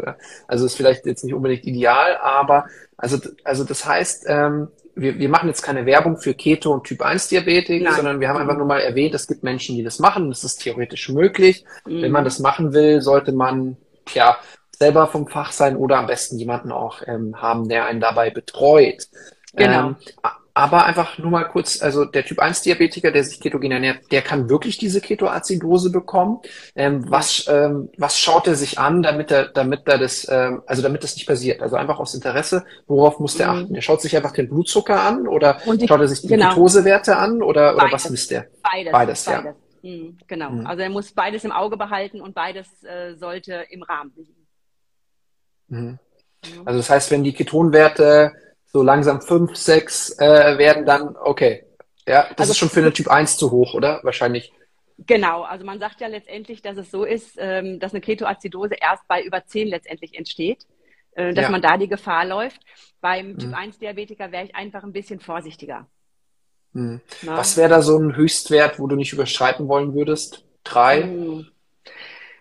also 0.47 0.67
ist 0.67 0.77
vielleicht 0.77 1.07
jetzt 1.07 1.25
nicht 1.25 1.33
unbedingt 1.33 1.65
ideal, 1.65 2.19
aber 2.23 2.67
also, 2.99 3.17
also 3.45 3.65
das 3.65 3.87
heißt, 3.87 4.25
ähm, 4.29 4.69
wir, 4.95 5.19
wir 5.19 5.29
machen 5.31 5.49
jetzt 5.49 5.63
keine 5.63 5.87
Werbung 5.87 6.19
für 6.19 6.35
Keto 6.35 6.73
und 6.73 6.85
Typ 6.85 7.01
1 7.01 7.29
Diabetik, 7.29 7.91
sondern 7.91 8.21
wir 8.21 8.29
haben 8.29 8.39
einfach 8.39 8.59
nur 8.59 8.67
mal 8.67 8.81
erwähnt, 8.81 9.15
es 9.15 9.27
gibt 9.27 9.43
Menschen, 9.43 9.75
die 9.75 9.83
das 9.83 10.01
machen. 10.01 10.29
Das 10.29 10.45
ist 10.45 10.59
theoretisch 10.59 11.09
möglich. 11.09 11.65
Mhm. 11.87 12.03
Wenn 12.03 12.13
man 12.13 12.25
das 12.25 12.41
machen 12.41 12.75
will, 12.75 13.01
sollte 13.01 13.33
man, 13.33 13.79
ja, 14.13 14.37
selber 14.79 15.07
vom 15.07 15.29
Fach 15.29 15.53
sein 15.53 15.77
oder 15.77 15.99
am 15.99 16.07
besten 16.07 16.39
jemanden 16.39 16.73
auch 16.73 17.01
ähm, 17.07 17.41
haben, 17.41 17.69
der 17.69 17.87
einen 17.87 18.01
dabei 18.01 18.31
betreut. 18.31 19.09
Genau. 19.57 19.89
Ähm, 19.89 19.97
aber 20.57 20.85
einfach 20.87 21.19
nur 21.19 21.33
mal 21.33 21.45
kurz, 21.45 21.83
also 21.83 22.05
der 22.05 22.25
Typ 22.25 22.39
1 22.39 22.63
Diabetiker, 22.63 23.11
der 23.11 23.25
sich 23.25 23.41
ketogen 23.41 23.73
ernährt, 23.73 24.13
der 24.13 24.23
kann 24.23 24.49
wirklich 24.49 24.79
diese 24.79 25.01
Ketoazidose 25.01 25.91
bekommen. 25.91 26.39
Ähm, 26.77 27.11
was, 27.11 27.47
ähm, 27.49 27.91
was 27.99 28.21
schaut 28.21 28.47
er 28.47 28.55
sich 28.55 28.79
an, 28.79 29.03
damit 29.03 29.33
er, 29.33 29.49
damit 29.49 29.81
er 29.87 29.99
das, 29.99 30.29
ähm, 30.31 30.63
also 30.67 30.81
damit 30.81 31.03
das 31.03 31.17
nicht 31.17 31.27
passiert? 31.27 31.61
Also 31.61 31.75
einfach 31.75 31.99
aus 31.99 32.15
Interesse, 32.15 32.65
worauf 32.87 33.19
muss 33.19 33.37
der 33.37 33.53
mhm. 33.53 33.65
achten? 33.65 33.75
Er 33.75 33.83
schaut 33.83 34.01
sich 34.01 34.17
einfach 34.17 34.31
den 34.31 34.49
Blutzucker 34.49 35.03
an 35.03 35.27
oder 35.27 35.59
die, 35.75 35.89
schaut 35.89 36.01
er 36.01 36.07
sich 36.07 36.21
die 36.21 36.29
genau. 36.29 36.51
Ketosewerte 36.51 37.17
an 37.17 37.43
oder, 37.43 37.75
oder 37.75 37.91
was 37.91 38.09
misst 38.09 38.31
er? 38.31 38.47
Beides. 38.63 38.93
Beides, 38.93 39.25
beides. 39.25 39.45
ja. 39.83 39.91
Mhm, 39.91 40.19
genau. 40.29 40.51
Mhm. 40.51 40.67
Also 40.69 40.83
er 40.83 40.89
muss 40.89 41.11
beides 41.11 41.43
im 41.43 41.51
Auge 41.51 41.77
behalten 41.77 42.21
und 42.21 42.33
beides 42.33 42.69
äh, 42.85 43.17
sollte 43.17 43.67
im 43.71 43.83
Rahmen 43.83 44.13
liegen. 44.15 44.47
Mhm. 45.67 45.99
Also 46.65 46.79
das 46.79 46.91
heißt, 46.91 47.11
wenn 47.11 47.25
die 47.25 47.33
Ketonwerte 47.33 48.33
so 48.75 48.83
langsam 48.83 49.23
fünf, 49.23 49.55
sechs 49.55 50.19
äh, 50.19 50.59
werden 50.59 50.85
dann, 50.85 51.17
okay. 51.17 51.65
Ja, 52.07 52.25
das 52.31 52.41
also, 52.41 52.51
ist 52.51 52.59
schon 52.59 52.69
für 52.69 52.81
eine 52.81 52.93
Typ 52.93 53.09
1 53.09 53.37
zu 53.37 53.53
hoch, 53.53 53.73
oder? 53.73 54.01
Wahrscheinlich. 54.03 54.53
Genau, 54.99 55.43
also 55.43 55.65
man 55.65 55.79
sagt 55.79 56.01
ja 56.01 56.09
letztendlich, 56.09 56.61
dass 56.61 56.77
es 56.77 56.91
so 56.91 57.05
ist, 57.05 57.37
ähm, 57.39 57.79
dass 57.79 57.93
eine 57.93 58.01
Ketoazidose 58.01 58.75
erst 58.75 59.07
bei 59.07 59.23
über 59.23 59.47
10 59.47 59.69
letztendlich 59.69 60.19
entsteht, 60.19 60.67
äh, 61.13 61.33
dass 61.33 61.45
ja. 61.45 61.51
man 61.51 61.63
da 61.63 61.79
die 61.79 61.89
Gefahr 61.89 62.27
läuft. 62.27 62.61
Beim 63.01 63.39
Typ 63.39 63.51
mhm. 63.51 63.55
1 63.55 63.79
Diabetiker 63.79 64.33
wäre 64.33 64.45
ich 64.45 64.57
einfach 64.57 64.83
ein 64.83 64.93
bisschen 64.93 65.21
vorsichtiger. 65.21 65.87
Mhm. 66.73 67.01
Was 67.23 67.57
wäre 67.57 67.69
da 67.69 67.81
so 67.81 67.97
ein 67.97 68.17
Höchstwert, 68.17 68.81
wo 68.81 68.89
du 68.89 68.97
nicht 68.97 69.13
überschreiten 69.13 69.69
wollen 69.69 69.95
würdest? 69.95 70.45
Drei? 70.65 71.05
Mhm. 71.05 71.47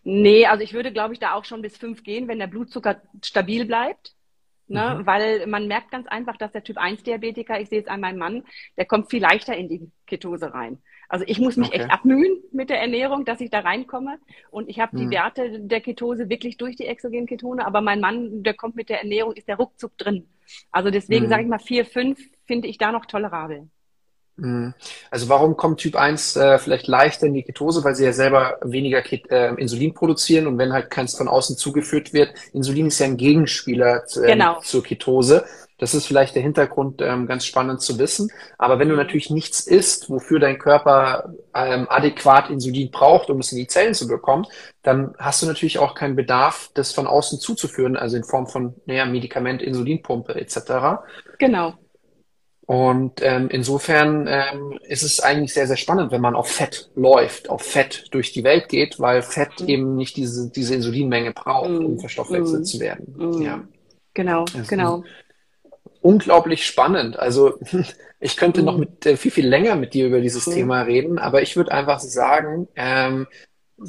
Nee, 0.03 0.47
also 0.47 0.63
ich 0.63 0.73
würde, 0.73 0.91
glaube 0.91 1.13
ich, 1.13 1.19
da 1.19 1.35
auch 1.35 1.45
schon 1.45 1.61
bis 1.61 1.77
fünf 1.77 2.03
gehen, 2.03 2.27
wenn 2.27 2.39
der 2.39 2.47
Blutzucker 2.47 3.01
stabil 3.23 3.65
bleibt. 3.65 4.15
Ne? 4.67 4.99
Mhm. 4.99 5.05
Weil 5.05 5.47
man 5.47 5.67
merkt 5.67 5.91
ganz 5.91 6.07
einfach, 6.07 6.37
dass 6.37 6.51
der 6.51 6.63
Typ 6.63 6.77
1 6.77 7.03
Diabetiker, 7.03 7.59
ich 7.59 7.69
sehe 7.69 7.81
es 7.81 7.87
an 7.87 7.99
meinem 7.99 8.17
Mann, 8.17 8.43
der 8.77 8.85
kommt 8.85 9.09
viel 9.09 9.21
leichter 9.21 9.55
in 9.55 9.67
die 9.69 9.91
Ketose 10.07 10.53
rein. 10.53 10.81
Also 11.09 11.25
ich 11.27 11.39
muss 11.39 11.57
mich 11.57 11.67
okay. 11.67 11.81
echt 11.81 11.91
abmühen 11.91 12.41
mit 12.51 12.69
der 12.69 12.81
Ernährung, 12.81 13.25
dass 13.25 13.41
ich 13.41 13.49
da 13.49 13.59
reinkomme. 13.59 14.17
Und 14.49 14.69
ich 14.69 14.79
habe 14.79 14.95
mhm. 14.95 15.01
die 15.01 15.15
Werte 15.15 15.59
der 15.59 15.81
Ketose 15.81 16.29
wirklich 16.29 16.57
durch 16.57 16.75
die 16.75 16.87
exogenen 16.87 17.27
Ketone, 17.27 17.65
aber 17.67 17.81
mein 17.81 17.99
Mann, 17.99 18.41
der 18.41 18.53
kommt 18.53 18.75
mit 18.75 18.89
der 18.89 18.99
Ernährung, 18.99 19.33
ist 19.33 19.47
der 19.47 19.57
ruckzuck 19.57 19.97
drin. 19.97 20.27
Also 20.71 20.89
deswegen 20.89 21.25
mhm. 21.25 21.29
sage 21.29 21.43
ich 21.43 21.49
mal, 21.49 21.59
vier, 21.59 21.85
fünf 21.85 22.19
finde 22.45 22.67
ich 22.67 22.77
da 22.77 22.91
noch 22.91 23.05
tolerabel. 23.05 23.69
Mhm. 24.35 24.73
Also 25.11 25.29
warum 25.29 25.55
kommt 25.57 25.79
Typ 25.79 25.95
1 25.95 26.35
äh, 26.35 26.57
vielleicht 26.57 26.87
leichter 26.87 27.27
in 27.27 27.33
die 27.33 27.43
Ketose? 27.43 27.83
Weil 27.83 27.95
sie 27.95 28.05
ja 28.05 28.13
selber 28.13 28.57
weniger 28.63 29.01
Ket 29.01 29.29
äh, 29.29 29.53
Insulin 29.55 29.93
produzieren 29.93 30.47
und 30.47 30.57
wenn 30.57 30.73
halt 30.73 30.89
keins 30.89 31.15
von 31.15 31.27
außen 31.27 31.57
zugeführt 31.57 32.13
wird, 32.13 32.33
Insulin 32.51 32.87
ist 32.87 32.99
ja 32.99 33.05
ein 33.05 33.17
Gegenspieler 33.17 34.03
äh, 34.15 34.27
genau. 34.27 34.59
zur 34.61 34.83
Ketose. 34.83 35.45
Das 35.79 35.93
ist 35.93 36.05
vielleicht 36.05 36.35
der 36.35 36.43
Hintergrund 36.43 37.01
ähm, 37.01 37.27
ganz 37.27 37.45
spannend 37.45 37.81
zu 37.81 37.99
wissen. 37.99 38.31
Aber 38.57 38.79
wenn 38.79 38.89
du 38.89 38.95
natürlich 38.95 39.29
nichts 39.29 39.59
isst, 39.67 40.09
wofür 40.09 40.39
dein 40.39 40.57
Körper 40.57 41.33
ähm, 41.53 41.87
adäquat 41.89 42.49
Insulin 42.49 42.89
braucht, 42.89 43.29
um 43.29 43.39
es 43.39 43.51
in 43.51 43.57
die 43.57 43.67
Zellen 43.67 43.93
zu 43.93 44.07
bekommen, 44.07 44.45
dann 44.81 45.13
hast 45.17 45.41
du 45.41 45.45
natürlich 45.45 45.79
auch 45.79 45.93
keinen 45.93 46.15
Bedarf, 46.15 46.69
das 46.73 46.93
von 46.93 47.05
außen 47.05 47.39
zuzuführen, 47.39 47.97
also 47.97 48.15
in 48.15 48.23
Form 48.23 48.47
von 48.47 48.75
naja, 48.85 49.05
Medikament, 49.05 49.61
Insulinpumpe 49.61 50.35
etc. 50.35 51.03
Genau. 51.39 51.73
Und 52.65 53.21
ähm, 53.21 53.49
insofern 53.49 54.25
ähm, 54.27 54.79
ist 54.83 55.03
es 55.03 55.19
eigentlich 55.19 55.53
sehr, 55.53 55.67
sehr 55.67 55.75
spannend, 55.75 56.11
wenn 56.11 56.21
man 56.21 56.35
auf 56.35 56.47
Fett 56.49 56.89
läuft, 56.95 57.49
auf 57.49 57.61
Fett 57.61 58.05
durch 58.11 58.31
die 58.31 58.45
Welt 58.45 58.69
geht, 58.69 58.99
weil 58.99 59.21
Fett 59.21 59.59
mhm. 59.59 59.67
eben 59.67 59.95
nicht 59.95 60.15
diese, 60.15 60.49
diese 60.49 60.75
Insulinmenge 60.75 61.33
braucht, 61.33 61.69
mhm. 61.69 61.85
um 61.85 61.99
verstoffwechselt 61.99 62.61
mhm. 62.61 62.65
zu 62.65 62.79
werden. 62.79 63.15
Mhm. 63.17 63.41
Ja. 63.41 63.63
Genau, 64.13 64.41
also 64.41 64.69
genau. 64.69 65.03
Unglaublich 66.01 66.65
spannend. 66.65 67.19
Also 67.19 67.59
ich 68.21 68.37
könnte 68.37 68.63
noch 68.63 68.75
mhm. 68.75 68.81
mit 68.81 69.05
äh, 69.05 69.17
viel, 69.17 69.31
viel 69.31 69.47
länger 69.47 69.75
mit 69.75 69.93
dir 69.93 70.07
über 70.07 70.21
dieses 70.21 70.47
mhm. 70.47 70.53
Thema 70.53 70.81
reden, 70.83 71.19
aber 71.19 71.41
ich 71.41 71.57
würde 71.57 71.73
einfach 71.73 71.99
sagen, 71.99 72.69
ähm, 72.77 73.27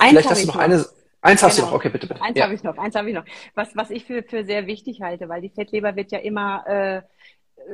vielleicht 0.00 0.30
hast 0.30 0.42
du 0.42 0.46
noch, 0.48 0.56
noch 0.56 0.60
eine. 0.60 0.84
Eins 1.20 1.42
hast 1.42 1.56
genau. 1.56 1.68
du 1.68 1.72
noch, 1.72 1.78
okay, 1.78 1.88
bitte, 1.88 2.06
bitte. 2.06 2.20
Eins 2.20 2.36
ja. 2.36 2.44
habe 2.44 2.54
ich 2.54 2.62
noch, 2.62 2.76
eins 2.76 2.94
habe 2.96 3.08
ich 3.08 3.14
noch. 3.14 3.24
Was, 3.54 3.74
was 3.74 3.90
ich 3.90 4.04
für, 4.04 4.22
für 4.24 4.44
sehr 4.44 4.66
wichtig 4.66 5.00
halte, 5.00 5.28
weil 5.28 5.40
die 5.40 5.48
Fettleber 5.48 5.96
wird 5.96 6.12
ja 6.12 6.18
immer 6.18 6.66
äh, 6.66 7.02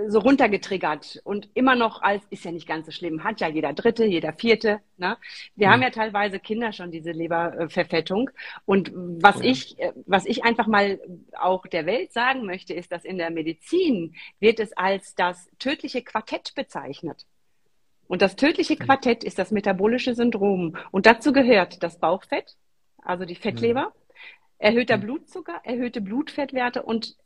so 0.09 0.19
runtergetriggert 0.21 1.21
und 1.25 1.49
immer 1.55 1.75
noch 1.75 2.03
als, 2.03 2.23
ist 2.31 2.45
ja 2.45 2.53
nicht 2.53 2.67
ganz 2.67 2.87
so 2.87 2.93
schlimm, 2.93 3.25
hat 3.25 3.41
ja 3.41 3.49
jeder 3.49 3.73
Dritte, 3.73 4.05
jeder 4.05 4.33
Vierte. 4.33 4.81
Ne? 4.97 5.17
Wir 5.57 5.69
mhm. 5.69 5.73
haben 5.73 5.83
ja 5.83 5.91
teilweise 5.91 6.39
Kinder 6.39 6.73
schon 6.73 6.91
diese 6.91 7.11
Leberverfettung. 7.11 8.31
Und 8.67 8.93
was 8.95 9.39
ja. 9.39 9.51
ich, 9.51 9.77
was 10.07 10.27
ich 10.27 10.45
einfach 10.45 10.67
mal 10.67 11.01
auch 11.39 11.67
der 11.67 11.87
Welt 11.87 12.13
sagen 12.13 12.47
möchte, 12.47 12.75
ist, 12.75 12.93
dass 12.93 13.05
in 13.05 13.19
der 13.19 13.31
Medizin 13.31 14.15
wird 14.39 14.61
es 14.61 14.73
als 14.77 15.15
das 15.15 15.49
tödliche 15.59 16.03
Quartett 16.03 16.55
bezeichnet. 16.55 17.27
Und 18.07 18.23
das 18.23 18.37
tödliche 18.37 18.75
mhm. 18.75 18.81
Quartett 18.81 19.25
ist 19.25 19.39
das 19.39 19.51
metabolische 19.51 20.15
Syndrom. 20.15 20.77
Und 20.91 21.07
dazu 21.07 21.33
gehört 21.33 21.83
das 21.83 21.99
Bauchfett, 21.99 22.57
also 23.03 23.25
die 23.25 23.37
Fettleber, 23.37 23.87
mhm. 23.87 24.17
erhöhter 24.59 24.99
Blutzucker, 24.99 25.61
erhöhte 25.65 26.01
Blutfettwerte 26.01 26.83
und 26.83 27.17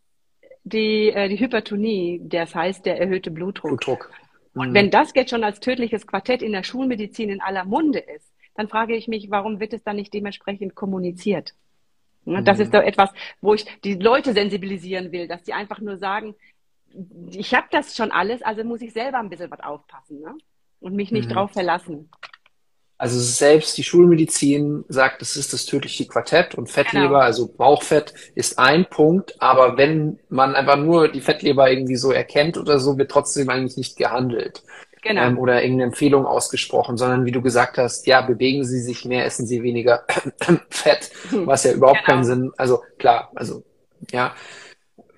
die, 0.64 1.10
äh, 1.10 1.28
die 1.28 1.38
Hypertonie, 1.38 2.20
das 2.24 2.54
heißt 2.54 2.84
der 2.86 3.00
erhöhte 3.00 3.30
Blutdruck. 3.30 3.70
Blutdruck. 3.70 4.10
Mhm. 4.54 4.60
Und 4.60 4.74
wenn 4.74 4.90
das 4.90 5.12
jetzt 5.14 5.30
schon 5.30 5.44
als 5.44 5.60
tödliches 5.60 6.06
Quartett 6.06 6.42
in 6.42 6.52
der 6.52 6.64
Schulmedizin 6.64 7.30
in 7.30 7.40
aller 7.40 7.64
Munde 7.64 7.98
ist, 7.98 8.32
dann 8.56 8.68
frage 8.68 8.94
ich 8.96 9.08
mich, 9.08 9.30
warum 9.30 9.60
wird 9.60 9.72
es 9.72 9.82
dann 9.82 9.96
nicht 9.96 10.14
dementsprechend 10.14 10.74
kommuniziert? 10.74 11.54
Das 12.24 12.58
ist 12.58 12.68
mhm. 12.68 12.72
doch 12.72 12.82
etwas, 12.82 13.10
wo 13.42 13.52
ich 13.52 13.66
die 13.82 13.94
Leute 13.94 14.32
sensibilisieren 14.32 15.12
will, 15.12 15.28
dass 15.28 15.42
die 15.42 15.52
einfach 15.52 15.80
nur 15.80 15.98
sagen, 15.98 16.34
ich 17.30 17.54
habe 17.54 17.66
das 17.70 17.96
schon 17.96 18.12
alles, 18.12 18.42
also 18.42 18.64
muss 18.64 18.80
ich 18.80 18.92
selber 18.92 19.18
ein 19.18 19.28
bisschen 19.28 19.50
was 19.50 19.60
aufpassen 19.60 20.20
ne? 20.20 20.34
und 20.80 20.94
mich 20.94 21.12
nicht 21.12 21.28
mhm. 21.28 21.34
drauf 21.34 21.50
verlassen. 21.50 22.08
Also 22.96 23.18
selbst 23.18 23.76
die 23.76 23.82
Schulmedizin 23.82 24.84
sagt, 24.88 25.20
es 25.20 25.36
ist 25.36 25.52
das 25.52 25.66
tödliche 25.66 26.06
Quartett 26.06 26.54
und 26.54 26.70
Fettleber, 26.70 27.08
genau. 27.08 27.18
also 27.18 27.48
Bauchfett, 27.48 28.14
ist 28.34 28.58
ein 28.58 28.86
Punkt. 28.88 29.34
Aber 29.40 29.76
wenn 29.76 30.20
man 30.28 30.54
einfach 30.54 30.76
nur 30.76 31.08
die 31.08 31.20
Fettleber 31.20 31.68
irgendwie 31.68 31.96
so 31.96 32.12
erkennt 32.12 32.56
oder 32.56 32.78
so, 32.78 32.96
wird 32.96 33.10
trotzdem 33.10 33.48
eigentlich 33.50 33.76
nicht 33.76 33.96
gehandelt. 33.96 34.62
Genau. 35.02 35.22
Ähm, 35.22 35.38
oder 35.38 35.62
irgendeine 35.62 35.90
Empfehlung 35.90 36.24
ausgesprochen, 36.24 36.96
sondern 36.96 37.26
wie 37.26 37.32
du 37.32 37.42
gesagt 37.42 37.76
hast, 37.76 38.06
ja, 38.06 38.22
bewegen 38.22 38.64
Sie 38.64 38.80
sich 38.80 39.04
mehr, 39.04 39.26
essen 39.26 39.46
Sie 39.46 39.62
weniger 39.62 40.04
Fett, 40.70 41.10
was 41.30 41.64
ja 41.64 41.72
überhaupt 41.72 42.04
genau. 42.06 42.06
keinen 42.06 42.24
Sinn. 42.24 42.52
Also 42.56 42.82
klar, 42.98 43.30
also 43.34 43.64
ja. 44.10 44.34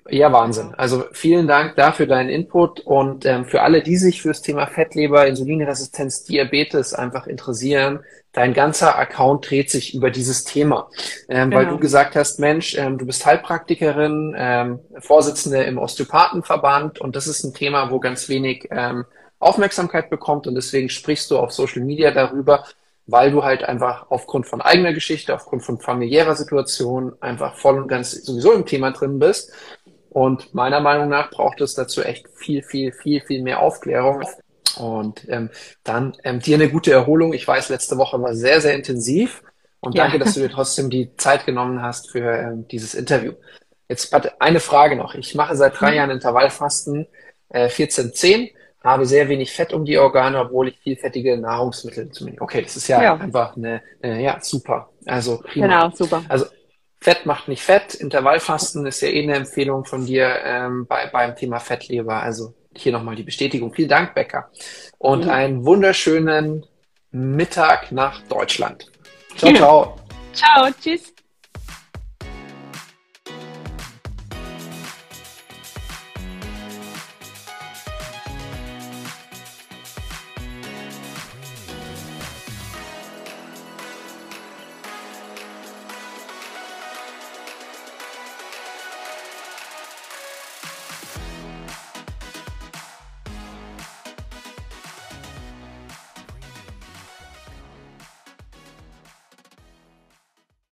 Ja, 0.09 0.31
Wahnsinn. 0.31 0.73
Also 0.75 1.05
vielen 1.11 1.47
Dank 1.47 1.75
dafür 1.75 2.07
deinen 2.07 2.29
Input 2.29 2.79
und 2.81 3.25
ähm, 3.25 3.45
für 3.45 3.61
alle, 3.61 3.81
die 3.81 3.97
sich 3.97 4.21
fürs 4.21 4.41
Thema 4.41 4.67
Fettleber, 4.67 5.27
Insulinresistenz, 5.27 6.23
Diabetes 6.23 6.93
einfach 6.93 7.27
interessieren, 7.27 7.99
dein 8.31 8.53
ganzer 8.53 8.97
Account 8.97 9.49
dreht 9.49 9.69
sich 9.69 9.93
über 9.95 10.11
dieses 10.11 10.43
Thema, 10.43 10.89
ähm, 11.27 11.49
genau. 11.49 11.57
weil 11.57 11.65
du 11.67 11.77
gesagt 11.77 12.15
hast, 12.15 12.39
Mensch, 12.39 12.77
ähm, 12.77 12.97
du 12.97 13.05
bist 13.05 13.25
Heilpraktikerin, 13.25 14.35
ähm, 14.37 14.79
Vorsitzende 14.99 15.63
im 15.63 15.77
Osteopathenverband 15.77 16.99
und 17.01 17.15
das 17.15 17.27
ist 17.27 17.43
ein 17.43 17.53
Thema, 17.53 17.91
wo 17.91 17.99
ganz 17.99 18.29
wenig 18.29 18.67
ähm, 18.71 19.05
Aufmerksamkeit 19.39 20.09
bekommt 20.09 20.47
und 20.47 20.55
deswegen 20.55 20.89
sprichst 20.89 21.31
du 21.31 21.37
auf 21.37 21.51
Social 21.51 21.81
Media 21.81 22.11
darüber, 22.11 22.63
weil 23.07 23.31
du 23.31 23.43
halt 23.43 23.63
einfach 23.63 24.05
aufgrund 24.09 24.47
von 24.47 24.61
eigener 24.61 24.93
Geschichte, 24.93 25.33
aufgrund 25.33 25.63
von 25.63 25.79
familiärer 25.79 26.35
Situation 26.35 27.13
einfach 27.19 27.55
voll 27.55 27.79
und 27.79 27.87
ganz 27.87 28.11
sowieso 28.11 28.53
im 28.53 28.65
Thema 28.65 28.91
drin 28.91 29.19
bist 29.19 29.51
und 30.17 30.55
meiner 30.55 30.79
Meinung 30.79 31.09
nach 31.09 31.29
braucht 31.29 31.61
es 31.61 31.75
dazu 31.75 32.01
echt 32.01 32.27
viel, 32.33 32.63
viel, 32.63 32.91
viel, 32.91 33.21
viel 33.21 33.43
mehr 33.43 33.61
Aufklärung. 33.61 34.23
Und 34.75 35.29
ähm, 35.29 35.51
dann 35.83 36.17
ähm, 36.23 36.39
dir 36.39 36.55
eine 36.55 36.69
gute 36.69 36.91
Erholung. 36.91 37.33
Ich 37.33 37.47
weiß, 37.47 37.69
letzte 37.69 37.99
Woche 37.99 38.19
war 38.19 38.33
sehr, 38.33 38.59
sehr 38.59 38.73
intensiv. 38.73 39.43
Und 39.79 39.93
ja. 39.93 40.05
danke, 40.05 40.17
dass 40.17 40.33
du 40.33 40.39
dir 40.39 40.49
trotzdem 40.49 40.89
die 40.89 41.15
Zeit 41.17 41.45
genommen 41.45 41.83
hast 41.83 42.09
für 42.09 42.35
ähm, 42.35 42.67
dieses 42.67 42.95
Interview. 42.95 43.33
Jetzt 43.89 44.11
eine 44.39 44.59
Frage 44.59 44.95
noch. 44.95 45.13
Ich 45.13 45.35
mache 45.35 45.55
seit 45.55 45.79
drei 45.79 45.91
mhm. 45.91 45.97
Jahren 45.97 46.09
Intervallfasten 46.09 47.05
äh, 47.49 47.67
14-10, 47.67 48.53
habe 48.83 49.05
sehr 49.05 49.29
wenig 49.29 49.51
Fett 49.51 49.71
um 49.71 49.85
die 49.85 49.99
Organe, 49.99 50.39
obwohl 50.39 50.69
ich 50.69 50.79
vielfettige 50.79 51.37
Nahrungsmittel 51.37 52.09
zu 52.09 52.25
mir. 52.25 52.41
Okay, 52.41 52.63
das 52.63 52.75
ist 52.75 52.87
ja, 52.87 53.03
ja. 53.03 53.15
einfach 53.17 53.55
eine, 53.55 53.83
eine, 54.01 54.23
ja, 54.23 54.39
super. 54.41 54.89
Also 55.05 55.43
prima. 55.43 55.67
Genau, 55.67 55.91
super. 55.95 56.23
Also 56.27 56.47
Fett 56.99 57.25
macht 57.25 57.47
nicht 57.47 57.61
Fett. 57.61 57.93
Intervallfasten 57.93 58.85
ist 58.85 59.01
ja 59.01 59.09
eh 59.09 59.23
eine 59.23 59.35
Empfehlung 59.35 59.85
von 59.85 60.05
dir 60.05 60.39
ähm, 60.43 60.87
bei, 60.87 61.07
beim 61.07 61.35
Thema 61.35 61.59
Fettleber. 61.59 62.21
Also 62.21 62.53
hier 62.75 62.91
nochmal 62.91 63.15
die 63.15 63.23
Bestätigung. 63.23 63.73
Vielen 63.73 63.89
Dank, 63.89 64.15
Becker. 64.15 64.49
Und 64.97 65.25
mhm. 65.25 65.31
einen 65.31 65.65
wunderschönen 65.65 66.65
Mittag 67.11 67.91
nach 67.91 68.21
Deutschland. 68.23 68.91
Ciao, 69.35 69.53
ciao. 69.53 69.95
ciao, 70.33 70.67
tschüss. 70.81 71.13